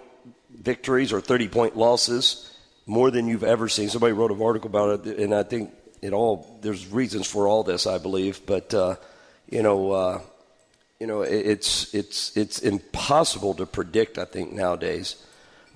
victories 0.51 1.13
or 1.13 1.21
30 1.21 1.49
point 1.49 1.77
losses 1.77 2.57
more 2.87 3.11
than 3.11 3.29
you've 3.29 3.45
ever 3.45 3.69
seen. 3.69 3.91
Somebody 3.91 4.15
wrote 4.15 4.31
an 4.31 4.41
article 4.41 4.71
about 4.71 5.07
it, 5.07 5.19
and 5.19 5.35
I 5.35 5.43
think 5.43 5.71
it 6.03 6.13
all 6.13 6.59
there's 6.63 6.87
reasons 6.87 7.27
for 7.27 7.49
all 7.49 7.63
this, 7.63 7.87
I 7.87 7.99
believe. 7.99 8.41
But 8.47 8.73
uh, 8.75 8.97
you 9.51 9.63
know, 9.63 9.93
uh, 9.93 10.21
you 11.01 11.07
know, 11.07 11.23
it, 11.23 11.47
it's 11.47 11.95
it's 11.95 12.37
it's 12.37 12.59
impossible 12.61 13.55
to 13.55 13.67
predict. 13.67 14.19
I 14.19 14.25
think 14.25 14.53
nowadays, 14.53 15.17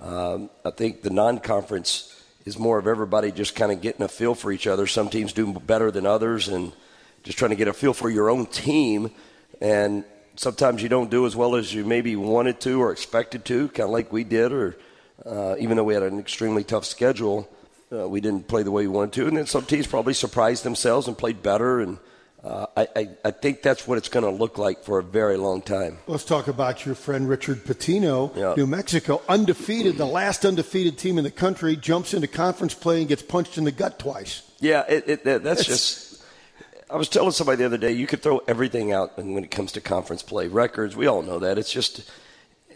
um, 0.01 0.51
I 0.65 0.71
think 0.71 1.03
the 1.03 1.11
non-conference 1.11 2.09
is 2.45 2.59
more 2.59 2.79
of 2.79 2.87
everybody 2.87 3.31
just 3.31 3.55
kind 3.55 3.71
of 3.71 3.81
getting 3.81 4.03
a 4.03 4.09
feel 4.09 4.35
for 4.35 4.51
each 4.51 4.67
other. 4.67 4.87
Some 4.87 5.09
teams 5.09 5.33
do 5.33 5.53
better 5.53 5.91
than 5.91 6.07
others, 6.07 6.49
and 6.49 6.73
just 7.23 7.39
trying 7.39 7.51
to 7.51 7.57
get 7.57 7.69
a 7.69 7.73
feel 7.73 7.95
for 7.95 8.11
your 8.11 8.31
own 8.31 8.47
team. 8.47 9.11
And 9.61 10.05
sometimes 10.35 10.83
you 10.83 10.89
don't 10.89 11.11
do 11.11 11.27
as 11.27 11.37
well 11.37 11.55
as 11.55 11.73
you 11.73 11.85
maybe 11.85 12.17
wanted 12.17 12.61
to 12.61 12.83
or 12.83 12.91
expected 12.91 13.45
to, 13.47 13.69
kind 13.69 13.87
of 13.87 13.91
like 13.91 14.13
we 14.13 14.25
did, 14.25 14.53
or 14.53 14.77
uh, 15.25 15.55
even 15.59 15.77
though 15.77 15.85
we 15.85 15.95
had 15.95 16.03
an 16.03 16.19
extremely 16.19 16.65
tough 16.65 16.85
schedule, 16.85 17.49
uh, 17.93 18.09
we 18.09 18.21
didn't 18.21 18.49
play 18.49 18.63
the 18.63 18.71
way 18.71 18.87
we 18.87 18.89
wanted 18.89 19.13
to. 19.15 19.29
And 19.29 19.37
then 19.37 19.47
some 19.47 19.65
teams 19.65 19.87
probably 19.87 20.15
surprised 20.15 20.65
themselves 20.65 21.07
and 21.09 21.17
played 21.17 21.43
better. 21.43 21.81
And 21.81 21.99
uh, 22.43 22.67
I, 22.77 22.89
I, 22.97 23.09
I, 23.25 23.31
think 23.31 23.63
that's 23.63 23.87
what 23.87 23.99
it's 23.99 24.09
going 24.09 24.25
to 24.25 24.31
look 24.31 24.59
like 24.59 24.83
for 24.83 24.99
a 24.99 25.03
very 25.03 25.37
long 25.37 25.63
time. 25.63 25.99
Let's 26.07 26.25
talk 26.25 26.49
about 26.49 26.85
your 26.85 26.95
friend 26.95 27.29
Richard 27.29 27.65
Pitino, 27.65 28.35
yeah. 28.37 28.55
New 28.57 28.67
Mexico, 28.67 29.23
undefeated, 29.29 29.97
the 29.97 30.07
last 30.07 30.45
undefeated 30.45 30.99
team 30.99 31.19
in 31.19 31.25
the 31.25 31.31
country, 31.31 31.77
jumps 31.77 32.15
into 32.15 32.27
conference 32.27 32.75
play 32.75 33.01
and 33.01 33.09
gets 33.09 33.23
punched 33.23 33.59
in 33.59 33.65
the 33.65 33.73
gut 33.73 33.99
twice. 33.99 34.43
Yeah, 34.59 34.85
it, 34.89 35.09
it, 35.09 35.25
that's 35.25 35.65
just. 35.65 36.25
I 36.91 36.97
was 36.97 37.09
telling 37.09 37.31
somebody 37.31 37.57
the 37.57 37.65
other 37.65 37.79
day, 37.79 37.93
you 37.93 38.07
could 38.07 38.23
throw 38.23 38.39
everything 38.47 38.93
out 38.93 39.17
when 39.17 39.43
it 39.43 39.51
comes 39.51 39.73
to 39.73 39.81
conference 39.81 40.23
play, 40.23 40.49
records. 40.49 40.95
We 40.95 41.07
all 41.07 41.23
know 41.23 41.39
that. 41.39 41.57
It's 41.59 41.73
just, 41.73 42.11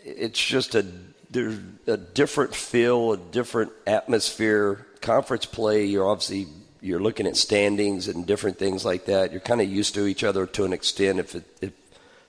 it's 0.05 0.43
just 0.43 0.75
a 0.75 0.87
there's 1.31 1.59
a 1.87 1.97
different 1.97 2.55
feel, 2.55 3.13
a 3.13 3.17
different 3.17 3.73
atmosphere. 3.87 4.87
Conference 5.01 5.47
play, 5.47 5.85
you're 5.85 6.09
obviously 6.09 6.47
you're 6.81 7.01
looking 7.01 7.27
at 7.27 7.37
standings 7.37 8.09
and 8.09 8.27
different 8.27 8.59
things 8.59 8.85
like 8.85 9.07
that. 9.07 9.33
You're 9.33 9.41
kind 9.41 9.61
of 9.61 9.69
used 9.69 9.95
to 9.95 10.07
each 10.07 10.23
other 10.23 10.47
to 10.47 10.65
an 10.65 10.73
extent 10.73 11.19
if, 11.19 11.35
it, 11.35 11.45
if 11.61 11.73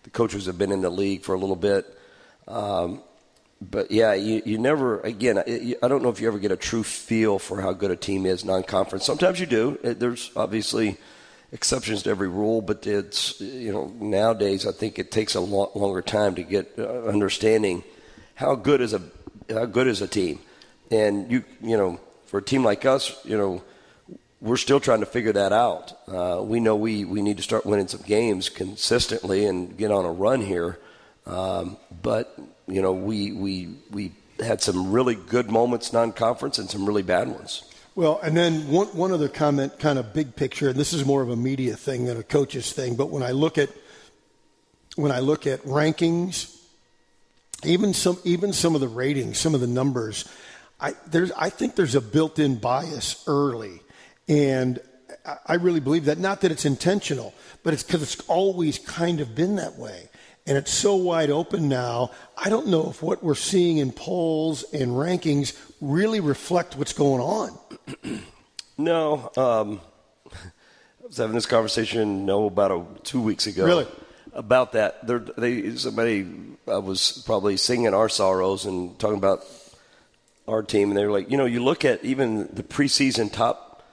the 0.03 0.09
coaches 0.09 0.45
have 0.47 0.57
been 0.57 0.71
in 0.71 0.81
the 0.81 0.89
league 0.89 1.23
for 1.23 1.35
a 1.35 1.37
little 1.37 1.55
bit. 1.55 1.85
Um, 2.47 3.01
but 3.59 3.91
yeah, 3.91 4.13
you, 4.13 4.41
you 4.45 4.57
never, 4.57 4.99
again, 5.01 5.37
I, 5.37 5.87
don't 5.87 6.01
know 6.01 6.09
if 6.09 6.21
you 6.21 6.27
ever 6.27 6.39
get 6.39 6.51
a 6.51 6.57
true 6.57 6.83
feel 6.83 7.39
for 7.39 7.61
how 7.61 7.73
good 7.73 7.91
a 7.91 7.95
team 7.95 8.25
is 8.25 8.45
non 8.45 8.63
conference. 8.63 9.05
Sometimes 9.05 9.39
you 9.39 9.45
do. 9.45 9.77
There's 9.81 10.31
obviously 10.35 10.97
exceptions 11.51 12.03
to 12.03 12.09
every 12.09 12.27
rule, 12.29 12.61
but 12.61 12.85
it's, 12.85 13.39
you 13.41 13.71
know, 13.71 13.91
nowadays 13.99 14.65
I 14.67 14.71
think 14.71 14.99
it 14.99 15.11
takes 15.11 15.35
a 15.35 15.39
lot 15.39 15.75
longer 15.75 16.01
time 16.01 16.35
to 16.35 16.43
get 16.43 16.73
uh, 16.77 17.03
understanding 17.03 17.83
how 18.35 18.53
good 18.55 18.81
is 18.81 18.93
a 18.93 19.01
how 19.49 19.65
good 19.65 19.87
is 19.87 20.01
a 20.01 20.07
team, 20.07 20.39
and 20.91 21.31
you 21.31 21.43
you 21.61 21.75
know 21.75 21.99
for 22.27 22.37
a 22.37 22.43
team 22.43 22.63
like 22.63 22.85
us, 22.85 23.19
you 23.25 23.37
know 23.37 23.63
we're 24.39 24.57
still 24.57 24.79
trying 24.79 24.99
to 24.99 25.05
figure 25.05 25.33
that 25.33 25.51
out. 25.51 25.93
Uh, 26.07 26.41
we 26.43 26.59
know 26.59 26.75
we, 26.75 27.05
we 27.05 27.21
need 27.21 27.37
to 27.37 27.43
start 27.43 27.65
winning 27.65 27.87
some 27.87 28.01
games 28.01 28.49
consistently 28.49 29.45
and 29.45 29.75
get 29.77 29.91
on 29.91 30.05
a 30.05 30.11
run 30.11 30.41
here. 30.41 30.77
Um, 31.25 31.77
but 32.01 32.37
you 32.67 32.81
know, 32.81 32.93
we 32.93 33.31
we 33.31 33.69
we 33.91 34.11
had 34.39 34.61
some 34.61 34.91
really 34.91 35.15
good 35.15 35.49
moments 35.49 35.91
non-conference 35.91 36.59
and 36.59 36.69
some 36.69 36.85
really 36.85 37.01
bad 37.01 37.27
ones. 37.27 37.63
Well, 37.95 38.19
and 38.21 38.37
then 38.37 38.69
one 38.69 38.87
one 38.87 39.11
other 39.11 39.27
comment, 39.27 39.79
kind 39.79 39.97
of 39.97 40.13
big 40.13 40.35
picture, 40.35 40.69
and 40.69 40.77
this 40.77 40.93
is 40.93 41.03
more 41.03 41.21
of 41.21 41.29
a 41.29 41.35
media 41.35 41.75
thing 41.75 42.05
than 42.05 42.17
a 42.17 42.23
coach's 42.23 42.71
thing. 42.71 42.95
But 42.95 43.09
when 43.09 43.23
I 43.23 43.31
look 43.31 43.57
at 43.57 43.69
when 44.95 45.11
I 45.11 45.19
look 45.19 45.47
at 45.47 45.61
rankings 45.63 46.57
even 47.63 47.93
some 47.93 48.19
even 48.23 48.53
some 48.53 48.75
of 48.75 48.81
the 48.81 48.87
ratings, 48.87 49.39
some 49.39 49.55
of 49.55 49.61
the 49.61 49.67
numbers, 49.67 50.25
I 50.79 50.93
there's 51.07 51.31
I 51.31 51.49
think 51.49 51.75
there's 51.75 51.95
a 51.95 52.01
built-in 52.01 52.57
bias 52.57 53.23
early, 53.27 53.81
and 54.27 54.79
I 55.45 55.55
really 55.55 55.79
believe 55.79 56.05
that. 56.05 56.17
Not 56.17 56.41
that 56.41 56.51
it's 56.51 56.65
intentional, 56.65 57.33
but 57.63 57.73
it's 57.73 57.83
because 57.83 58.03
it's 58.03 58.19
always 58.27 58.79
kind 58.79 59.19
of 59.19 59.35
been 59.35 59.55
that 59.55 59.77
way. 59.77 60.09
And 60.45 60.57
it's 60.57 60.71
so 60.71 60.95
wide 60.95 61.29
open 61.29 61.67
now. 61.67 62.11
I 62.37 62.49
don't 62.49 62.67
know 62.67 62.89
if 62.89 63.03
what 63.03 63.21
we're 63.21 63.35
seeing 63.35 63.77
in 63.79 63.91
polls 63.91 64.63
and 64.71 64.91
rankings 64.91 65.59
really 65.81 66.21
reflect 66.21 66.77
what's 66.77 66.93
going 66.93 67.21
on. 67.21 68.23
no. 68.77 69.29
Um, 69.35 69.81
I 70.33 71.05
was 71.05 71.17
having 71.17 71.35
this 71.35 71.45
conversation, 71.45 72.25
no, 72.25 72.45
about 72.45 72.71
a, 72.71 72.85
two 73.03 73.21
weeks 73.21 73.45
ago. 73.45 73.65
Really? 73.65 73.87
About 74.31 74.71
that. 74.71 75.05
They're, 75.05 75.19
they, 75.19 75.75
somebody 75.75 76.25
uh, 76.71 76.79
was 76.79 77.23
probably 77.25 77.57
singing 77.57 77.93
our 77.93 78.07
sorrows 78.07 78.65
and 78.65 78.97
talking 78.99 79.17
about 79.17 79.43
our 80.47 80.63
team, 80.63 80.89
and 80.89 80.97
they 80.97 81.05
were 81.05 81.11
like, 81.11 81.29
you 81.29 81.37
know, 81.37 81.45
you 81.45 81.63
look 81.63 81.83
at 81.83 82.03
even 82.03 82.47
the 82.53 82.63
preseason 82.63 83.31
top 83.31 83.83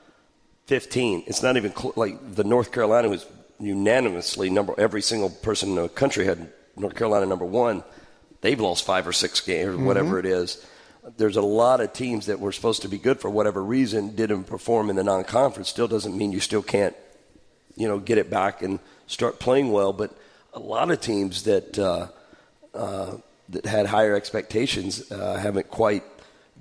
15. 0.67 1.25
It's 1.27 1.43
not 1.43 1.57
even 1.57 1.75
cl- 1.75 1.93
like 1.97 2.35
the 2.35 2.45
North 2.45 2.73
Carolina 2.73 3.09
was 3.09 3.27
unanimously 3.59 4.51
number. 4.51 4.75
Every 4.79 5.03
single 5.03 5.31
person 5.31 5.71
in 5.71 5.75
the 5.77 5.89
country 5.89 6.25
had 6.27 6.51
North 6.77 6.95
Carolina 6.95 7.27
number 7.27 7.45
one. 7.45 7.83
They've 8.41 8.61
lost 8.61 8.85
five 8.85 9.07
or 9.07 9.13
six 9.13 9.41
games, 9.41 9.69
or 9.69 9.73
mm-hmm. 9.73 9.87
whatever 9.87 10.19
it 10.19 10.27
is. 10.27 10.65
There's 11.17 11.37
a 11.37 11.43
lot 11.43 11.81
of 11.81 11.93
teams 11.93 12.27
that 12.27 12.41
were 12.41 12.53
supposed 12.53 12.83
to 12.83 12.89
be 12.89 12.99
good 12.99 13.21
for 13.21 13.29
whatever 13.29 13.63
reason 13.63 14.15
didn't 14.15 14.45
perform 14.45 14.89
in 14.89 14.97
the 14.97 15.05
non-conference. 15.05 15.69
Still 15.69 15.89
doesn't 15.89 16.17
mean 16.17 16.33
you 16.33 16.41
still 16.41 16.63
can't, 16.63 16.97
you 17.77 17.89
know, 17.89 17.99
get 17.99 18.17
it 18.17 18.31
back 18.31 18.63
and 18.63 18.79
start 19.07 19.39
playing 19.39 19.71
well. 19.71 19.93
But 19.93 20.17
a 20.55 20.61
lot 20.61 20.91
of 20.91 21.01
teams 21.01 21.43
that 21.43 21.79
uh, 21.79 22.09
uh, 22.73 23.17
that 23.51 23.67
had 23.67 23.87
higher 23.87 24.15
expectations 24.15 25.11
uh, 25.13 25.37
haven't 25.37 25.69
quite 25.69 26.03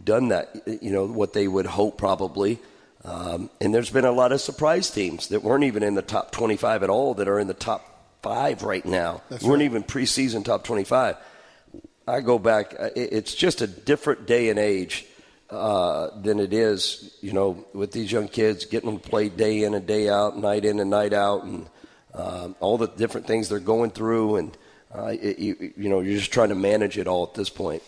done 0.02 0.30
that. 0.30 0.56
You 0.82 0.92
know 0.92 1.06
what 1.06 1.34
they 1.34 1.48
would 1.48 1.66
hope 1.66 1.98
probably. 1.98 2.60
Um, 3.06 3.50
and 3.60 3.74
there's 3.74 3.90
been 3.90 4.06
a 4.06 4.12
lot 4.12 4.32
of 4.32 4.40
surprise 4.40 4.90
teams 4.90 5.28
that 5.28 5.44
weren't 5.44 5.66
even 5.66 5.84
in 5.84 5.96
the 5.96 6.02
top 6.02 6.32
25 6.32 6.84
at 6.84 6.90
all 6.90 7.16
that 7.16 7.28
are 7.28 7.38
in 7.38 7.48
the 7.48 7.54
top 7.54 7.94
five 8.22 8.64
right 8.64 8.86
now. 8.86 9.22
That's 9.30 9.44
weren't 9.44 9.60
right. 9.60 9.66
even 9.66 9.84
preseason 9.84 10.46
top 10.46 10.64
25. 10.64 11.18
I 12.08 12.22
go 12.22 12.40
back, 12.40 12.76
uh, 12.80 12.90
it's 12.96 13.36
just 13.36 13.62
a 13.62 13.68
different 13.68 14.26
day 14.26 14.50
and 14.50 14.60
age 14.60 15.06
uh, 15.50 16.10
than 16.22 16.40
it 16.40 16.54
is, 16.54 17.16
you 17.22 17.34
know, 17.34 17.66
with 17.74 17.92
these 17.92 18.12
young 18.12 18.28
kids 18.28 18.66
getting 18.66 18.90
them 18.90 19.00
to 19.00 19.10
play 19.10 19.30
day 19.30 19.64
in 19.64 19.74
and 19.74 19.86
day 19.86 20.10
out, 20.10 20.38
night 20.38 20.66
in 20.66 20.80
and 20.80 20.90
night 20.90 21.14
out, 21.14 21.44
and 21.44 21.68
um, 22.14 22.56
all 22.60 22.78
the 22.78 22.88
different 22.88 23.28
things 23.28 23.50
they're 23.50 23.60
going 23.60 23.92
through. 23.92 24.38
And, 24.38 24.58
uh, 24.94 25.16
it, 25.20 25.40
you, 25.40 25.74
you 25.78 25.90
know, 25.90 26.00
you're 26.00 26.18
just 26.18 26.32
trying 26.32 26.50
to 26.50 26.56
manage 26.56 26.98
it 26.98 27.08
all 27.08 27.24
at 27.24 27.34
this 27.36 27.50
point. 27.50 27.84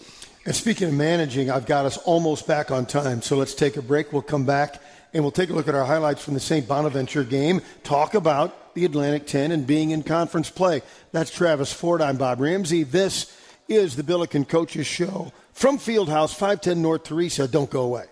And 0.45 0.55
speaking 0.55 0.87
of 0.87 0.93
managing, 0.93 1.49
I've 1.49 1.65
got 1.65 1.87
us 1.87 1.97
almost 1.97 2.45
back 2.45 2.69
on 2.69 2.85
time. 2.85 3.23
So 3.23 3.35
let's 3.35 3.55
take 3.55 3.77
a 3.77 3.81
break. 3.81 4.13
We'll 4.13 4.21
come 4.21 4.45
back 4.45 4.79
and 5.11 5.23
we'll 5.23 5.31
take 5.31 5.49
a 5.49 5.53
look 5.53 5.67
at 5.67 5.73
our 5.73 5.85
highlights 5.85 6.23
from 6.23 6.35
the 6.35 6.39
St. 6.39 6.67
Bonaventure 6.67 7.23
game, 7.23 7.61
talk 7.83 8.13
about 8.13 8.75
the 8.75 8.85
Atlantic 8.85 9.25
10 9.25 9.51
and 9.51 9.65
being 9.65 9.89
in 9.89 10.03
conference 10.03 10.51
play. 10.51 10.83
That's 11.11 11.31
Travis 11.31 11.73
Ford. 11.73 11.99
I'm 11.99 12.17
Bob 12.17 12.41
Ramsey. 12.41 12.83
This 12.83 13.35
is 13.67 13.95
the 13.95 14.03
Billiken 14.03 14.45
Coaches 14.45 14.85
Show 14.85 15.31
from 15.53 15.79
Fieldhouse, 15.79 16.35
510 16.35 16.79
North 16.79 17.05
Theresa. 17.05 17.47
Don't 17.47 17.71
go 17.71 17.81
away. 17.81 18.03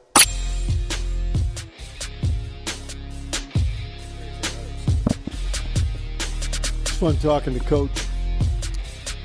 It's 6.82 6.98
fun 6.98 7.18
talking 7.18 7.54
to 7.54 7.60
Coach 7.60 8.08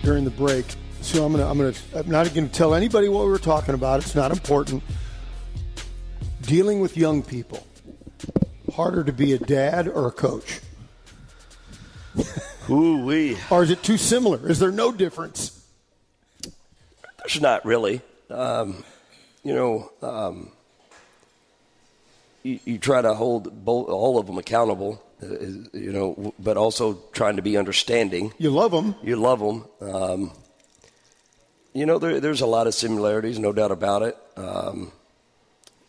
during 0.03 0.25
the 0.25 0.31
break. 0.31 0.67
So 1.09 1.25
I'm 1.25 1.33
gonna, 1.33 1.51
I'm 1.51 1.57
gonna, 1.57 1.73
I'm 1.95 2.11
not 2.11 2.35
going 2.35 2.47
to 2.47 2.55
tell 2.55 2.75
anybody 2.75 3.09
what 3.09 3.25
we 3.25 3.31
were 3.31 3.39
talking 3.39 3.75
about. 3.75 4.01
It's 4.01 4.15
not 4.15 4.31
important. 4.31 4.83
Dealing 6.43 6.81
with 6.81 6.99
young 6.99 7.23
people 7.23 7.67
harder 8.75 9.03
to 9.03 9.13
be 9.13 9.33
a 9.33 9.39
dad 9.39 9.89
or 9.89 10.07
a 10.07 10.11
coach? 10.11 10.61
Ooh 12.71 13.07
wee. 13.07 13.39
or 13.51 13.63
is 13.63 13.71
it 13.71 13.83
too 13.83 13.97
similar? 13.97 14.51
Is 14.51 14.59
there 14.59 14.71
no 14.71 14.93
difference? 14.93 15.67
There's 17.21 17.41
not 17.41 17.65
really. 17.65 18.03
Um, 18.29 18.85
you 19.43 19.55
know, 19.55 19.91
um, 20.03 20.53
you, 22.43 22.61
you, 22.67 22.77
try 22.77 23.01
to 23.01 23.15
hold 23.15 23.65
both, 23.65 23.89
all 23.89 24.19
of 24.19 24.27
them 24.27 24.37
accountable. 24.37 25.03
Uh, 25.23 25.29
you 25.73 25.91
know, 25.91 26.35
but 26.39 26.59
also 26.59 26.99
trying 27.13 27.37
to 27.37 27.43
be 27.43 27.57
understanding. 27.57 28.35
You 28.37 28.51
love 28.51 28.73
them. 28.73 28.95
You 29.03 29.17
love 29.17 29.41
them. 29.41 29.65
Um, 29.81 30.33
you 31.73 31.87
know, 31.87 31.99
there, 31.99 32.21
there's 32.21 32.41
a 32.41 32.47
lot 32.47 32.67
of 32.67 32.75
similarities, 32.75 33.39
no 33.39 33.53
doubt 33.53 33.71
about 33.71 34.03
it. 34.03 34.17
Um, 34.37 34.93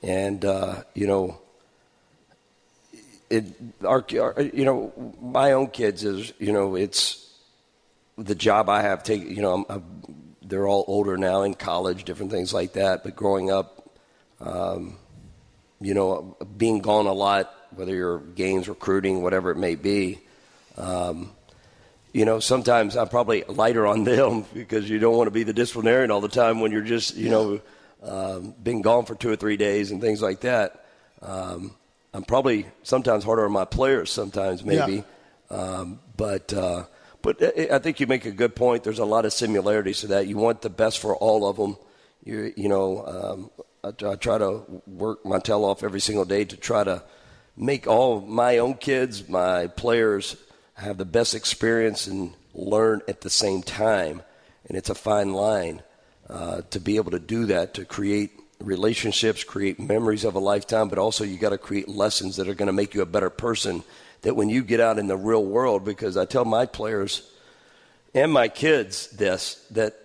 and 0.02 0.44
uh, 0.46 0.84
you 0.94 1.08
know, 1.08 1.40
it, 3.30 3.46
our, 3.84 4.06
our, 4.20 4.42
you 4.42 4.66
know, 4.66 5.16
my 5.22 5.52
own 5.52 5.68
kids 5.68 6.04
is, 6.04 6.34
you 6.40 6.52
know, 6.52 6.76
it's 6.76 7.30
the 8.18 8.36
job 8.36 8.70
I 8.70 8.82
have. 8.82 9.04
Take, 9.04 9.24
you 9.30 9.42
know, 9.42 9.54
I'm, 9.54 9.66
I'm, 9.70 10.36
they're 10.42 10.68
all 10.68 10.84
older 10.88 11.18
now 11.18 11.44
in 11.44 11.54
college, 11.54 12.06
different 12.06 12.32
things 12.32 12.54
like 12.54 12.74
that. 12.74 13.04
But 13.04 13.16
growing 13.16 13.52
up, 13.52 13.90
um, 14.42 14.98
you 15.80 15.94
know, 15.94 16.38
being 16.58 16.80
gone 16.80 17.06
a 17.06 17.14
lot, 17.14 17.54
whether 17.76 17.94
you're 17.94 18.20
games, 18.20 18.68
recruiting, 18.68 19.22
whatever 19.22 19.52
it 19.52 19.58
may 19.58 19.76
be. 19.76 20.20
Um, 20.78 21.32
you 22.14 22.26
know, 22.26 22.40
sometimes 22.40 22.98
I'm 22.98 23.08
probably 23.08 23.44
lighter 23.48 23.86
on 23.86 24.04
them 24.04 24.46
because 24.54 24.90
you 24.90 25.00
don't 25.00 25.16
want 25.16 25.28
to 25.28 25.32
be 25.32 25.44
the 25.44 25.54
disciplinarian 25.54 26.12
all 26.12 26.22
the 26.22 26.28
time 26.28 26.60
when 26.60 26.72
you're 26.72 26.82
just, 26.82 27.16
you 27.16 27.30
know, 27.30 27.62
um, 28.04 28.56
being 28.62 28.82
gone 28.82 29.06
for 29.06 29.16
two 29.16 29.30
or 29.30 29.36
three 29.36 29.58
days 29.58 29.92
and 29.92 30.02
things 30.02 30.22
like 30.22 30.42
that. 30.42 30.86
Um, 31.22 31.76
I'm 32.14 32.24
probably 32.24 32.66
sometimes 32.84 33.24
harder 33.24 33.46
on 33.46 33.52
my 33.52 33.66
players, 33.66 34.12
sometimes 34.12 34.64
maybe, 34.64 35.04
yeah. 35.52 35.56
um, 35.56 36.00
but 36.18 36.52
uh, 36.54 36.86
but 37.22 37.44
I 37.72 37.80
think 37.80 38.00
you 38.00 38.08
make 38.08 38.26
a 38.26 38.32
good 38.32 38.56
point. 38.56 38.84
There's 38.84 39.00
a 39.00 39.06
lot 39.06 39.26
of 39.26 39.34
similarities 39.34 40.02
to 40.02 40.08
that. 40.08 40.28
You 40.28 40.38
want 40.38 40.62
the 40.62 40.70
best 40.70 41.00
for 41.00 41.16
all 41.16 41.48
of 41.48 41.58
them. 41.58 41.78
You 42.24 42.54
you 42.56 42.70
know, 42.70 43.06
um, 43.06 43.52
I, 43.84 44.12
I, 44.12 44.16
try 44.16 44.38
to 44.38 44.64
work 44.88 45.26
my 45.26 45.40
tail 45.40 45.66
off 45.66 45.84
every 45.84 46.00
single 46.00 46.26
day 46.26 46.46
to 46.46 46.58
try 46.58 46.84
to 46.84 47.04
make 47.56 47.86
all 47.88 48.22
my 48.22 48.58
own 48.58 48.76
kids, 48.76 49.28
my 49.28 49.68
players, 49.68 50.36
have 50.80 50.98
the 50.98 51.06
best 51.06 51.36
experience 51.36 52.08
and 52.08 52.34
learn 52.54 53.02
at 53.08 53.22
the 53.22 53.30
same 53.30 53.62
time. 53.62 54.22
And 54.68 54.78
it's 54.78 54.90
a 54.90 54.96
fine 54.96 55.34
line 55.34 55.82
uh, 56.30 56.62
to 56.70 56.80
be 56.80 56.98
able 56.98 57.12
to 57.12 57.20
do 57.20 57.46
that 57.48 57.74
to 57.76 57.86
create 57.86 58.32
relationships, 58.60 59.44
create 59.44 59.80
memories 59.80 60.24
of 60.24 60.36
a 60.36 60.40
lifetime, 60.40 60.90
but 60.90 60.98
also 60.98 61.24
you 61.24 61.38
got 61.38 61.50
to 61.50 61.58
create 61.58 61.88
lessons 61.88 62.36
that 62.38 62.48
are 62.48 62.54
going 62.54 62.68
to 62.68 62.74
make 62.74 62.94
you 62.94 63.02
a 63.02 63.06
better 63.06 63.30
person. 63.30 63.84
That 64.22 64.36
when 64.36 64.50
you 64.50 64.64
get 64.64 64.80
out 64.80 65.00
in 65.00 65.08
the 65.08 65.16
real 65.16 65.44
world, 65.44 65.86
because 65.86 66.18
I 66.18 66.26
tell 66.26 66.44
my 66.44 66.66
players 66.66 67.30
and 68.14 68.32
my 68.32 68.48
kids 68.48 69.08
this 69.12 69.66
that 69.72 69.96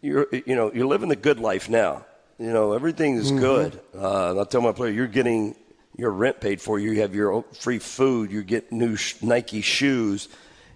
you're 0.00 0.26
you 0.32 0.54
know 0.54 0.72
you're 0.72 0.86
living 0.86 1.10
the 1.10 1.16
good 1.16 1.38
life 1.38 1.68
now. 1.68 2.04
You 2.38 2.50
know 2.52 2.72
everything 2.72 3.16
is 3.16 3.30
mm-hmm. 3.30 3.40
good. 3.40 3.80
Uh, 3.94 4.40
I 4.40 4.44
tell 4.44 4.62
my 4.62 4.72
player 4.72 4.90
you're 4.90 5.06
getting 5.06 5.54
your 5.96 6.10
rent 6.10 6.40
paid 6.40 6.60
for. 6.60 6.78
You 6.78 7.00
have 7.00 7.14
your 7.14 7.44
free 7.52 7.78
food. 7.78 8.30
You 8.32 8.42
get 8.42 8.72
new 8.72 8.96
Nike 9.20 9.60
shoes, 9.60 10.28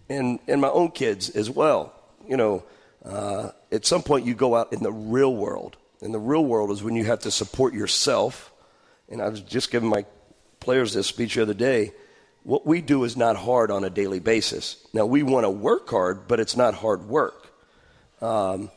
and 0.09 0.39
and 0.49 0.61
my 0.61 0.69
own 0.69 0.91
kids 0.91 1.31
as 1.31 1.51
well. 1.51 1.95
You 2.29 2.37
know, 2.37 2.65
uh, 3.05 3.51
at 3.71 3.87
some 3.87 4.03
point 4.03 4.27
you 4.27 4.35
go 4.35 4.55
out 4.55 4.73
in 4.73 4.83
the 4.83 4.93
real 4.93 5.35
world 5.35 5.77
and 6.01 6.13
the 6.13 6.19
real 6.19 6.45
world 6.45 6.71
is 6.71 6.83
when 6.83 6.95
you 6.95 7.05
have 7.05 7.21
to 7.21 7.31
support 7.31 7.75
yourself. 7.75 8.53
And 9.09 9.23
I 9.23 9.29
was 9.29 9.41
just 9.41 9.71
giving 9.71 9.89
my 9.89 10.05
players 10.61 10.93
this 10.93 11.07
speech 11.07 11.35
the 11.35 11.43
other 11.43 11.55
day. 11.55 11.93
What 12.43 12.67
we 12.67 12.81
do 12.81 13.05
is 13.05 13.17
not 13.17 13.37
hard 13.37 13.71
on 13.71 13.85
a 13.85 13.91
daily 13.91 14.21
basis. 14.21 14.87
Now, 14.93 15.07
we 15.07 15.23
want 15.23 15.45
to 15.45 15.51
work 15.51 15.89
hard, 15.89 16.29
but 16.29 16.39
it's 16.39 16.57
not 16.57 16.75
hard 16.75 17.09
work. 17.09 17.53
Um, 18.21 18.71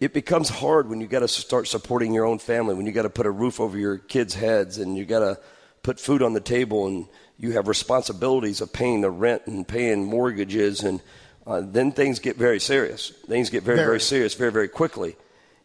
it 0.00 0.14
becomes 0.14 0.48
hard 0.48 0.88
when 0.88 1.00
you 1.00 1.06
got 1.06 1.20
to 1.20 1.28
start 1.28 1.68
supporting 1.68 2.14
your 2.14 2.24
own 2.24 2.38
family, 2.38 2.74
when 2.74 2.86
you 2.86 2.92
got 2.92 3.02
to 3.02 3.10
put 3.10 3.26
a 3.26 3.30
roof 3.30 3.60
over 3.60 3.78
your 3.78 3.98
kids' 3.98 4.34
heads, 4.34 4.78
and 4.78 4.96
you 4.96 5.04
got 5.04 5.20
to 5.20 5.38
put 5.82 6.00
food 6.00 6.22
on 6.22 6.32
the 6.32 6.40
table, 6.40 6.86
and 6.86 7.06
you 7.38 7.52
have 7.52 7.68
responsibilities 7.68 8.60
of 8.62 8.72
paying 8.72 9.02
the 9.02 9.10
rent 9.10 9.42
and 9.46 9.68
paying 9.68 10.04
mortgages, 10.04 10.82
and 10.82 11.00
uh, 11.46 11.60
then 11.62 11.92
things 11.92 12.18
get 12.18 12.36
very 12.36 12.60
serious. 12.60 13.10
Things 13.26 13.50
get 13.50 13.62
very, 13.62 13.76
very, 13.76 13.86
very 13.86 14.00
serious 14.00 14.34
very, 14.34 14.50
very 14.50 14.68
quickly. 14.68 15.16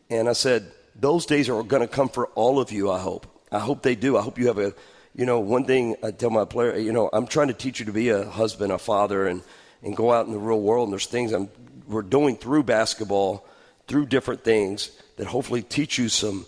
And 0.10 0.28
I 0.28 0.34
said, 0.34 0.72
those 0.96 1.26
days 1.26 1.50
are 1.50 1.64
going 1.64 1.82
to 1.82 1.88
come 1.88 2.10
for 2.10 2.28
all 2.28 2.60
of 2.60 2.72
you, 2.72 2.92
I 2.92 3.00
hope. 3.00 3.28
I 3.52 3.60
hope 3.60 3.84
they 3.84 3.96
do. 3.96 4.18
I 4.18 4.22
hope 4.22 4.38
you 4.38 4.48
have 4.48 4.58
a, 4.58 4.74
you 5.14 5.26
know, 5.26 5.40
one 5.40 5.66
thing 5.66 5.96
I 6.04 6.12
tell 6.12 6.30
my 6.30 6.46
player, 6.46 6.78
you 6.78 6.92
know, 6.92 7.10
I'm 7.12 7.28
trying 7.28 7.48
to 7.48 7.54
teach 7.54 7.80
you 7.80 7.86
to 7.86 7.94
be 7.94 8.10
a 8.10 8.26
husband, 8.26 8.72
a 8.72 8.78
father, 8.78 9.28
and, 9.28 9.42
and 9.82 9.96
go 9.96 10.12
out 10.12 10.26
in 10.26 10.34
the 10.34 10.40
real 10.40 10.62
world. 10.62 10.88
And 10.88 10.94
there's 10.94 11.06
things 11.08 11.32
I'm, 11.32 11.50
we're 11.88 12.02
doing 12.02 12.36
through 12.36 12.64
basketball, 12.64 13.46
through 13.88 14.08
different 14.08 14.44
things 14.44 14.92
that 15.18 15.28
hopefully 15.28 15.62
teach 15.62 15.98
you 15.98 16.10
some 16.10 16.46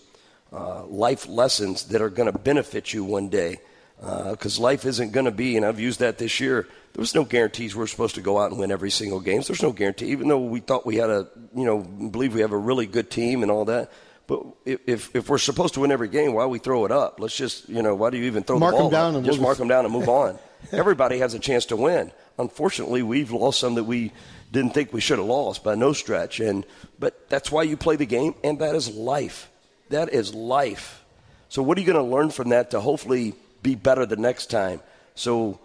uh, 0.51 0.85
life 0.85 1.27
lessons 1.27 1.85
that 1.85 2.01
are 2.01 2.09
going 2.09 2.31
to 2.31 2.37
benefit 2.37 2.93
you 2.93 3.03
one 3.03 3.29
day. 3.29 3.59
Because 3.99 4.59
uh, 4.59 4.61
life 4.61 4.85
isn't 4.85 5.11
going 5.11 5.25
to 5.25 5.31
be, 5.31 5.57
and 5.57 5.65
I've 5.65 5.79
used 5.79 6.01
that 6.01 6.19
this 6.19 6.39
year, 6.39 6.67
there 6.93 7.01
was 7.01 7.15
no 7.15 7.23
guarantees 7.23 7.75
we're 7.75 7.87
supposed 7.87 8.15
to 8.15 8.21
go 8.21 8.37
out 8.37 8.51
and 8.51 8.59
win 8.59 8.71
every 8.71 8.91
single 8.91 9.19
game. 9.19 9.41
There's 9.41 9.63
no 9.63 9.71
guarantee, 9.71 10.07
even 10.07 10.27
though 10.27 10.39
we 10.39 10.59
thought 10.59 10.85
we 10.85 10.97
had 10.97 11.09
a, 11.09 11.27
you 11.55 11.65
know, 11.65 11.79
believe 11.79 12.35
we 12.35 12.41
have 12.41 12.51
a 12.51 12.57
really 12.57 12.85
good 12.85 13.09
team 13.09 13.41
and 13.41 13.51
all 13.51 13.65
that. 13.65 13.91
But 14.27 14.43
if, 14.65 15.15
if 15.15 15.29
we're 15.29 15.37
supposed 15.37 15.73
to 15.75 15.79
win 15.79 15.91
every 15.91 16.09
game, 16.09 16.33
why 16.33 16.45
we 16.45 16.59
throw 16.59 16.85
it 16.85 16.91
up? 16.91 17.19
Let's 17.19 17.35
just, 17.35 17.69
you 17.69 17.81
know, 17.81 17.95
why 17.95 18.09
do 18.09 18.17
you 18.17 18.25
even 18.25 18.43
throw 18.43 18.59
mark 18.59 18.73
the 18.73 18.77
ball 18.77 18.89
them 18.89 18.99
down 18.99 19.11
up? 19.13 19.17
and 19.17 19.25
just 19.25 19.39
we'll 19.39 19.47
mark 19.47 19.57
them 19.57 19.67
down 19.67 19.85
and 19.85 19.93
move 19.93 20.09
on. 20.23 20.37
Everybody 20.71 21.19
has 21.19 21.33
a 21.33 21.39
chance 21.39 21.65
to 21.67 21.75
win. 21.75 22.11
Unfortunately, 22.37 23.01
we've 23.01 23.31
lost 23.31 23.59
some 23.59 23.75
that 23.75 23.85
we 23.85 24.11
didn't 24.51 24.73
think 24.73 24.93
we 24.93 25.01
should 25.01 25.19
have 25.19 25.27
lost 25.27 25.63
by 25.63 25.75
no 25.75 25.93
stretch. 25.93 26.39
And 26.39 26.65
but 26.99 27.29
that's 27.29 27.51
why 27.51 27.63
you 27.63 27.77
play 27.77 27.95
the 27.95 28.05
game, 28.05 28.35
and 28.43 28.59
that 28.59 28.75
is 28.75 28.89
life. 28.89 29.49
That 29.89 30.13
is 30.13 30.33
life. 30.33 31.03
So 31.49 31.63
what 31.63 31.77
are 31.77 31.81
you 31.81 31.87
going 31.87 32.05
to 32.05 32.15
learn 32.15 32.29
from 32.29 32.49
that 32.49 32.71
to 32.71 32.79
hopefully 32.79 33.33
be 33.63 33.75
better 33.75 34.05
the 34.05 34.17
next 34.17 34.47
time? 34.47 34.81
So 35.15 35.59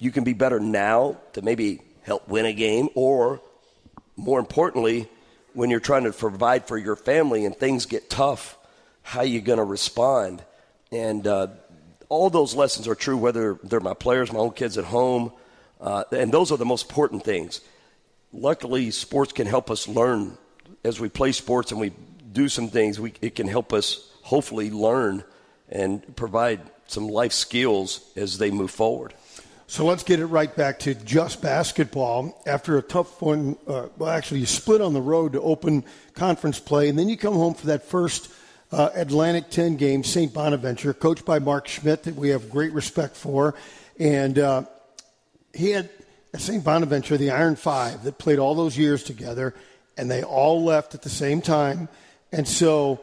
you 0.00 0.10
can 0.10 0.24
be 0.24 0.32
better 0.32 0.58
now 0.58 1.18
to 1.34 1.42
maybe 1.42 1.80
help 2.02 2.26
win 2.28 2.46
a 2.46 2.52
game, 2.52 2.88
or 2.94 3.40
more 4.16 4.40
importantly, 4.40 5.08
when 5.52 5.70
you're 5.70 5.80
trying 5.80 6.04
to 6.04 6.12
provide 6.12 6.66
for 6.66 6.78
your 6.78 6.96
family 6.96 7.44
and 7.44 7.54
things 7.54 7.86
get 7.86 8.08
tough, 8.08 8.56
how 9.02 9.22
you 9.22 9.40
going 9.40 9.58
to 9.58 9.64
respond? 9.64 10.42
And 10.92 11.26
uh, 11.26 11.48
all 12.08 12.30
those 12.30 12.54
lessons 12.54 12.88
are 12.88 12.94
true, 12.94 13.16
whether 13.16 13.58
they're 13.62 13.80
my 13.80 13.94
players, 13.94 14.32
my 14.32 14.38
own 14.38 14.52
kids 14.52 14.78
at 14.78 14.84
home, 14.84 15.32
uh, 15.80 16.04
and 16.12 16.32
those 16.32 16.52
are 16.52 16.58
the 16.58 16.64
most 16.64 16.88
important 16.88 17.24
things. 17.24 17.60
Luckily, 18.32 18.90
sports 18.90 19.32
can 19.32 19.46
help 19.46 19.70
us 19.70 19.88
learn 19.88 20.38
as 20.84 21.00
we 21.00 21.08
play 21.08 21.32
sports 21.32 21.72
and 21.72 21.80
we 21.80 21.92
do 22.32 22.48
some 22.48 22.68
things. 22.68 23.00
We, 23.00 23.14
it 23.20 23.34
can 23.34 23.48
help 23.48 23.72
us 23.72 24.08
hopefully 24.22 24.70
learn 24.70 25.24
and 25.68 26.16
provide 26.16 26.60
some 26.86 27.08
life 27.08 27.32
skills 27.32 28.00
as 28.16 28.38
they 28.38 28.50
move 28.50 28.70
forward. 28.70 29.14
So 29.66 29.84
let's 29.84 30.02
get 30.02 30.18
it 30.18 30.26
right 30.26 30.54
back 30.54 30.80
to 30.80 30.94
just 30.94 31.40
basketball. 31.42 32.40
After 32.44 32.76
a 32.76 32.82
tough 32.82 33.22
one, 33.22 33.56
uh, 33.68 33.86
well, 33.96 34.10
actually, 34.10 34.40
you 34.40 34.46
split 34.46 34.80
on 34.80 34.94
the 34.94 35.00
road 35.00 35.34
to 35.34 35.40
open 35.40 35.84
conference 36.14 36.58
play, 36.58 36.88
and 36.88 36.98
then 36.98 37.08
you 37.08 37.16
come 37.16 37.34
home 37.34 37.54
for 37.54 37.68
that 37.68 37.84
first 37.84 38.32
uh, 38.72 38.90
Atlantic 38.94 39.48
10 39.50 39.76
game, 39.76 40.02
St. 40.02 40.34
Bonaventure, 40.34 40.92
coached 40.92 41.24
by 41.24 41.38
Mark 41.38 41.68
Schmidt, 41.68 42.02
that 42.04 42.16
we 42.16 42.30
have 42.30 42.50
great 42.50 42.72
respect 42.72 43.16
for. 43.16 43.54
And 44.00 44.40
uh, 44.40 44.64
he 45.54 45.70
had 45.70 45.88
at 46.32 46.40
St. 46.40 46.62
Bonaventure 46.64 47.16
the 47.16 47.30
Iron 47.30 47.56
Five 47.56 48.04
that 48.04 48.18
played 48.18 48.38
all 48.38 48.54
those 48.54 48.76
years 48.78 49.02
together, 49.04 49.54
and 49.96 50.10
they 50.10 50.22
all 50.22 50.62
left 50.64 50.94
at 50.94 51.02
the 51.02 51.08
same 51.10 51.40
time. 51.40 51.88
And 52.32 52.46
so, 52.46 53.00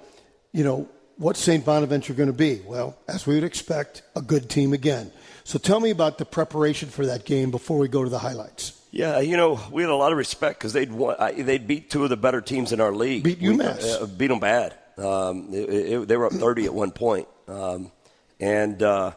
you 0.54 0.64
know, 0.64 0.88
what's 1.18 1.40
St. 1.40 1.66
Bonaventure 1.66 2.14
going 2.14 2.28
to 2.28 2.34
be? 2.34 2.62
Well, 2.66 2.98
as 3.08 3.28
we 3.28 3.36
would 3.36 3.44
expect, 3.44 4.02
a 4.16 4.22
good 4.22 4.50
team 4.50 4.74
again. 4.74 5.12
So 5.44 5.60
tell 5.60 5.80
me 5.80 5.90
about 5.92 6.18
the 6.18 6.26
preparation 6.26 6.90
for 6.90 7.06
that 7.08 7.26
game 7.26 7.52
before 7.52 7.78
we 7.78 7.88
go 7.88 8.04
to 8.04 8.10
the 8.10 8.20
highlights. 8.20 8.74
Yeah, 8.92 9.20
you 9.20 9.36
know, 9.38 9.60
we 9.72 9.82
had 9.84 9.92
a 9.92 9.96
lot 9.96 10.12
of 10.14 10.18
respect 10.18 10.60
because 10.60 10.74
they'd 10.74 10.92
won, 10.92 11.16
they'd 11.38 11.68
beat 11.68 11.90
two 11.90 12.04
of 12.06 12.10
the 12.10 12.18
better 12.18 12.40
teams 12.42 12.72
in 12.72 12.80
our 12.82 12.94
league. 12.94 13.24
Beat 13.24 13.40
We- 13.42 13.50
UMass. 13.50 14.02
uh, 14.02 14.06
beat 14.08 14.28
them 14.28 14.40
bad. 14.40 14.74
Um, 14.98 15.50
it, 15.54 15.70
it, 15.70 16.08
they 16.08 16.18
were 16.18 16.26
up 16.28 16.32
30 16.34 16.66
at 16.66 16.74
one 16.74 16.92
point. 16.92 17.28
Um, 17.48 17.92
and 18.40 18.82
uh, 18.82 19.12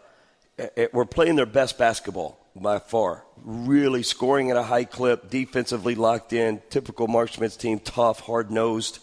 it, 0.58 0.92
we're 0.92 1.04
playing 1.04 1.36
their 1.36 1.46
best 1.46 1.78
basketball 1.78 2.38
by 2.56 2.78
far. 2.78 3.24
Really 3.42 4.02
scoring 4.02 4.50
at 4.50 4.56
a 4.56 4.62
high 4.62 4.84
clip, 4.84 5.30
defensively 5.30 5.94
locked 5.94 6.32
in. 6.32 6.60
Typical 6.70 7.06
Mark 7.08 7.30
team, 7.30 7.78
tough, 7.78 8.20
hard 8.20 8.50
nosed. 8.50 8.98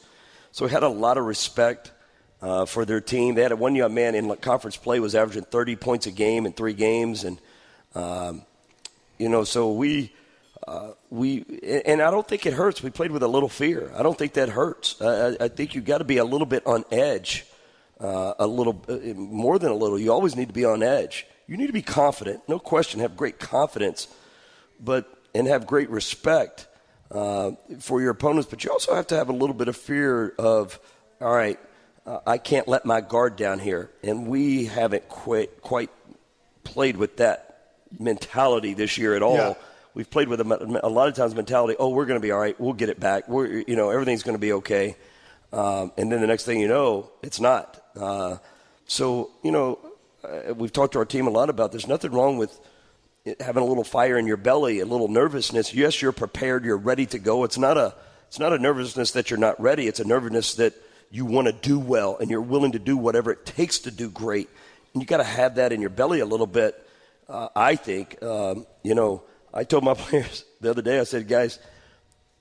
So 0.52 0.66
we 0.66 0.72
had 0.72 0.84
a 0.84 0.90
lot 0.90 1.18
of 1.18 1.26
respect 1.26 1.92
uh, 2.42 2.66
for 2.66 2.86
their 2.86 3.02
team. 3.02 3.36
They 3.36 3.42
had 3.44 3.52
a 3.52 3.56
one 3.56 3.76
young 3.76 3.94
man 3.94 4.16
in 4.16 4.34
conference 4.38 4.78
play 4.78 5.00
was 5.00 5.16
averaging 5.16 5.44
30 5.44 5.76
points 5.76 6.08
a 6.08 6.12
game 6.12 6.46
in 6.46 6.54
three 6.54 6.74
games, 6.74 7.24
and 7.24 7.40
um, 7.96 8.44
you 9.18 9.30
know, 9.30 9.44
so 9.44 9.72
we. 9.72 10.14
Uh, 10.68 10.92
we 11.12 11.46
and 11.86 12.02
I 12.02 12.12
don't 12.12 12.28
think 12.28 12.46
it 12.46 12.52
hurts. 12.52 12.84
We 12.84 12.90
played 12.90 13.12
with 13.12 13.24
a 13.24 13.28
little 13.28 13.48
fear. 13.48 13.90
I 13.96 14.04
don't 14.04 14.18
think 14.18 14.34
that 14.34 14.50
hurts. 14.50 15.00
I, 15.02 15.28
I- 15.30 15.38
I 15.42 15.48
think 15.48 15.76
you 15.76 15.82
got 15.82 16.00
to 16.00 16.04
be 16.04 16.18
a 16.18 16.26
little 16.26 16.48
bit 16.48 16.66
on 16.68 16.84
edge, 16.92 17.46
uh, 18.02 18.34
a 18.38 18.46
little 18.48 18.84
uh, 18.90 18.98
more 19.14 19.60
than 19.60 19.72
a 19.72 19.76
little. 19.76 19.98
You 19.98 20.12
always 20.12 20.36
need 20.36 20.48
to 20.50 20.54
be 20.54 20.66
on 20.66 20.84
edge. 20.84 21.26
You 21.48 21.58
need 21.58 21.68
to 21.68 21.74
be 21.74 21.82
confident, 21.82 22.42
no 22.48 22.60
question. 22.60 23.00
Have 23.00 23.16
great 23.16 23.40
confidence, 23.40 24.08
but 24.80 25.12
and 25.34 25.48
have 25.48 25.66
great 25.66 25.90
respect 25.90 26.68
uh, 27.10 27.52
for 27.80 28.02
your 28.02 28.12
opponents. 28.12 28.50
But 28.50 28.64
you 28.64 28.72
also 28.72 28.96
have 28.96 29.08
to 29.08 29.16
have 29.16 29.30
a 29.30 29.34
little 29.34 29.56
bit 29.56 29.68
of 29.68 29.78
fear 29.78 30.34
of, 30.38 30.80
all 31.22 31.34
right, 31.34 31.60
uh, 32.06 32.20
I 32.26 32.38
can't 32.38 32.68
let 32.68 32.86
my 32.86 33.02
guard 33.02 33.36
down 33.36 33.60
here, 33.60 33.90
and 34.04 34.28
we 34.28 34.66
haven't 34.66 35.08
quite 35.08 35.62
quite 35.62 35.90
played 36.64 36.98
with 36.98 37.18
that 37.18 37.48
mentality 37.98 38.74
this 38.74 38.98
year 38.98 39.16
at 39.16 39.24
all. 39.24 39.36
Yeah. 39.36 39.54
We've 39.94 40.10
played 40.10 40.28
with 40.28 40.42
a, 40.42 40.80
a 40.84 40.90
lot 40.90 41.08
of 41.08 41.16
times 41.16 41.34
mentality. 41.34 41.76
Oh, 41.80 41.90
we're 41.90 42.06
going 42.06 42.20
to 42.20 42.26
be 42.26 42.32
all 42.32 42.40
right. 42.40 42.60
We'll 42.60 42.74
get 42.74 42.90
it 42.90 43.00
back. 43.00 43.28
We're 43.28 43.64
you 43.68 43.76
know 43.76 43.90
everything's 43.90 44.24
going 44.24 44.36
to 44.36 44.42
be 44.42 44.54
okay. 44.54 44.96
Um, 45.54 45.92
and 45.98 46.12
then 46.12 46.22
the 46.22 46.28
next 46.28 46.44
thing 46.44 46.60
you 46.60 46.68
know, 46.68 47.10
it's 47.24 47.40
not. 47.40 47.82
Uh, 47.96 48.38
so 48.86 49.32
you 49.44 49.52
know, 49.52 49.80
uh, 50.24 50.54
we've 50.54 50.74
talked 50.74 50.94
to 50.94 51.00
our 51.00 51.06
team 51.06 51.28
a 51.28 51.30
lot 51.30 51.50
about. 51.50 51.72
There's 51.72 51.88
nothing 51.88 52.12
wrong 52.12 52.38
with 52.38 52.58
having 53.40 53.64
a 53.64 53.66
little 53.66 53.84
fire 53.84 54.18
in 54.18 54.28
your 54.28 54.38
belly, 54.38 54.80
a 54.80 54.86
little 54.86 55.08
nervousness. 55.08 55.74
Yes, 55.74 56.02
you're 56.02 56.12
prepared. 56.12 56.66
You're 56.66 56.78
ready 56.78 57.06
to 57.08 57.20
go. 57.20 57.44
It's 57.44 57.58
not 57.58 57.78
a 57.78 57.96
it's 58.28 58.40
not 58.40 58.54
a 58.54 58.58
nervousness 58.58 59.12
that 59.12 59.30
you're 59.30 59.40
not 59.40 59.60
ready. 59.62 59.88
It's 59.88 60.00
a 60.00 60.08
nervousness 60.08 60.56
that 60.56 60.74
you 61.10 61.26
want 61.26 61.48
to 61.48 61.54
do 61.54 61.80
well 61.80 62.18
and 62.20 62.30
you're 62.30 62.42
willing 62.42 62.74
to 62.74 62.80
do 62.80 62.98
whatever 62.98 63.32
it 63.32 63.46
takes 63.46 63.80
to 63.80 63.92
do 63.92 64.10
great. 64.10 64.50
And 64.94 65.02
you 65.02 65.08
got 65.08 65.18
to 65.18 65.24
have 65.24 65.56
that 65.56 65.72
in 65.72 65.80
your 65.80 65.90
belly 65.90 66.20
a 66.20 66.26
little 66.26 66.48
bit. 66.48 66.76
Uh, 67.30 67.50
I 67.56 67.76
think. 67.76 68.22
Um, 68.24 68.66
you 68.84 68.96
know, 68.96 69.24
I 69.54 69.64
told 69.64 69.84
my 69.84 69.94
players 69.96 70.46
the 70.62 70.70
other 70.70 70.82
day. 70.82 71.00
I 71.00 71.04
said, 71.04 71.28
guys, 71.28 71.60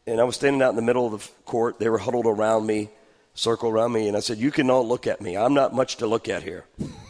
and 0.07 0.21
I 0.21 0.25
was 0.25 0.37
standing 0.37 0.63
out 0.63 0.71
in 0.71 0.77
the 0.77 0.83
middle 0.83 1.13
of 1.13 1.21
the 1.21 1.31
court. 1.45 1.79
They 1.79 1.89
were 1.89 1.99
huddled 1.99 2.27
around 2.27 2.67
me, 2.67 2.91
circle 3.37 3.71
around 3.71 3.93
me, 3.93 4.09
and 4.09 4.17
I 4.17 4.21
said, 4.21 4.39
"You 4.39 4.51
can 4.51 4.69
all 4.69 4.87
look 4.87 5.07
at 5.07 5.21
me. 5.21 5.37
I'm 5.37 5.55
not 5.55 5.73
much 5.73 5.99
to 5.99 6.09
look 6.09 6.29
at 6.29 6.43
here. 6.43 6.65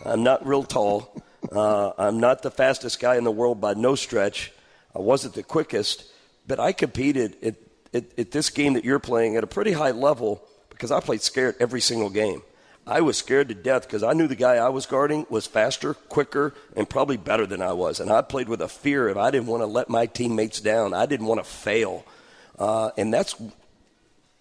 I'm 0.05 0.23
not 0.23 0.47
real 0.47 0.63
tall. 0.63 1.23
Uh, 1.51 1.93
I'm 1.97 2.21
not 2.21 2.43
the 2.43 2.51
fastest 2.51 3.01
guy 3.01 3.17
in 3.17 3.25
the 3.25 3.31
world 3.31 3.61
by 3.61 3.73
no 3.73 3.95
stretch. 3.95 4.53
I 4.95 4.99
wasn't 4.99 5.35
the 5.35 5.43
quickest, 5.43 6.05
but 6.47 6.61
I 6.61 6.73
competed 6.73 7.37
at, 7.43 7.55
at, 7.95 8.19
at 8.19 8.31
this 8.31 8.51
game 8.51 8.75
that 8.75 8.85
you're 8.85 8.99
playing 8.99 9.37
at 9.37 9.45
a 9.45 9.47
pretty 9.47 9.73
high 9.73 9.93
level 9.93 10.43
because 10.71 10.91
I 10.91 11.01
played 11.01 11.23
scared 11.23 11.57
every 11.61 11.81
single 11.81 12.11
game. 12.11 12.43
I 12.87 13.01
was 13.01 13.17
scared 13.17 13.49
to 13.49 13.55
death 13.55 13.83
because 13.83 14.05
I 14.05 14.13
knew 14.13 14.29
the 14.29 14.37
guy 14.37 14.57
I 14.57 14.69
was 14.69 14.87
guarding 14.87 15.27
was 15.29 15.47
faster, 15.47 15.95
quicker, 15.95 16.55
and 16.77 16.89
probably 16.89 17.17
better 17.17 17.45
than 17.45 17.61
I 17.61 17.73
was. 17.73 17.99
And 17.99 18.11
I 18.11 18.23
played 18.23 18.49
with 18.49 18.61
a 18.61 18.69
fear 18.69 19.09
of 19.09 19.19
I 19.19 19.33
didn't 19.33 19.49
want 19.49 19.63
to 19.63 19.67
let 19.67 19.89
my 19.89 20.07
teammates 20.07 20.61
down. 20.61 20.95
I 20.95 21.07
didn't 21.07 21.27
want 21.27 21.41
to 21.41 21.45
fail. 21.45 22.05
Uh, 22.59 22.91
and 22.97 23.13
that's 23.13 23.35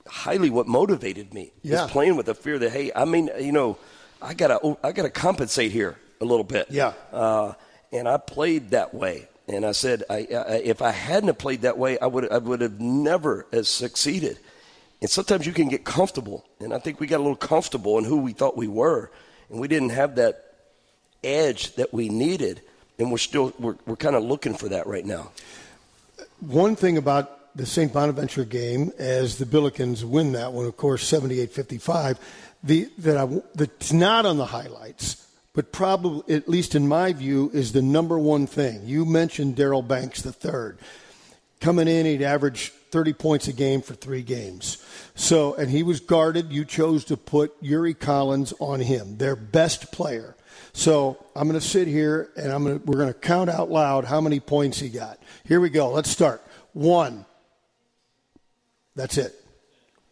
highly 0.08 0.50
what 0.50 0.68
motivated 0.68 1.34
me. 1.34 1.52
Yeah. 1.62 1.86
Is 1.86 1.92
playing 1.92 2.16
with 2.16 2.28
the 2.28 2.36
fear 2.36 2.60
that 2.60 2.72
hey, 2.72 2.92
I 2.96 3.06
mean, 3.06 3.30
you 3.40 3.52
know, 3.52 3.78
I 4.22 4.34
gotta 4.34 4.78
I 4.84 4.92
gotta 4.92 5.10
compensate 5.10 5.72
here 5.72 5.98
a 6.22 6.26
little 6.26 6.44
bit. 6.44 6.68
Yeah. 6.70 6.94
Uh, 7.12 7.54
and 7.92 8.08
I 8.08 8.18
played 8.18 8.72
that 8.72 8.94
way. 8.94 9.28
And 9.48 9.64
I 9.64 9.74
said, 9.74 10.04
I, 10.10 10.16
I, 10.16 10.62
if 10.64 10.82
I 10.82 10.90
hadn't 10.90 11.28
have 11.28 11.38
played 11.38 11.62
that 11.62 11.78
way, 11.78 12.00
I 12.00 12.08
would 12.08 12.32
I 12.32 12.40
would 12.40 12.62
have 12.62 12.80
never 12.80 13.46
has 13.52 13.70
succeeded. 13.70 14.40
And 15.02 15.10
sometimes 15.10 15.46
you 15.46 15.54
can 15.54 15.68
get 15.68 15.84
comfortable, 15.84 16.46
and 16.60 16.74
I 16.74 16.80
think 16.80 17.00
we 17.00 17.06
got 17.06 17.18
a 17.18 17.24
little 17.24 17.36
comfortable 17.36 18.00
in 18.00 18.06
who 18.06 18.18
we 18.18 18.34
thought 18.34 18.58
we 18.58 18.68
were, 18.68 19.12
and 19.50 19.60
we 19.60 19.68
didn't 19.68 19.90
have 19.90 20.16
that 20.16 20.56
edge 21.24 21.76
that 21.76 21.94
we 21.94 22.10
needed. 22.10 22.62
And 22.98 23.12
we're 23.12 23.18
still 23.18 23.54
we're, 23.60 23.76
we're 23.86 23.98
kind 23.98 24.16
of 24.16 24.24
looking 24.24 24.56
for 24.56 24.70
that 24.70 24.88
right 24.88 25.06
now. 25.06 25.32
One 26.40 26.76
thing 26.76 26.98
about 26.98 27.38
the 27.56 27.66
St. 27.66 27.92
Bonaventure 27.92 28.46
game, 28.46 28.92
as 28.98 29.38
the 29.38 29.46
Billikens 29.46 30.04
win 30.04 30.34
that 30.34 30.52
one, 30.52 30.66
of 30.66 30.76
course, 30.76 31.10
78-55, 31.10 32.18
the, 32.64 32.90
that 32.98 33.18
I, 33.18 33.42
that's 33.54 33.94
not 33.94 34.26
on 34.26 34.38
the 34.38 34.46
highlights, 34.46 35.26
but 35.54 35.72
probably, 35.72 36.36
at 36.36 36.50
least 36.50 36.76
in 36.76 36.88
my 36.88 37.14
view, 37.14 37.50
is 37.54 37.72
the 37.72 37.82
number 37.82 38.20
one 38.20 38.46
thing. 38.46 38.82
You 38.86 39.06
mentioned 39.06 39.56
Daryl 39.56 39.88
Banks 39.88 40.22
the 40.22 40.34
third. 40.34 40.80
Coming 41.62 41.88
in, 41.88 42.06
he'd 42.06 42.22
average 42.22 42.72
30 42.92 43.14
points 43.14 43.48
a 43.48 43.54
game 43.54 43.82
for 43.82 43.94
three 43.94 44.22
games. 44.22 44.84
So, 45.16 45.56
and 45.56 45.70
he 45.70 45.84
was 45.84 46.00
guarded. 46.02 46.52
You 46.52 46.66
chose 46.66 47.06
to 47.06 47.18
put 47.18 47.56
Yuri 47.62 47.94
Collins 47.94 48.54
on 48.60 48.82
him, 48.82 49.18
their 49.18 49.36
best 49.36 49.92
player. 49.92 50.36
So 50.74 51.26
I'm 51.36 51.48
going 51.48 51.60
to 51.60 51.66
sit 51.66 51.88
here 51.88 52.30
and 52.36 52.52
I'm 52.52 52.64
going 52.66 52.80
to, 52.80 52.86
we're 52.86 52.98
going 52.98 53.14
to 53.14 53.20
count 53.20 53.50
out 53.50 53.72
loud 53.72 54.04
how 54.04 54.20
many 54.20 54.42
points 54.42 54.80
he 54.80 54.90
got. 54.90 55.20
Here 55.46 55.62
we 55.62 55.70
go. 55.70 55.90
Let's 55.92 56.10
start. 56.10 56.42
One. 56.74 57.26
That's 58.96 59.18
it. 59.18 59.36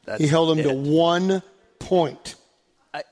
That's 0.06 0.22
he 0.22 0.28
held 0.28 0.52
him 0.58 0.60
it. 0.60 0.64
to 0.70 0.74
one 0.74 1.42
point. 1.80 2.36
I, 2.94 3.04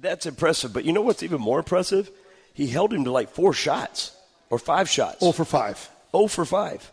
that's 0.00 0.26
impressive. 0.26 0.72
But 0.72 0.84
you 0.84 0.92
know 0.92 1.02
what's 1.02 1.22
even 1.22 1.40
more 1.40 1.58
impressive? 1.58 2.10
He 2.54 2.66
held 2.68 2.92
him 2.92 3.04
to 3.04 3.10
like 3.10 3.30
four 3.30 3.52
shots 3.52 4.16
or 4.50 4.58
five 4.58 4.88
shots. 4.88 5.18
Oh 5.20 5.32
for 5.32 5.44
five. 5.44 5.88
Oh 6.14 6.28
for 6.28 6.44
five. 6.44 6.90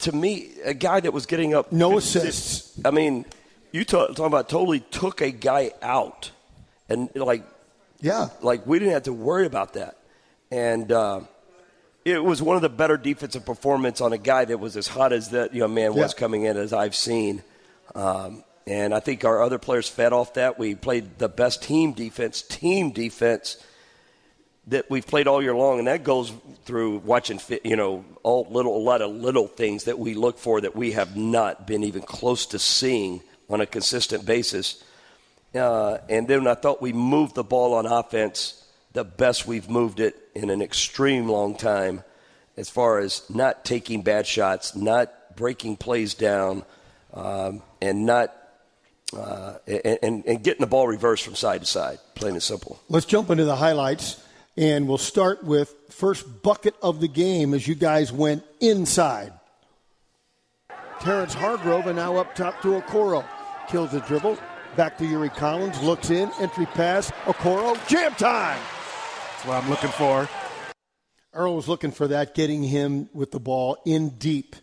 To 0.00 0.12
me, 0.12 0.50
a 0.64 0.74
guy 0.74 1.00
that 1.00 1.12
was 1.12 1.26
getting 1.26 1.54
up 1.54 1.70
No 1.72 1.96
assists. 1.98 2.78
I 2.84 2.90
mean, 2.90 3.24
you 3.72 3.84
talk, 3.84 4.08
talking 4.10 4.26
about 4.26 4.48
totally 4.48 4.80
took 4.80 5.20
a 5.20 5.30
guy 5.30 5.72
out, 5.82 6.30
and 6.88 7.08
like 7.14 7.44
Yeah. 8.00 8.28
like 8.42 8.66
we 8.66 8.78
didn't 8.78 8.94
have 8.94 9.04
to 9.04 9.12
worry 9.12 9.46
about 9.46 9.74
that, 9.74 9.96
and 10.50 10.90
uh, 10.90 11.20
it 12.04 12.22
was 12.22 12.42
one 12.42 12.56
of 12.56 12.62
the 12.62 12.68
better 12.68 12.96
defensive 12.96 13.44
performance 13.46 14.00
on 14.00 14.12
a 14.12 14.18
guy 14.18 14.44
that 14.44 14.58
was 14.58 14.76
as 14.76 14.88
hot 14.88 15.12
as 15.12 15.30
that 15.30 15.54
young 15.54 15.74
man 15.74 15.94
was 15.94 16.14
coming 16.14 16.44
in 16.44 16.56
as 16.56 16.72
I've 16.72 16.94
seen. 16.94 17.42
Um, 17.94 18.44
And 18.66 18.94
I 18.94 19.00
think 19.00 19.26
our 19.26 19.42
other 19.42 19.58
players 19.58 19.90
fed 19.90 20.14
off 20.14 20.34
that. 20.34 20.58
We 20.58 20.74
played 20.74 21.18
the 21.18 21.28
best 21.28 21.62
team 21.62 21.92
defense, 21.92 22.40
team 22.40 22.92
defense 22.92 23.62
that 24.68 24.88
we've 24.88 25.06
played 25.06 25.26
all 25.28 25.42
year 25.42 25.54
long, 25.54 25.78
and 25.78 25.86
that 25.86 26.02
goes 26.02 26.32
through 26.64 27.02
watching, 27.04 27.38
you 27.62 27.76
know, 27.76 28.06
all 28.22 28.46
little, 28.50 28.74
a 28.74 28.80
lot 28.80 29.02
of 29.02 29.10
little 29.10 29.46
things 29.46 29.84
that 29.84 29.98
we 29.98 30.14
look 30.14 30.38
for 30.38 30.62
that 30.62 30.74
we 30.74 30.92
have 30.92 31.14
not 31.14 31.66
been 31.66 31.84
even 31.84 32.00
close 32.00 32.46
to 32.46 32.58
seeing 32.58 33.20
on 33.50 33.60
a 33.60 33.66
consistent 33.66 34.24
basis. 34.24 34.82
Uh, 35.54 35.98
and 36.08 36.26
then 36.26 36.46
I 36.46 36.54
thought 36.54 36.80
we 36.80 36.94
moved 36.94 37.34
the 37.34 37.44
ball 37.44 37.74
on 37.74 37.84
offense 37.84 38.63
the 38.94 39.04
best 39.04 39.46
we've 39.46 39.68
moved 39.68 40.00
it 40.00 40.16
in 40.34 40.50
an 40.50 40.62
extreme 40.62 41.28
long 41.28 41.54
time, 41.56 42.02
as 42.56 42.70
far 42.70 42.98
as 42.98 43.22
not 43.28 43.64
taking 43.64 44.02
bad 44.02 44.26
shots, 44.26 44.74
not 44.74 45.36
breaking 45.36 45.76
plays 45.76 46.14
down, 46.14 46.64
um, 47.12 47.62
and 47.82 48.06
not 48.06 48.34
uh, 49.16 49.58
and, 49.68 50.24
and 50.26 50.42
getting 50.42 50.60
the 50.60 50.66
ball 50.66 50.88
reversed 50.88 51.24
from 51.24 51.34
side 51.34 51.60
to 51.60 51.66
side, 51.66 51.98
plain 52.14 52.32
and 52.32 52.42
simple. 52.42 52.80
Let's 52.88 53.06
jump 53.06 53.30
into 53.30 53.44
the 53.44 53.56
highlights. 53.56 54.20
And 54.56 54.86
we'll 54.86 54.98
start 54.98 55.42
with 55.42 55.74
first 55.90 56.42
bucket 56.42 56.76
of 56.80 57.00
the 57.00 57.08
game 57.08 57.54
as 57.54 57.66
you 57.66 57.74
guys 57.74 58.12
went 58.12 58.44
inside. 58.60 59.32
Terrence 61.00 61.34
Hargrove 61.34 61.88
and 61.88 61.96
now 61.96 62.16
up 62.16 62.36
top 62.36 62.62
to 62.62 62.80
Okoro. 62.80 63.26
Kills 63.68 63.90
the 63.90 64.00
dribble. 64.00 64.38
Back 64.76 64.96
to 64.98 65.06
Yuri 65.06 65.30
Collins. 65.30 65.82
Looks 65.82 66.10
in. 66.10 66.30
Entry 66.38 66.66
pass. 66.66 67.10
Okoro. 67.24 67.76
Jam 67.88 68.12
time. 68.12 68.60
That's 69.44 69.56
what 69.56 69.62
I'm 69.62 69.68
looking 69.68 69.90
for. 69.90 70.28
Earl 71.34 71.56
was 71.56 71.68
looking 71.68 71.90
for 71.90 72.08
that, 72.08 72.34
getting 72.34 72.62
him 72.62 73.10
with 73.12 73.30
the 73.30 73.40
ball 73.40 73.76
in 73.84 74.10
deep. 74.10 74.56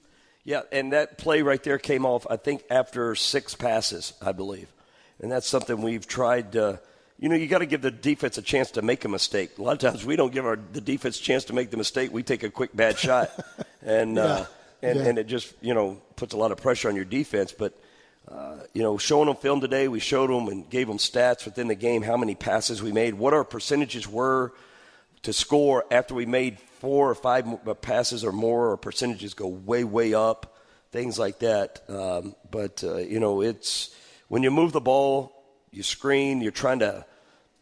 Yeah, 0.44 0.62
and 0.72 0.94
that 0.94 1.20
play 1.20 1.44
right 1.44 1.62
there 1.62 1.78
came 1.78 2.04
off, 2.04 2.26
I 2.28 2.38
think, 2.38 2.64
after 2.68 3.14
six 3.14 3.54
passes, 3.54 4.14
I 4.20 4.32
believe. 4.32 4.74
And 5.20 5.32
that's 5.32 5.48
something 5.48 5.84
we've 5.84 6.08
tried 6.08 6.54
to– 6.54 6.80
you 7.20 7.30
know, 7.30 7.36
you 7.36 7.46
got 7.46 7.60
to 7.60 7.68
give 7.68 7.84
the 7.84 7.92
defense 7.92 8.40
a 8.40 8.42
chance 8.42 8.72
to 8.72 8.82
make 8.82 9.06
a 9.06 9.08
mistake. 9.08 9.60
A 9.60 9.62
lot 9.62 9.74
of 9.74 9.92
times 9.92 10.04
we 10.04 10.16
don't 10.16 10.34
give 10.34 10.48
our 10.48 10.56
the 10.56 10.82
defense 10.82 11.20
a 11.20 11.22
chance 11.22 11.44
to 11.46 11.54
make 11.54 11.70
the 11.70 11.78
mistake. 11.78 12.12
We 12.12 12.24
take 12.24 12.42
a 12.42 12.50
quick 12.50 12.76
bad 12.76 12.98
shot, 12.98 13.30
and 13.84 14.18
uh, 14.18 14.22
yeah. 14.24 14.34
uh, 14.34 14.46
and 14.82 15.00
yeah. 15.00 15.06
and 15.06 15.18
it 15.20 15.28
just 15.28 15.54
you 15.62 15.76
know 15.76 16.02
puts 16.16 16.34
a 16.34 16.38
lot 16.38 16.52
of 16.52 16.58
pressure 16.58 16.90
on 16.90 16.96
your 16.96 17.06
defense. 17.06 17.52
But 17.52 17.80
uh, 18.28 18.56
you 18.74 18.82
know, 18.82 18.98
showing 18.98 19.28
them 19.28 19.36
film 19.36 19.62
today, 19.62 19.88
we 19.88 20.00
showed 20.00 20.32
them 20.32 20.48
and 20.48 20.68
gave 20.68 20.88
them 20.88 20.98
stats 20.98 21.46
within 21.46 21.68
the 21.68 21.76
game, 21.76 22.02
how 22.02 22.18
many 22.18 22.34
passes 22.34 22.82
we 22.82 22.92
made, 22.92 23.14
what 23.14 23.36
our 23.36 23.44
percentages 23.44 24.08
were 24.08 24.52
to 25.24 25.34
score 25.34 25.86
after 25.92 26.14
we 26.14 26.26
made 26.26 26.60
four 26.60 27.10
or 27.10 27.16
five 27.16 27.48
uh, 27.68 27.74
passes 27.74 28.24
or 28.24 28.32
more. 28.32 28.70
Our 28.72 28.78
percentages 28.78 29.34
go 29.34 29.48
way 29.48 29.84
way 29.84 30.14
up, 30.14 30.58
things 30.92 31.20
like 31.20 31.40
that. 31.40 31.82
Um, 31.90 32.36
but 32.50 32.84
uh, 32.84 32.98
you 32.98 33.20
know, 33.20 33.42
it's 33.42 33.96
when 34.28 34.44
you 34.44 34.52
move 34.52 34.72
the 34.72 34.82
ball, 34.82 35.34
you 35.72 35.84
screen, 35.84 36.42
you're 36.42 36.52
trying 36.52 36.80
to 36.80 37.06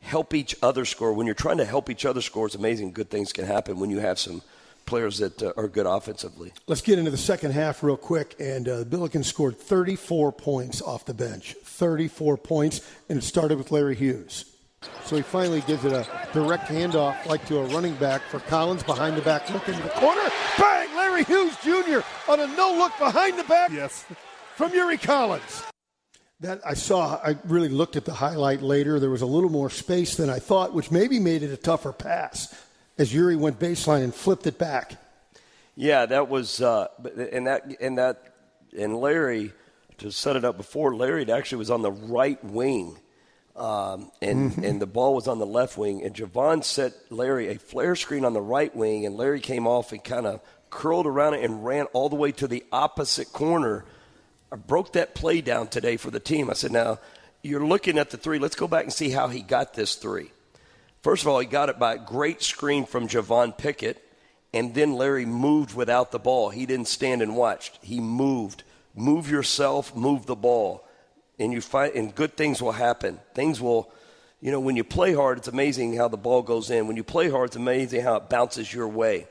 help 0.02 0.34
each 0.34 0.56
other 0.62 0.86
score. 0.86 1.14
When 1.14 1.26
you're 1.26 1.36
trying 1.36 1.58
to 1.58 1.66
help 1.66 1.90
each 1.90 2.06
other 2.06 2.22
score, 2.22 2.46
it's 2.46 2.56
amazing. 2.56 2.94
Good 2.94 3.10
things 3.10 3.34
can 3.34 3.46
happen 3.46 3.80
when 3.80 3.90
you 3.90 4.00
have 4.00 4.18
some 4.18 4.42
players 4.86 5.20
that 5.20 5.44
uh, 5.44 5.54
are 5.56 5.68
good 5.68 5.86
offensively. 5.86 6.52
Let's 6.68 6.82
get 6.82 6.98
into 6.98 7.12
the 7.12 7.18
second 7.18 7.52
half 7.52 7.84
real 7.84 7.98
quick. 7.98 8.36
And 8.40 8.68
uh, 8.68 8.84
Billikens 8.86 9.26
scored 9.26 9.60
34 9.60 10.32
points 10.32 10.82
off 10.82 11.06
the 11.06 11.14
bench. 11.14 11.56
34 11.64 12.38
points, 12.38 12.82
and 13.08 13.20
it 13.20 13.22
started 13.22 13.58
with 13.58 13.72
Larry 13.72 13.96
Hughes. 13.96 14.46
So 15.04 15.16
he 15.16 15.22
finally 15.22 15.62
gives 15.62 15.86
it 15.86 15.92
a 15.92 16.08
direct 16.34 16.68
handoff, 16.68 17.26
like 17.26 17.46
to 17.48 17.60
a 17.60 17.66
running 17.66 17.96
back 17.96 18.22
for 18.24 18.40
Collins 18.40 18.84
behind 18.84 19.18
the 19.18 19.22
back, 19.22 19.50
look 19.52 19.68
into 19.68 19.82
the 19.82 19.90
corner. 19.90 20.22
Bang! 20.58 20.96
Larry 20.96 21.24
Hughes 21.24 21.56
Jr. 21.64 22.00
on 22.32 22.40
a 22.40 22.48
no 22.48 22.76
look 22.78 22.98
behind 22.98 23.38
the 23.38 23.44
back. 23.44 23.72
Yes. 23.72 24.06
From 24.56 24.74
Yuri 24.74 24.98
Collins 24.98 25.64
that 26.42 26.62
I 26.66 26.74
saw, 26.74 27.20
I 27.24 27.38
really 27.46 27.70
looked 27.70 27.96
at 27.96 28.06
the 28.06 28.14
highlight 28.14 28.62
later. 28.62 29.00
There 29.00 29.10
was 29.10 29.22
a 29.22 29.26
little 29.26 29.50
more 29.50 29.70
space 29.70 30.16
than 30.16 30.30
I 30.30 30.40
thought, 30.40 30.74
which 30.74 30.90
maybe 30.90 31.20
made 31.20 31.44
it 31.44 31.52
a 31.52 31.58
tougher 31.58 31.92
pass 31.92 32.56
as 32.98 33.14
Yuri 33.14 33.36
went 33.36 33.60
baseline 33.60 34.04
and 34.04 34.16
flipped 34.16 34.48
it 34.48 34.58
back. 34.58 34.96
Yeah, 35.76 36.06
that 36.06 36.30
was, 36.30 36.62
uh, 36.62 36.88
and 37.32 37.48
that, 37.48 37.76
and 37.80 37.98
that, 37.98 38.34
and 38.78 38.98
Larry, 38.98 39.54
to 39.98 40.12
set 40.12 40.36
it 40.36 40.46
up 40.46 40.58
before, 40.58 40.96
Larry 40.96 41.30
actually 41.32 41.60
was 41.60 41.72
on 41.72 41.82
the 41.82 41.92
right 41.92 42.42
wing. 42.44 42.98
Um, 43.60 44.12
and 44.22 44.52
mm-hmm. 44.52 44.64
and 44.64 44.82
the 44.82 44.88
ball 44.88 45.14
was 45.14 45.28
on 45.28 45.38
the 45.38 45.46
left 45.46 45.78
wing, 45.78 46.02
and 46.04 46.16
Javon 46.16 46.64
set 46.64 46.94
Larry 47.10 47.50
a 47.50 47.60
flare 47.60 47.96
screen 47.96 48.24
on 48.24 48.34
the 48.34 48.42
right 48.42 48.74
wing, 48.74 49.06
and 49.06 49.18
Larry 49.18 49.42
came 49.42 49.68
off 49.68 49.92
and 49.92 50.02
kind 50.02 50.26
of 50.26 50.40
curled 50.70 51.06
around 51.06 51.34
it 51.34 51.44
and 51.44 51.66
ran 51.66 51.86
all 51.88 52.08
the 52.08 52.16
way 52.16 52.32
to 52.32 52.48
the 52.48 52.64
opposite 52.72 53.34
corner 53.34 53.84
I 54.52 54.56
broke 54.56 54.94
that 54.94 55.14
play 55.14 55.42
down 55.42 55.68
today 55.68 55.98
for 55.98 56.10
the 56.10 56.20
team. 56.20 56.50
I 56.50 56.54
said, 56.54 56.72
now 56.72 57.00
you're 57.44 57.66
looking 57.66 57.98
at 57.98 58.10
the 58.10 58.18
three. 58.18 58.40
Let's 58.40 58.56
go 58.56 58.68
back 58.68 58.84
and 58.84 58.94
see 58.94 59.12
how 59.12 59.28
he 59.28 59.42
got 59.42 59.74
this 59.74 59.96
three. 59.96 60.32
First 61.02 61.24
of 61.24 61.28
all, 61.30 61.40
he 61.40 61.46
got 61.46 61.70
it 61.70 61.80
by 61.80 61.96
a 61.96 62.00
great 62.00 62.42
screen 62.42 62.86
from 62.86 63.08
Javon 63.08 63.58
Pickett, 63.58 64.04
and 64.54 64.74
then 64.74 64.94
Larry 64.94 65.26
moved 65.26 65.76
without 65.76 66.12
the 66.12 66.20
ball. 66.20 66.50
He 66.50 66.66
didn't 66.66 66.88
stand 66.88 67.22
and 67.22 67.36
watch. 67.36 67.72
He 67.82 68.00
moved. 68.00 68.64
Move 68.96 69.30
yourself, 69.30 69.96
move 69.96 70.26
the 70.26 70.36
ball, 70.36 70.84
and 71.40 71.54
you 71.54 71.62
find 71.62 71.94
and 71.96 72.14
good 72.14 72.36
things 72.36 72.62
will 72.62 72.74
happen. 72.74 73.20
Things 73.34 73.62
will, 73.62 73.92
you 74.42 74.52
know, 74.52 74.60
when 74.60 74.76
you 74.76 74.84
play 74.84 75.14
hard, 75.14 75.38
it's 75.38 75.48
amazing 75.48 75.96
how 75.96 76.08
the 76.08 76.18
ball 76.18 76.42
goes 76.42 76.70
in. 76.70 76.88
When 76.88 76.98
you 76.98 77.04
play 77.04 77.30
hard, 77.30 77.50
it's 77.50 77.56
amazing 77.56 78.02
how 78.02 78.18
it 78.18 78.30
bounces 78.30 78.72
your 78.72 78.88
way. 78.88 79.28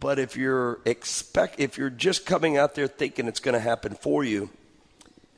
But 0.00 0.18
if 0.18 0.36
you're 0.36 0.80
expect 0.86 1.60
if 1.60 1.76
you're 1.76 1.90
just 1.90 2.24
coming 2.24 2.56
out 2.56 2.74
there 2.74 2.86
thinking 2.86 3.28
it's 3.28 3.40
going 3.40 3.52
to 3.52 3.60
happen 3.60 3.94
for 3.94 4.24
you, 4.24 4.48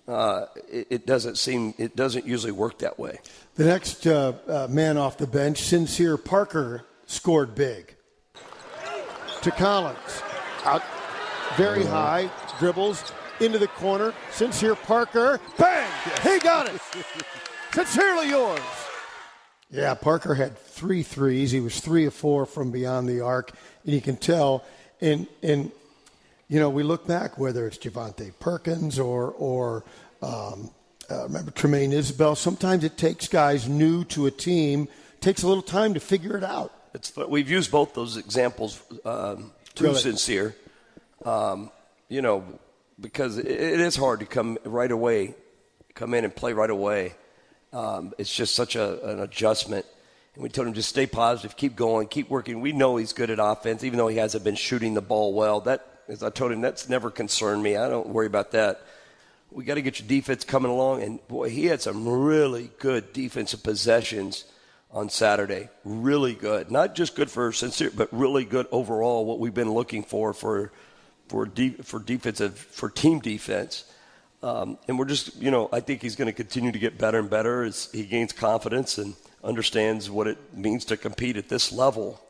uh, 0.06 0.46
it, 0.70 0.86
it, 0.90 1.06
doesn't 1.06 1.36
seem 1.36 1.74
it 1.78 1.96
doesn't 1.96 2.26
usually 2.26 2.52
work 2.52 2.78
that 2.78 2.96
way. 2.96 3.18
The 3.56 3.64
next 3.64 4.06
uh, 4.06 4.34
uh, 4.46 4.68
man 4.70 4.98
off 4.98 5.18
the 5.18 5.26
bench, 5.26 5.62
Sincere 5.62 6.16
Parker, 6.16 6.84
scored 7.06 7.56
big. 7.56 7.96
To 9.42 9.50
Collins, 9.50 10.22
out 10.64 10.82
very 11.56 11.84
high, 11.84 12.30
dribbles 12.58 13.12
into 13.40 13.58
the 13.58 13.68
corner. 13.68 14.12
Sincere 14.30 14.74
Parker, 14.74 15.40
bang! 15.58 15.90
He 16.22 16.38
got 16.38 16.68
it. 16.68 16.80
Sincerely 17.72 18.30
yours. 18.30 18.60
Yeah, 19.70 19.94
Parker 19.94 20.34
had 20.34 20.56
three 20.56 21.02
threes. 21.02 21.50
He 21.50 21.60
was 21.60 21.80
three 21.80 22.06
of 22.06 22.14
four 22.14 22.46
from 22.46 22.70
beyond 22.70 23.08
the 23.08 23.20
arc 23.20 23.52
and 23.84 23.94
you 23.94 24.00
can 24.00 24.16
tell. 24.16 24.64
And 25.00 25.26
and 25.42 25.70
you 26.48 26.60
know, 26.60 26.70
we 26.70 26.82
look 26.82 27.06
back 27.06 27.38
whether 27.38 27.66
it's 27.66 27.78
Javonte 27.78 28.32
Perkins 28.38 28.98
or 28.98 29.32
or 29.32 29.84
um, 30.22 30.70
uh, 31.10 31.24
remember 31.24 31.50
Tramaine 31.50 31.90
Isabell. 31.90 32.36
Sometimes 32.36 32.84
it 32.84 32.96
takes 32.96 33.28
guys 33.28 33.68
new 33.68 34.04
to 34.04 34.26
a 34.26 34.30
team 34.30 34.88
takes 35.20 35.42
a 35.42 35.48
little 35.48 35.62
time 35.62 35.94
to 35.94 36.00
figure 36.00 36.36
it 36.36 36.44
out. 36.44 36.72
It's 36.94 37.14
we've 37.16 37.50
used 37.50 37.70
both 37.70 37.94
those 37.94 38.16
examples 38.16 38.80
um, 39.04 39.52
too 39.74 39.84
really? 39.84 39.98
sincere. 39.98 40.54
Um, 41.24 41.70
you 42.08 42.22
know, 42.22 42.44
because 43.00 43.38
it, 43.38 43.46
is 43.46 43.96
hard 43.96 44.20
to 44.20 44.26
come 44.26 44.58
right 44.64 44.90
away, 44.90 45.34
come 45.94 46.14
in 46.14 46.24
and 46.24 46.34
play 46.34 46.52
right 46.52 46.70
away. 46.70 47.14
Um, 47.72 48.14
it's 48.18 48.34
just 48.34 48.54
such 48.54 48.76
a, 48.76 49.10
an 49.10 49.20
adjustment 49.20 49.86
and 50.36 50.42
we 50.42 50.50
told 50.50 50.68
him 50.68 50.74
just 50.74 50.90
stay 50.90 51.06
positive, 51.06 51.56
keep 51.56 51.76
going, 51.76 52.08
keep 52.08 52.28
working. 52.28 52.60
We 52.60 52.72
know 52.72 52.96
he's 52.96 53.14
good 53.14 53.30
at 53.30 53.38
offense, 53.40 53.82
even 53.82 53.96
though 53.96 54.08
he 54.08 54.18
hasn't 54.18 54.44
been 54.44 54.54
shooting 54.54 54.92
the 54.92 55.00
ball 55.00 55.32
well. 55.32 55.60
That, 55.60 55.86
as 56.08 56.22
I 56.22 56.28
told 56.28 56.52
him, 56.52 56.60
that's 56.60 56.90
never 56.90 57.10
concerned 57.10 57.62
me. 57.62 57.76
I 57.76 57.88
don't 57.88 58.08
worry 58.08 58.26
about 58.26 58.50
that. 58.50 58.82
We 59.50 59.64
got 59.64 59.76
to 59.76 59.82
get 59.82 59.98
your 59.98 60.06
defense 60.06 60.44
coming 60.44 60.70
along. 60.70 61.02
And 61.02 61.26
boy, 61.26 61.48
he 61.48 61.64
had 61.64 61.80
some 61.80 62.06
really 62.06 62.70
good 62.78 63.14
defensive 63.14 63.62
possessions 63.62 64.44
on 64.90 65.08
Saturday. 65.08 65.70
Really 65.84 66.34
good. 66.34 66.70
Not 66.70 66.94
just 66.94 67.16
good 67.16 67.30
for 67.30 67.50
sincere, 67.50 67.90
but 67.96 68.10
really 68.12 68.44
good 68.44 68.66
overall. 68.70 69.24
What 69.24 69.38
we've 69.38 69.54
been 69.54 69.72
looking 69.72 70.02
for 70.02 70.34
for 70.34 70.70
for 71.28 71.46
de- 71.46 71.70
for 71.82 71.98
defensive 71.98 72.58
for 72.58 72.88
team 72.88 73.20
defense. 73.20 73.84
Um, 74.42 74.78
and 74.86 74.98
we're 74.98 75.06
just, 75.06 75.36
you 75.36 75.50
know, 75.50 75.68
I 75.72 75.80
think 75.80 76.02
he's 76.02 76.14
going 76.14 76.26
to 76.26 76.32
continue 76.32 76.70
to 76.70 76.78
get 76.78 76.98
better 76.98 77.18
and 77.18 77.28
better 77.28 77.64
as 77.64 77.88
he 77.92 78.04
gains 78.04 78.32
confidence 78.32 78.98
and 78.98 79.14
understands 79.42 80.10
what 80.10 80.26
it 80.26 80.38
means 80.54 80.84
to 80.86 80.96
compete 80.96 81.36
at 81.36 81.48
this 81.48 81.72
level, 81.72 82.20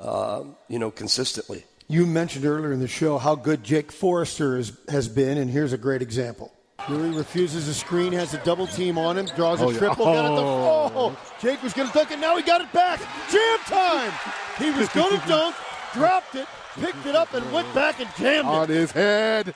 uh, 0.00 0.42
you 0.68 0.78
know, 0.78 0.90
consistently. 0.90 1.64
You 1.88 2.06
mentioned 2.06 2.44
earlier 2.44 2.72
in 2.72 2.80
the 2.80 2.88
show 2.88 3.18
how 3.18 3.34
good 3.34 3.62
Jake 3.62 3.92
Forrester 3.92 4.58
is, 4.58 4.72
has 4.88 5.08
been, 5.08 5.38
and 5.38 5.50
here's 5.50 5.72
a 5.72 5.78
great 5.78 6.02
example. 6.02 6.52
Yuri 6.88 7.10
refuses 7.10 7.68
a 7.68 7.74
screen, 7.74 8.12
has 8.12 8.34
a 8.34 8.38
double 8.44 8.66
team 8.66 8.98
on 8.98 9.16
him, 9.16 9.26
draws 9.36 9.60
a 9.60 9.66
oh, 9.66 9.72
triple, 9.72 10.06
yeah. 10.06 10.10
oh. 10.10 10.14
got 10.14 10.32
it 10.32 10.36
the 10.36 10.98
oh, 10.98 11.16
Jake 11.40 11.62
was 11.62 11.72
going 11.72 11.88
to 11.88 11.94
dunk 11.94 12.10
it, 12.10 12.18
now 12.18 12.36
he 12.36 12.42
got 12.42 12.60
it 12.60 12.72
back. 12.72 13.00
Jam 13.30 13.58
time! 13.66 14.12
He 14.58 14.70
was 14.70 14.88
going 14.88 15.20
to 15.20 15.28
dunk, 15.28 15.54
dropped 15.92 16.34
it, 16.34 16.48
picked 16.80 17.06
it 17.06 17.14
up, 17.14 17.32
and 17.34 17.52
went 17.52 17.72
back 17.74 18.00
and 18.00 18.08
jammed 18.18 18.48
on 18.48 18.54
it. 18.54 18.58
On 18.58 18.68
his 18.68 18.90
head. 18.92 19.54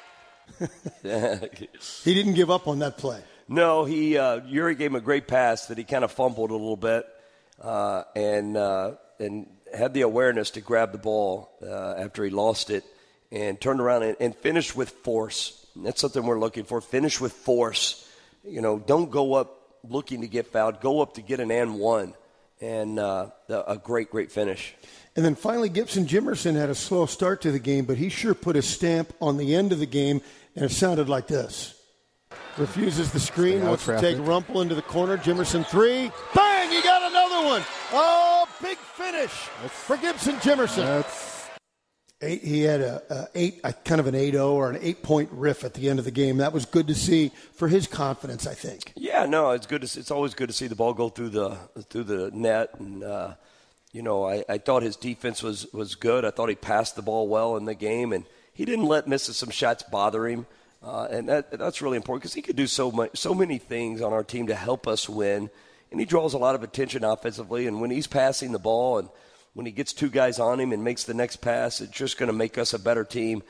he 2.05 2.15
didn't 2.15 2.35
give 2.35 2.51
up 2.51 2.69
on 2.69 2.79
that 2.81 2.99
play. 2.99 3.21
No, 3.49 3.85
he 3.85 4.19
uh, 4.19 4.41
Yuri 4.47 4.75
gave 4.75 4.91
him 4.91 4.97
a 4.97 5.01
great 5.01 5.29
pass 5.29 5.67
that 5.67 5.79
he 5.79 5.85
kind 5.85 6.05
of 6.05 6.11
fumbled 6.11 6.51
a 6.51 6.55
little 6.55 6.77
bit, 6.77 7.07
uh, 7.61 8.03
and 8.15 8.57
uh, 8.57 8.93
and 9.21 9.47
had 9.75 9.95
the 9.95 10.03
awareness 10.03 10.51
to 10.53 10.61
grab 10.61 10.93
the 10.93 10.99
ball 10.99 11.51
uh, 11.63 11.95
after 11.99 12.25
he 12.25 12.31
lost 12.31 12.71
it, 12.71 12.85
and 13.31 13.61
turned 13.61 13.81
around 13.81 14.03
and, 14.03 14.17
and 14.21 14.35
finished 14.35 14.77
with 14.77 14.91
force. 14.91 15.67
that's 15.77 16.01
something 16.01 16.25
we're 16.25 16.41
looking 16.41 16.65
for. 16.65 16.81
Finish 16.81 17.21
with 17.21 17.33
force. 17.33 18.09
you 18.45 18.61
know, 18.61 18.79
don't 18.79 19.11
go 19.11 19.35
up 19.35 19.79
looking 19.89 20.23
to 20.23 20.29
get 20.29 20.47
fouled. 20.49 20.81
Go 20.81 21.01
up 21.01 21.15
to 21.15 21.23
get 21.23 21.39
an 21.39 21.51
and 21.51 21.79
one, 21.79 22.15
and 22.61 22.99
uh, 22.99 23.31
a 23.49 23.77
great, 23.77 24.11
great 24.11 24.33
finish. 24.33 24.75
And 25.17 25.25
then 25.25 25.35
finally, 25.35 25.71
Gibson 25.71 26.07
Jimerson 26.07 26.55
had 26.55 26.69
a 26.69 26.75
slow 26.75 27.07
start 27.07 27.41
to 27.43 27.51
the 27.51 27.59
game, 27.59 27.87
but 27.87 27.97
he 27.97 28.11
sure 28.11 28.35
put 28.35 28.55
a 28.55 28.63
stamp 28.63 29.15
on 29.21 29.39
the 29.39 29.55
end 29.55 29.73
of 29.73 29.79
the 29.79 29.87
game, 29.87 30.21
and 30.55 30.65
it 30.65 30.71
sounded 30.71 31.09
like 31.09 31.27
this. 31.27 31.73
Refuses 32.59 33.13
the 33.13 33.21
screen, 33.21 33.65
wants 33.65 33.85
traffic. 33.85 34.17
to 34.17 34.17
take 34.17 34.27
Rumpel 34.27 34.63
into 34.63 34.75
the 34.75 34.83
corner. 34.83 35.17
Jimerson 35.17 35.67
three. 35.67 36.11
Bang! 36.35 36.71
He 36.71 36.83
got 36.83 37.11
another 37.11 37.47
one. 37.47 37.63
Oh, 37.93 38.47
big 38.63 38.77
finish 38.77 39.49
that's, 39.63 39.73
for 39.73 39.97
Gibson 39.97 40.37
Jimerson. 40.37 40.85
That's 40.85 41.49
eight, 42.23 42.43
he 42.43 42.63
had 42.63 42.81
a, 42.81 43.03
a 43.11 43.29
eight, 43.35 43.61
a 43.65 43.73
kind 43.73 44.01
of 44.01 44.07
an 44.07 44.15
8-0 44.15 44.51
or 44.51 44.71
an 44.71 44.79
eight-point 44.81 45.31
riff 45.33 45.65
at 45.65 45.75
the 45.75 45.89
end 45.89 45.99
of 45.99 46.05
the 46.05 46.11
game. 46.11 46.39
That 46.39 46.53
was 46.53 46.65
good 46.65 46.89
to 46.89 46.95
see 46.95 47.31
for 47.55 47.69
his 47.69 47.87
confidence, 47.87 48.47
I 48.47 48.55
think. 48.55 48.93
Yeah, 48.97 49.27
no, 49.27 49.51
it's 49.51 49.67
good. 49.67 49.83
To, 49.83 49.99
it's 49.99 50.11
always 50.11 50.35
good 50.35 50.49
to 50.49 50.55
see 50.55 50.67
the 50.67 50.77
ball 50.77 50.95
go 50.95 51.09
through 51.09 51.31
the 51.31 51.57
through 51.89 52.05
the 52.05 52.31
net, 52.33 52.71
and 52.79 53.03
uh, 53.03 53.35
you 53.97 54.03
know, 54.03 54.29
I, 54.29 54.45
I 54.47 54.59
thought 54.59 54.83
his 54.83 54.95
defense 54.95 55.43
was 55.43 55.73
was 55.73 55.95
good. 55.95 56.27
I 56.27 56.31
thought 56.31 56.51
he 56.51 56.55
passed 56.55 56.97
the 56.97 57.03
ball 57.03 57.29
well 57.29 57.57
in 57.57 57.65
the 57.65 57.75
game, 57.75 58.13
and 58.13 58.27
he 58.53 58.67
didn't 58.67 58.85
let 58.85 59.09
missing 59.09 59.33
some 59.33 59.49
shots 59.49 59.83
bother 59.85 60.29
him. 60.29 60.45
Uh, 60.83 61.09
and 61.11 61.31
that, 61.31 61.51
that's 61.59 61.81
really 61.81 61.97
important 61.97 62.21
because 62.21 62.35
he 62.35 62.43
could 62.43 62.57
do 62.57 62.67
so 62.67 62.91
much, 62.93 63.17
so 63.17 63.33
many 63.33 63.57
things 63.57 64.03
on 64.03 64.13
our 64.13 64.23
team 64.23 64.49
to 64.49 64.55
help 64.55 64.87
us 64.87 65.09
win. 65.09 65.49
And 65.91 65.99
he 65.99 66.05
draws 66.05 66.35
a 66.35 66.39
lot 66.39 66.55
of 66.55 66.63
attention 66.63 67.05
offensively. 67.05 67.67
And 67.67 67.81
when 67.81 67.91
he's 67.91 68.07
passing 68.07 68.53
the 68.53 68.59
ball 68.59 68.99
and 68.99 69.09
when 69.55 69.65
he 69.65 69.73
gets 69.73 69.95
two 69.95 70.11
guys 70.11 70.39
on 70.39 70.61
him 70.61 70.73
and 70.75 70.85
makes 70.85 71.05
the 71.05 71.15
next 71.15 71.37
pass, 71.37 71.81
it's 71.81 71.91
just 71.91 72.19
going 72.19 72.27
to 72.27 72.35
make 72.35 72.59
us 72.59 72.75
a 72.75 72.79
better 72.79 73.03
team. 73.03 73.43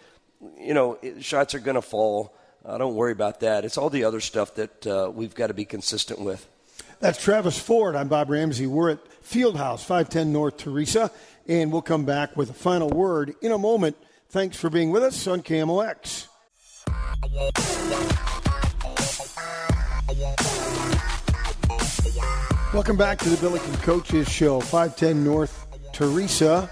You 0.61 0.75
know, 0.75 0.99
shots 1.19 1.57
are 1.57 1.59
going 1.59 1.75
to 1.75 1.83
fall. 1.83 2.37
Uh, 2.65 2.79
don't 2.79 2.95
worry 2.95 3.13
about 3.13 3.41
that. 3.41 3.65
It's 3.65 3.77
all 3.77 3.91
the 3.91 4.05
other 4.05 4.21
stuff 4.21 4.55
that 4.55 4.87
uh, 4.87 5.11
we've 5.13 5.35
got 5.35 5.49
to 5.49 5.55
be 5.55 5.65
consistent 5.65 6.21
with. 6.21 6.47
That's 7.01 7.23
Travis 7.23 7.59
Ford. 7.59 7.97
I'm 7.97 8.09
Bob 8.09 8.31
Ramsey. 8.31 8.67
We're 8.67 8.93
at 8.93 9.16
Fieldhouse, 9.27 9.81
510 9.81 10.33
North 10.33 10.57
Theresa. 10.57 11.11
and 11.49 11.73
we'll 11.73 11.83
come 11.83 12.05
back 12.05 12.37
with 12.37 12.51
a 12.51 12.55
final 12.55 12.89
word 12.89 13.35
in 13.43 13.51
a 13.51 13.59
moment. 13.59 13.97
Thanks 14.29 14.57
for 14.57 14.71
being 14.71 14.91
with 14.91 15.03
us 15.03 15.27
on 15.27 15.43
KMOX. 15.43 16.29
Welcome 22.73 22.97
back 22.97 23.19
to 23.19 23.29
the 23.29 23.37
Billiken 23.41 23.75
Coaches 23.79 24.29
Show, 24.29 24.61
510 24.61 25.25
North 25.25 25.67
Theresa. 25.93 26.71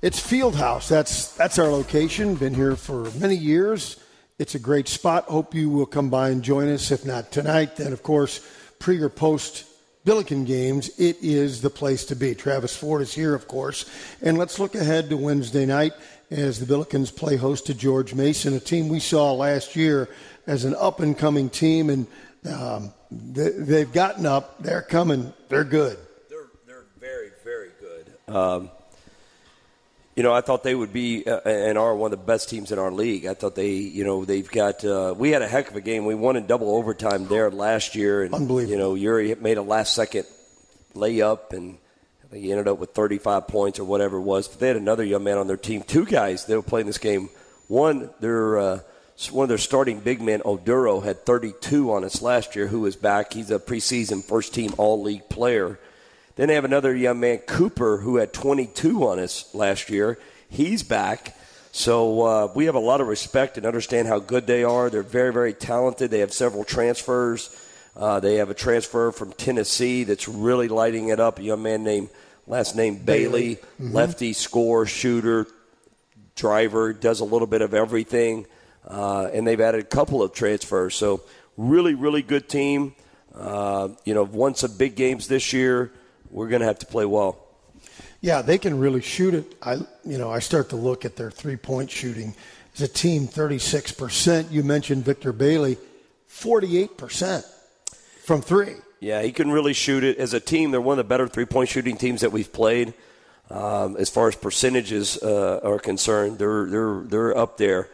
It's 0.00 0.20
Fieldhouse. 0.20 0.88
That's 0.88 1.32
that's 1.34 1.58
our 1.58 1.68
location. 1.68 2.36
Been 2.36 2.54
here 2.54 2.76
for 2.76 3.10
many 3.18 3.34
years. 3.34 3.96
It's 4.38 4.54
a 4.54 4.60
great 4.60 4.86
spot. 4.86 5.24
Hope 5.24 5.54
you 5.54 5.70
will 5.70 5.86
come 5.86 6.10
by 6.10 6.30
and 6.30 6.42
join 6.42 6.68
us. 6.68 6.92
If 6.92 7.04
not 7.04 7.32
tonight, 7.32 7.76
then 7.76 7.92
of 7.92 8.04
course 8.04 8.46
pre 8.78 9.00
or 9.00 9.08
post 9.08 9.65
Billiken 10.06 10.44
games, 10.44 10.88
it 11.00 11.18
is 11.20 11.62
the 11.62 11.68
place 11.68 12.04
to 12.04 12.14
be. 12.14 12.32
Travis 12.36 12.76
Ford 12.76 13.02
is 13.02 13.12
here, 13.12 13.34
of 13.34 13.48
course. 13.48 13.90
And 14.22 14.38
let's 14.38 14.60
look 14.60 14.76
ahead 14.76 15.10
to 15.10 15.16
Wednesday 15.16 15.66
night 15.66 15.94
as 16.30 16.60
the 16.60 16.64
Billikens 16.64 17.14
play 17.14 17.34
host 17.34 17.66
to 17.66 17.74
George 17.74 18.14
Mason, 18.14 18.54
a 18.54 18.60
team 18.60 18.88
we 18.88 19.00
saw 19.00 19.32
last 19.32 19.74
year 19.74 20.08
as 20.46 20.64
an 20.64 20.76
up 20.78 21.00
and 21.00 21.18
coming 21.18 21.50
team, 21.50 21.90
and 21.90 22.06
um, 22.48 22.92
they, 23.10 23.80
have 23.80 23.92
gotten 23.92 24.26
up. 24.26 24.62
They're 24.62 24.80
coming. 24.80 25.32
They're 25.48 25.64
good. 25.64 25.98
They're 26.30 26.50
they're 26.68 26.84
very 27.00 27.32
very 27.42 27.70
good. 27.80 28.32
Um, 28.32 28.70
you 30.16 30.22
know, 30.22 30.32
I 30.32 30.40
thought 30.40 30.62
they 30.62 30.74
would 30.74 30.92
be 30.92 31.24
uh, 31.26 31.40
and 31.44 31.76
are 31.76 31.94
one 31.94 32.12
of 32.12 32.18
the 32.18 32.24
best 32.24 32.48
teams 32.48 32.72
in 32.72 32.78
our 32.78 32.90
league. 32.90 33.26
I 33.26 33.34
thought 33.34 33.54
they, 33.54 33.72
you 33.72 34.02
know, 34.02 34.24
they've 34.24 34.50
got. 34.50 34.84
Uh, 34.84 35.14
we 35.16 35.30
had 35.30 35.42
a 35.42 35.48
heck 35.48 35.70
of 35.70 35.76
a 35.76 35.80
game. 35.82 36.06
We 36.06 36.14
won 36.14 36.36
in 36.36 36.46
double 36.46 36.74
overtime 36.74 37.28
there 37.28 37.50
last 37.50 37.94
year, 37.94 38.22
and 38.22 38.34
Unbelievable. 38.34 38.72
you 38.72 38.78
know, 38.78 38.94
Yuri 38.94 39.34
made 39.34 39.58
a 39.58 39.62
last 39.62 39.94
second 39.94 40.26
layup 40.94 41.52
and 41.52 41.76
he 42.32 42.50
ended 42.50 42.66
up 42.66 42.78
with 42.78 42.90
35 42.90 43.46
points 43.46 43.78
or 43.78 43.84
whatever 43.84 44.16
it 44.16 44.22
was. 44.22 44.48
But 44.48 44.60
they 44.60 44.68
had 44.68 44.76
another 44.76 45.04
young 45.04 45.22
man 45.22 45.38
on 45.38 45.46
their 45.46 45.56
team, 45.56 45.82
two 45.82 46.04
guys 46.04 46.46
that 46.46 46.56
were 46.56 46.62
playing 46.62 46.86
this 46.86 46.98
game. 46.98 47.28
One, 47.68 48.10
their 48.20 48.58
uh, 48.58 48.80
one 49.30 49.44
of 49.44 49.48
their 49.48 49.58
starting 49.58 50.00
big 50.00 50.20
men, 50.20 50.40
Oduro, 50.40 51.02
had 51.04 51.24
32 51.24 51.92
on 51.92 52.04
us 52.04 52.22
last 52.22 52.56
year. 52.56 52.66
Who 52.66 52.86
is 52.86 52.96
back? 52.96 53.32
He's 53.32 53.50
a 53.50 53.58
preseason 53.58 54.24
first 54.24 54.54
team 54.54 54.72
All 54.78 55.02
League 55.02 55.28
player. 55.28 55.78
Then 56.36 56.48
they 56.48 56.54
have 56.54 56.64
another 56.64 56.94
young 56.94 57.18
man, 57.18 57.38
Cooper, 57.38 57.98
who 57.98 58.16
had 58.16 58.32
22 58.32 59.06
on 59.08 59.18
us 59.18 59.52
last 59.54 59.90
year. 59.90 60.18
He's 60.48 60.82
back. 60.82 61.34
So 61.72 62.22
uh, 62.22 62.52
we 62.54 62.66
have 62.66 62.74
a 62.74 62.80
lot 62.80 63.00
of 63.00 63.08
respect 63.08 63.56
and 63.56 63.66
understand 63.66 64.06
how 64.06 64.18
good 64.18 64.46
they 64.46 64.62
are. 64.62 64.88
They're 64.88 65.02
very, 65.02 65.32
very 65.32 65.54
talented. 65.54 66.10
They 66.10 66.20
have 66.20 66.32
several 66.32 66.64
transfers. 66.64 67.54
Uh, 67.96 68.20
they 68.20 68.36
have 68.36 68.50
a 68.50 68.54
transfer 68.54 69.12
from 69.12 69.32
Tennessee 69.32 70.04
that's 70.04 70.28
really 70.28 70.68
lighting 70.68 71.08
it 71.08 71.20
up. 71.20 71.38
A 71.38 71.42
young 71.42 71.62
man 71.62 71.84
named 71.84 72.10
last 72.46 72.76
name 72.76 72.98
Bailey, 72.98 73.30
Bailey. 73.30 73.54
Mm-hmm. 73.56 73.92
lefty, 73.92 74.32
score, 74.34 74.84
shooter, 74.84 75.46
driver, 76.34 76.92
does 76.92 77.20
a 77.20 77.24
little 77.24 77.46
bit 77.46 77.62
of 77.62 77.72
everything. 77.72 78.46
Uh, 78.86 79.30
and 79.32 79.46
they've 79.46 79.60
added 79.60 79.80
a 79.80 79.84
couple 79.84 80.22
of 80.22 80.32
transfers. 80.32 80.94
So 80.94 81.22
really, 81.56 81.94
really 81.94 82.22
good 82.22 82.48
team. 82.48 82.94
Uh, 83.34 83.88
you 84.04 84.14
know, 84.14 84.22
won 84.22 84.54
some 84.54 84.76
big 84.76 84.96
games 84.96 85.28
this 85.28 85.52
year. 85.52 85.92
We're 86.36 86.48
going 86.48 86.60
to 86.60 86.66
have 86.66 86.78
to 86.80 86.86
play 86.86 87.06
well. 87.06 87.38
Yeah, 88.20 88.42
they 88.42 88.58
can 88.58 88.78
really 88.78 89.00
shoot 89.00 89.32
it. 89.32 89.56
I, 89.62 89.76
you 90.04 90.18
know, 90.18 90.30
I 90.30 90.40
start 90.40 90.68
to 90.68 90.76
look 90.76 91.06
at 91.06 91.16
their 91.16 91.30
three-point 91.30 91.90
shooting. 91.90 92.34
As 92.74 92.82
a 92.82 92.88
team, 92.88 93.26
36%. 93.26 94.52
You 94.52 94.62
mentioned 94.62 95.02
Victor 95.02 95.32
Bailey, 95.32 95.78
48% 96.28 97.42
from 98.22 98.42
three. 98.42 98.74
Yeah, 99.00 99.22
he 99.22 99.32
can 99.32 99.50
really 99.50 99.72
shoot 99.72 100.04
it. 100.04 100.18
As 100.18 100.34
a 100.34 100.40
team, 100.40 100.72
they're 100.72 100.80
one 100.80 100.98
of 100.98 101.06
the 101.06 101.08
better 101.08 101.26
three 101.26 101.46
point 101.46 101.70
shooting 101.70 101.96
teams 101.96 102.20
that 102.20 102.32
we've 102.32 102.52
played. 102.52 102.92
Um, 103.48 103.96
as 103.96 104.10
far 104.10 104.28
as 104.28 104.36
percentages 104.36 105.16
uh, 105.22 105.60
are 105.62 105.78
concerned, 105.78 106.38
they're 106.38 106.66
they're 106.66 107.00
they're 107.04 107.38
up 107.38 107.56
there. 107.56 107.88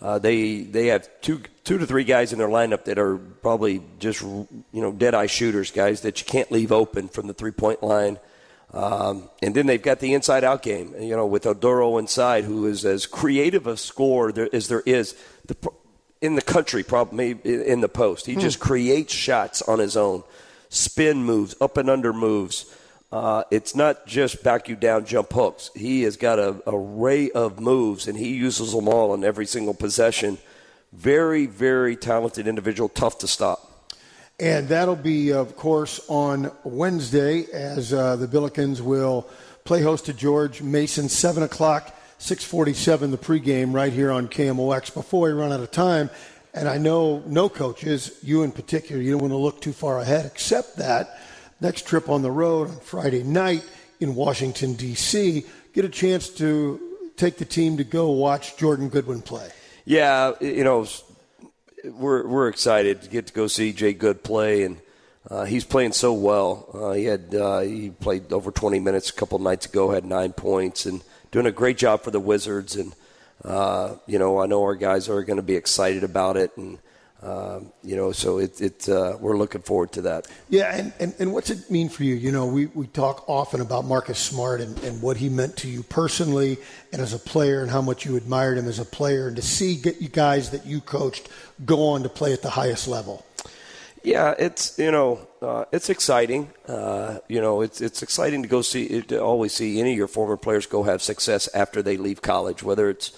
Uh, 0.00 0.18
they 0.18 0.62
they 0.62 0.88
have 0.88 1.08
two 1.20 1.40
two 1.62 1.78
to 1.78 1.86
three 1.86 2.04
guys 2.04 2.32
in 2.32 2.38
their 2.38 2.48
lineup 2.48 2.84
that 2.84 2.98
are 2.98 3.16
probably 3.16 3.82
just 3.98 4.22
you 4.22 4.48
know 4.72 4.92
dead 4.92 5.14
eye 5.14 5.26
shooters, 5.26 5.70
guys 5.70 6.02
that 6.02 6.20
you 6.20 6.26
can't 6.26 6.50
leave 6.50 6.72
open 6.72 7.08
from 7.08 7.26
the 7.26 7.34
three 7.34 7.52
point 7.52 7.82
line. 7.82 8.18
Um, 8.72 9.30
and 9.40 9.54
then 9.54 9.66
they've 9.66 9.80
got 9.80 10.00
the 10.00 10.14
inside 10.14 10.42
out 10.42 10.62
game, 10.62 10.94
you 11.00 11.14
know, 11.14 11.26
with 11.26 11.44
Oduro 11.44 11.98
inside, 12.00 12.42
who 12.42 12.66
is 12.66 12.84
as 12.84 13.06
creative 13.06 13.68
a 13.68 13.76
scorer 13.76 14.32
there, 14.32 14.48
as 14.52 14.66
there 14.66 14.82
is. 14.84 15.14
The, 15.46 15.56
in 16.20 16.36
the 16.36 16.42
country, 16.42 16.82
probably 16.82 17.32
in 17.44 17.82
the 17.82 17.88
post. 17.88 18.24
He 18.24 18.32
hmm. 18.32 18.40
just 18.40 18.58
creates 18.58 19.12
shots 19.12 19.60
on 19.60 19.78
his 19.78 19.94
own, 19.94 20.24
spin 20.70 21.22
moves, 21.22 21.54
up 21.60 21.76
and 21.76 21.90
under 21.90 22.14
moves. 22.14 22.64
Uh, 23.14 23.44
it's 23.52 23.76
not 23.76 24.08
just 24.08 24.42
back 24.42 24.68
you 24.68 24.74
down 24.74 25.04
jump 25.04 25.32
hooks. 25.32 25.70
He 25.76 26.02
has 26.02 26.16
got 26.16 26.40
a 26.40 26.60
array 26.66 27.30
of 27.30 27.60
moves, 27.60 28.08
and 28.08 28.18
he 28.18 28.34
uses 28.34 28.72
them 28.72 28.88
all 28.88 29.12
on 29.12 29.22
every 29.22 29.46
single 29.46 29.72
possession. 29.72 30.36
Very, 30.92 31.46
very 31.46 31.94
talented 31.94 32.48
individual, 32.48 32.88
tough 32.88 33.18
to 33.18 33.28
stop. 33.28 33.92
And 34.40 34.66
that'll 34.66 34.96
be, 34.96 35.32
of 35.32 35.54
course, 35.54 36.00
on 36.08 36.50
Wednesday 36.64 37.44
as 37.52 37.92
uh, 37.92 38.16
the 38.16 38.26
Billikens 38.26 38.80
will 38.80 39.28
play 39.62 39.80
host 39.80 40.06
to 40.06 40.12
George 40.12 40.60
Mason, 40.60 41.08
7 41.08 41.44
o'clock 41.44 41.96
647 42.18 43.12
the 43.12 43.16
pregame 43.16 43.72
right 43.72 43.92
here 43.92 44.10
on 44.10 44.26
KMOX. 44.26 44.92
Before 44.92 45.28
we 45.28 45.32
run 45.34 45.52
out 45.52 45.60
of 45.60 45.70
time, 45.70 46.10
and 46.52 46.68
I 46.68 46.78
know 46.78 47.22
no 47.26 47.48
coaches, 47.48 48.18
you 48.24 48.42
in 48.42 48.50
particular, 48.50 49.00
you 49.00 49.12
don't 49.12 49.20
want 49.20 49.32
to 49.32 49.36
look 49.36 49.60
too 49.60 49.72
far 49.72 50.00
ahead, 50.00 50.26
except 50.26 50.78
that 50.78 51.16
next 51.60 51.86
trip 51.86 52.08
on 52.08 52.22
the 52.22 52.30
road 52.30 52.70
on 52.70 52.76
Friday 52.80 53.22
night 53.22 53.64
in 54.00 54.14
Washington, 54.14 54.74
D.C., 54.74 55.44
get 55.72 55.84
a 55.84 55.88
chance 55.88 56.28
to 56.28 56.80
take 57.16 57.38
the 57.38 57.44
team 57.44 57.76
to 57.76 57.84
go 57.84 58.10
watch 58.10 58.56
Jordan 58.56 58.88
Goodwin 58.88 59.22
play. 59.22 59.48
Yeah, 59.84 60.32
you 60.40 60.64
know, 60.64 60.86
we're, 61.84 62.26
we're 62.26 62.48
excited 62.48 63.02
to 63.02 63.08
get 63.08 63.26
to 63.28 63.32
go 63.32 63.46
see 63.46 63.72
Jay 63.72 63.92
Good 63.92 64.24
play, 64.24 64.64
and 64.64 64.78
uh, 65.30 65.44
he's 65.44 65.64
playing 65.64 65.92
so 65.92 66.12
well. 66.12 66.68
Uh, 66.72 66.92
he 66.92 67.04
had 67.04 67.34
uh, 67.34 67.60
he 67.60 67.90
played 67.90 68.32
over 68.32 68.50
20 68.50 68.78
minutes 68.80 69.10
a 69.10 69.12
couple 69.12 69.38
nights 69.38 69.66
ago, 69.66 69.90
had 69.90 70.04
nine 70.04 70.32
points, 70.32 70.86
and– 70.86 71.02
doing 71.34 71.46
a 71.46 71.50
great 71.50 71.76
job 71.76 72.00
for 72.00 72.12
the 72.12 72.20
Wizards, 72.20 72.76
and 72.76 72.94
uh, 73.44 73.96
you 74.06 74.20
know 74.20 74.40
I 74.40 74.46
know 74.46 74.62
our 74.62 74.76
guys 74.76 75.08
are 75.08 75.24
going 75.24 75.38
to 75.38 75.42
be 75.42 75.56
excited 75.56 76.04
about 76.04 76.36
it, 76.36 76.56
and 76.56 76.78
uh, 77.22 77.60
you 77.82 77.96
know 77.96 78.12
so 78.12 78.38
it, 78.38 78.60
it 78.60 78.88
uh, 78.88 79.16
we're 79.18 79.36
looking 79.36 79.62
forward 79.62 79.92
to 79.92 80.02
that. 80.02 80.26
Yeah, 80.48 80.74
and, 80.76 80.92
and, 81.00 81.14
and 81.18 81.32
what's 81.32 81.50
it 81.50 81.70
mean 81.70 81.88
for 81.88 82.04
you? 82.04 82.14
You 82.14 82.32
know, 82.32 82.46
we, 82.46 82.66
we 82.66 82.86
talk 82.86 83.28
often 83.28 83.60
about 83.60 83.84
Marcus 83.84 84.18
Smart 84.18 84.60
and, 84.60 84.78
and 84.84 85.00
what 85.00 85.16
he 85.16 85.28
meant 85.28 85.56
to 85.58 85.68
you 85.68 85.82
personally 85.82 86.58
and 86.92 87.00
as 87.00 87.14
a 87.14 87.18
player, 87.18 87.62
and 87.62 87.70
how 87.70 87.80
much 87.80 88.04
you 88.04 88.16
admired 88.16 88.58
him 88.58 88.68
as 88.68 88.78
a 88.78 88.84
player, 88.84 89.28
and 89.28 89.36
to 89.36 89.42
see 89.42 89.76
get 89.76 90.02
you 90.02 90.08
guys 90.08 90.50
that 90.50 90.66
you 90.66 90.80
coached 90.80 91.28
go 91.64 91.88
on 91.88 92.02
to 92.02 92.08
play 92.08 92.32
at 92.32 92.42
the 92.42 92.50
highest 92.50 92.88
level. 92.88 93.24
Yeah, 94.02 94.34
it's 94.38 94.78
you 94.78 94.90
know 94.90 95.26
uh, 95.40 95.64
it's 95.72 95.88
exciting. 95.88 96.50
Uh, 96.68 97.20
you 97.26 97.40
know, 97.40 97.62
it's 97.62 97.80
it's 97.80 98.02
exciting 98.02 98.42
to 98.42 98.48
go 98.48 98.60
see 98.60 99.00
to 99.00 99.22
always 99.22 99.54
see 99.54 99.80
any 99.80 99.92
of 99.92 99.96
your 99.96 100.08
former 100.08 100.36
players 100.36 100.66
go 100.66 100.82
have 100.82 101.00
success 101.00 101.48
after 101.54 101.80
they 101.80 101.96
leave 101.96 102.20
college, 102.20 102.62
whether 102.62 102.90
it's 102.90 103.12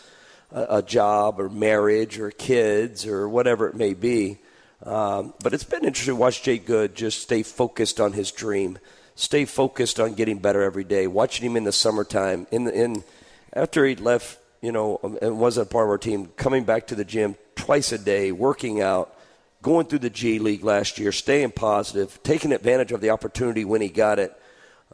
a, 0.52 0.78
a 0.78 0.82
job 0.82 1.40
or 1.40 1.48
marriage 1.48 2.18
or 2.18 2.30
kids 2.30 3.06
or 3.06 3.28
whatever 3.28 3.68
it 3.68 3.74
may 3.74 3.94
be. 3.94 4.38
Um, 4.82 5.34
but 5.42 5.54
it's 5.54 5.64
been 5.64 5.84
interesting 5.84 6.14
to 6.14 6.20
watch 6.20 6.42
Jay 6.42 6.58
Good 6.58 6.94
just 6.94 7.22
stay 7.22 7.42
focused 7.42 8.00
on 8.00 8.12
his 8.12 8.30
dream, 8.30 8.78
stay 9.14 9.44
focused 9.44 9.98
on 9.98 10.14
getting 10.14 10.38
better 10.38 10.62
every 10.62 10.84
day. 10.84 11.06
Watching 11.06 11.46
him 11.46 11.56
in 11.56 11.64
the 11.64 11.72
summertime, 11.72 12.46
in 12.50 12.64
the, 12.64 12.72
in 12.72 13.04
after 13.52 13.86
he 13.86 13.96
left, 13.96 14.38
you 14.60 14.72
know, 14.72 15.00
um, 15.02 15.18
and 15.22 15.40
wasn't 15.40 15.68
a 15.68 15.70
part 15.70 15.86
of 15.86 15.90
our 15.90 15.98
team, 15.98 16.28
coming 16.36 16.64
back 16.64 16.88
to 16.88 16.94
the 16.94 17.04
gym 17.04 17.36
twice 17.54 17.90
a 17.92 17.98
day, 17.98 18.32
working 18.32 18.82
out, 18.82 19.16
going 19.62 19.86
through 19.86 20.00
the 20.00 20.10
G 20.10 20.38
League 20.38 20.62
last 20.62 20.98
year, 20.98 21.10
staying 21.10 21.52
positive, 21.52 22.20
taking 22.22 22.52
advantage 22.52 22.92
of 22.92 23.00
the 23.00 23.10
opportunity 23.10 23.64
when 23.64 23.80
he 23.80 23.88
got 23.88 24.18
it, 24.18 24.38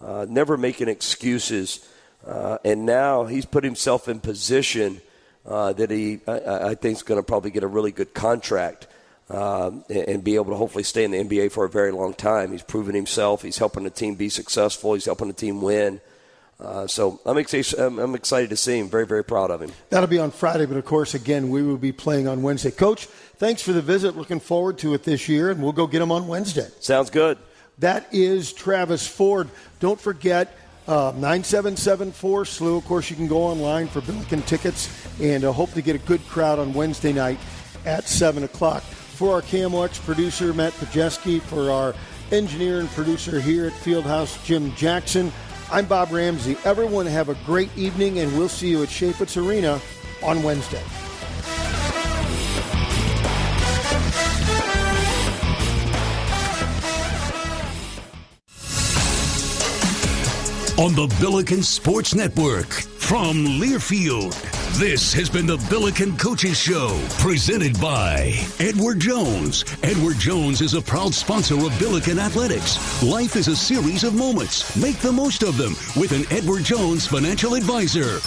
uh, 0.00 0.26
never 0.28 0.56
making 0.56 0.88
excuses, 0.88 1.86
uh, 2.26 2.58
and 2.64 2.86
now 2.86 3.24
he's 3.24 3.44
put 3.44 3.64
himself 3.64 4.08
in 4.08 4.20
position 4.20 5.00
uh, 5.46 5.72
that 5.72 5.90
he, 5.90 6.20
I, 6.26 6.68
I 6.70 6.74
think, 6.74 6.96
is 6.96 7.02
going 7.02 7.18
to 7.18 7.26
probably 7.26 7.50
get 7.50 7.62
a 7.62 7.68
really 7.68 7.92
good 7.92 8.14
contract 8.14 8.86
um, 9.30 9.84
and, 9.88 10.08
and 10.08 10.24
be 10.24 10.36
able 10.36 10.50
to 10.50 10.56
hopefully 10.56 10.84
stay 10.84 11.04
in 11.04 11.10
the 11.10 11.18
NBA 11.18 11.52
for 11.52 11.64
a 11.64 11.68
very 11.68 11.90
long 11.90 12.14
time. 12.14 12.52
He's 12.52 12.62
proven 12.62 12.94
himself. 12.94 13.42
He's 13.42 13.58
helping 13.58 13.84
the 13.84 13.90
team 13.90 14.14
be 14.14 14.28
successful. 14.28 14.94
He's 14.94 15.06
helping 15.06 15.28
the 15.28 15.34
team 15.34 15.60
win. 15.60 16.00
Uh, 16.60 16.86
so 16.86 17.20
I'm 17.26 17.38
excited, 17.38 17.76
I'm 17.78 18.14
excited 18.14 18.50
to 18.50 18.56
see 18.56 18.78
him. 18.78 18.88
Very, 18.88 19.04
very 19.06 19.24
proud 19.24 19.50
of 19.50 19.60
him. 19.60 19.72
That'll 19.90 20.08
be 20.08 20.20
on 20.20 20.30
Friday, 20.30 20.64
but 20.64 20.76
of 20.76 20.84
course, 20.84 21.12
again, 21.14 21.50
we 21.50 21.62
will 21.62 21.76
be 21.76 21.90
playing 21.90 22.28
on 22.28 22.42
Wednesday. 22.42 22.70
Coach, 22.70 23.06
thanks 23.06 23.62
for 23.62 23.72
the 23.72 23.82
visit. 23.82 24.16
Looking 24.16 24.38
forward 24.38 24.78
to 24.78 24.94
it 24.94 25.02
this 25.02 25.28
year, 25.28 25.50
and 25.50 25.60
we'll 25.60 25.72
go 25.72 25.88
get 25.88 26.00
him 26.00 26.12
on 26.12 26.28
Wednesday. 26.28 26.68
Sounds 26.78 27.10
good. 27.10 27.38
That 27.78 28.06
is 28.12 28.52
Travis 28.52 29.06
Ford. 29.08 29.48
Don't 29.80 30.00
forget, 30.00 30.56
uh, 30.88 31.12
9774 31.16 32.44
SLU. 32.44 32.78
Of 32.78 32.84
course, 32.84 33.10
you 33.10 33.16
can 33.16 33.28
go 33.28 33.42
online 33.42 33.88
for 33.88 34.00
Billiken 34.00 34.42
tickets 34.42 34.88
and 35.20 35.44
uh, 35.44 35.52
hope 35.52 35.72
to 35.72 35.82
get 35.82 35.96
a 35.96 36.00
good 36.00 36.26
crowd 36.28 36.58
on 36.58 36.72
Wednesday 36.72 37.12
night 37.12 37.38
at 37.84 38.04
7 38.04 38.44
o'clock. 38.44 38.82
For 38.82 39.34
our 39.34 39.42
KMOX 39.42 40.04
producer, 40.04 40.52
Matt 40.52 40.72
Pajeski, 40.74 41.40
for 41.40 41.70
our 41.70 41.94
engineer 42.32 42.80
and 42.80 42.88
producer 42.90 43.40
here 43.40 43.66
at 43.66 43.72
Fieldhouse, 43.72 44.42
Jim 44.44 44.74
Jackson, 44.74 45.30
I'm 45.70 45.86
Bob 45.86 46.10
Ramsey. 46.10 46.56
Everyone 46.64 47.06
have 47.06 47.28
a 47.28 47.34
great 47.46 47.70
evening, 47.78 48.18
and 48.18 48.36
we'll 48.36 48.48
see 48.48 48.68
you 48.68 48.82
at 48.82 48.88
Chaifetz 48.88 49.42
Arena 49.42 49.80
on 50.22 50.42
Wednesday. 50.42 50.82
On 60.78 60.94
the 60.94 61.14
Billiken 61.20 61.62
Sports 61.62 62.14
Network 62.14 62.66
from 62.66 63.44
Learfield. 63.60 64.32
This 64.78 65.12
has 65.12 65.28
been 65.28 65.46
the 65.46 65.58
Billiken 65.68 66.16
Coaches 66.16 66.58
Show, 66.58 66.98
presented 67.18 67.78
by 67.78 68.32
Edward 68.58 68.98
Jones. 68.98 69.66
Edward 69.82 70.18
Jones 70.18 70.62
is 70.62 70.72
a 70.72 70.80
proud 70.80 71.12
sponsor 71.12 71.54
of 71.56 71.78
Billiken 71.78 72.18
Athletics. 72.18 73.02
Life 73.02 73.36
is 73.36 73.48
a 73.48 73.56
series 73.56 74.02
of 74.02 74.14
moments. 74.14 74.74
Make 74.74 74.98
the 74.98 75.12
most 75.12 75.42
of 75.42 75.58
them 75.58 75.74
with 75.94 76.12
an 76.12 76.24
Edward 76.30 76.64
Jones 76.64 77.06
financial 77.06 77.54
advisor. 77.54 78.20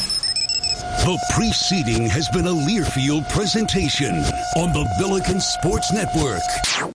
The 1.03 1.19
preceding 1.33 2.07
has 2.07 2.29
been 2.29 2.45
a 2.45 2.53
Learfield 2.53 3.27
presentation 3.29 4.13
on 4.55 4.71
the 4.71 4.87
Billiken 4.99 5.41
Sports 5.41 5.91
Network. 5.91 6.94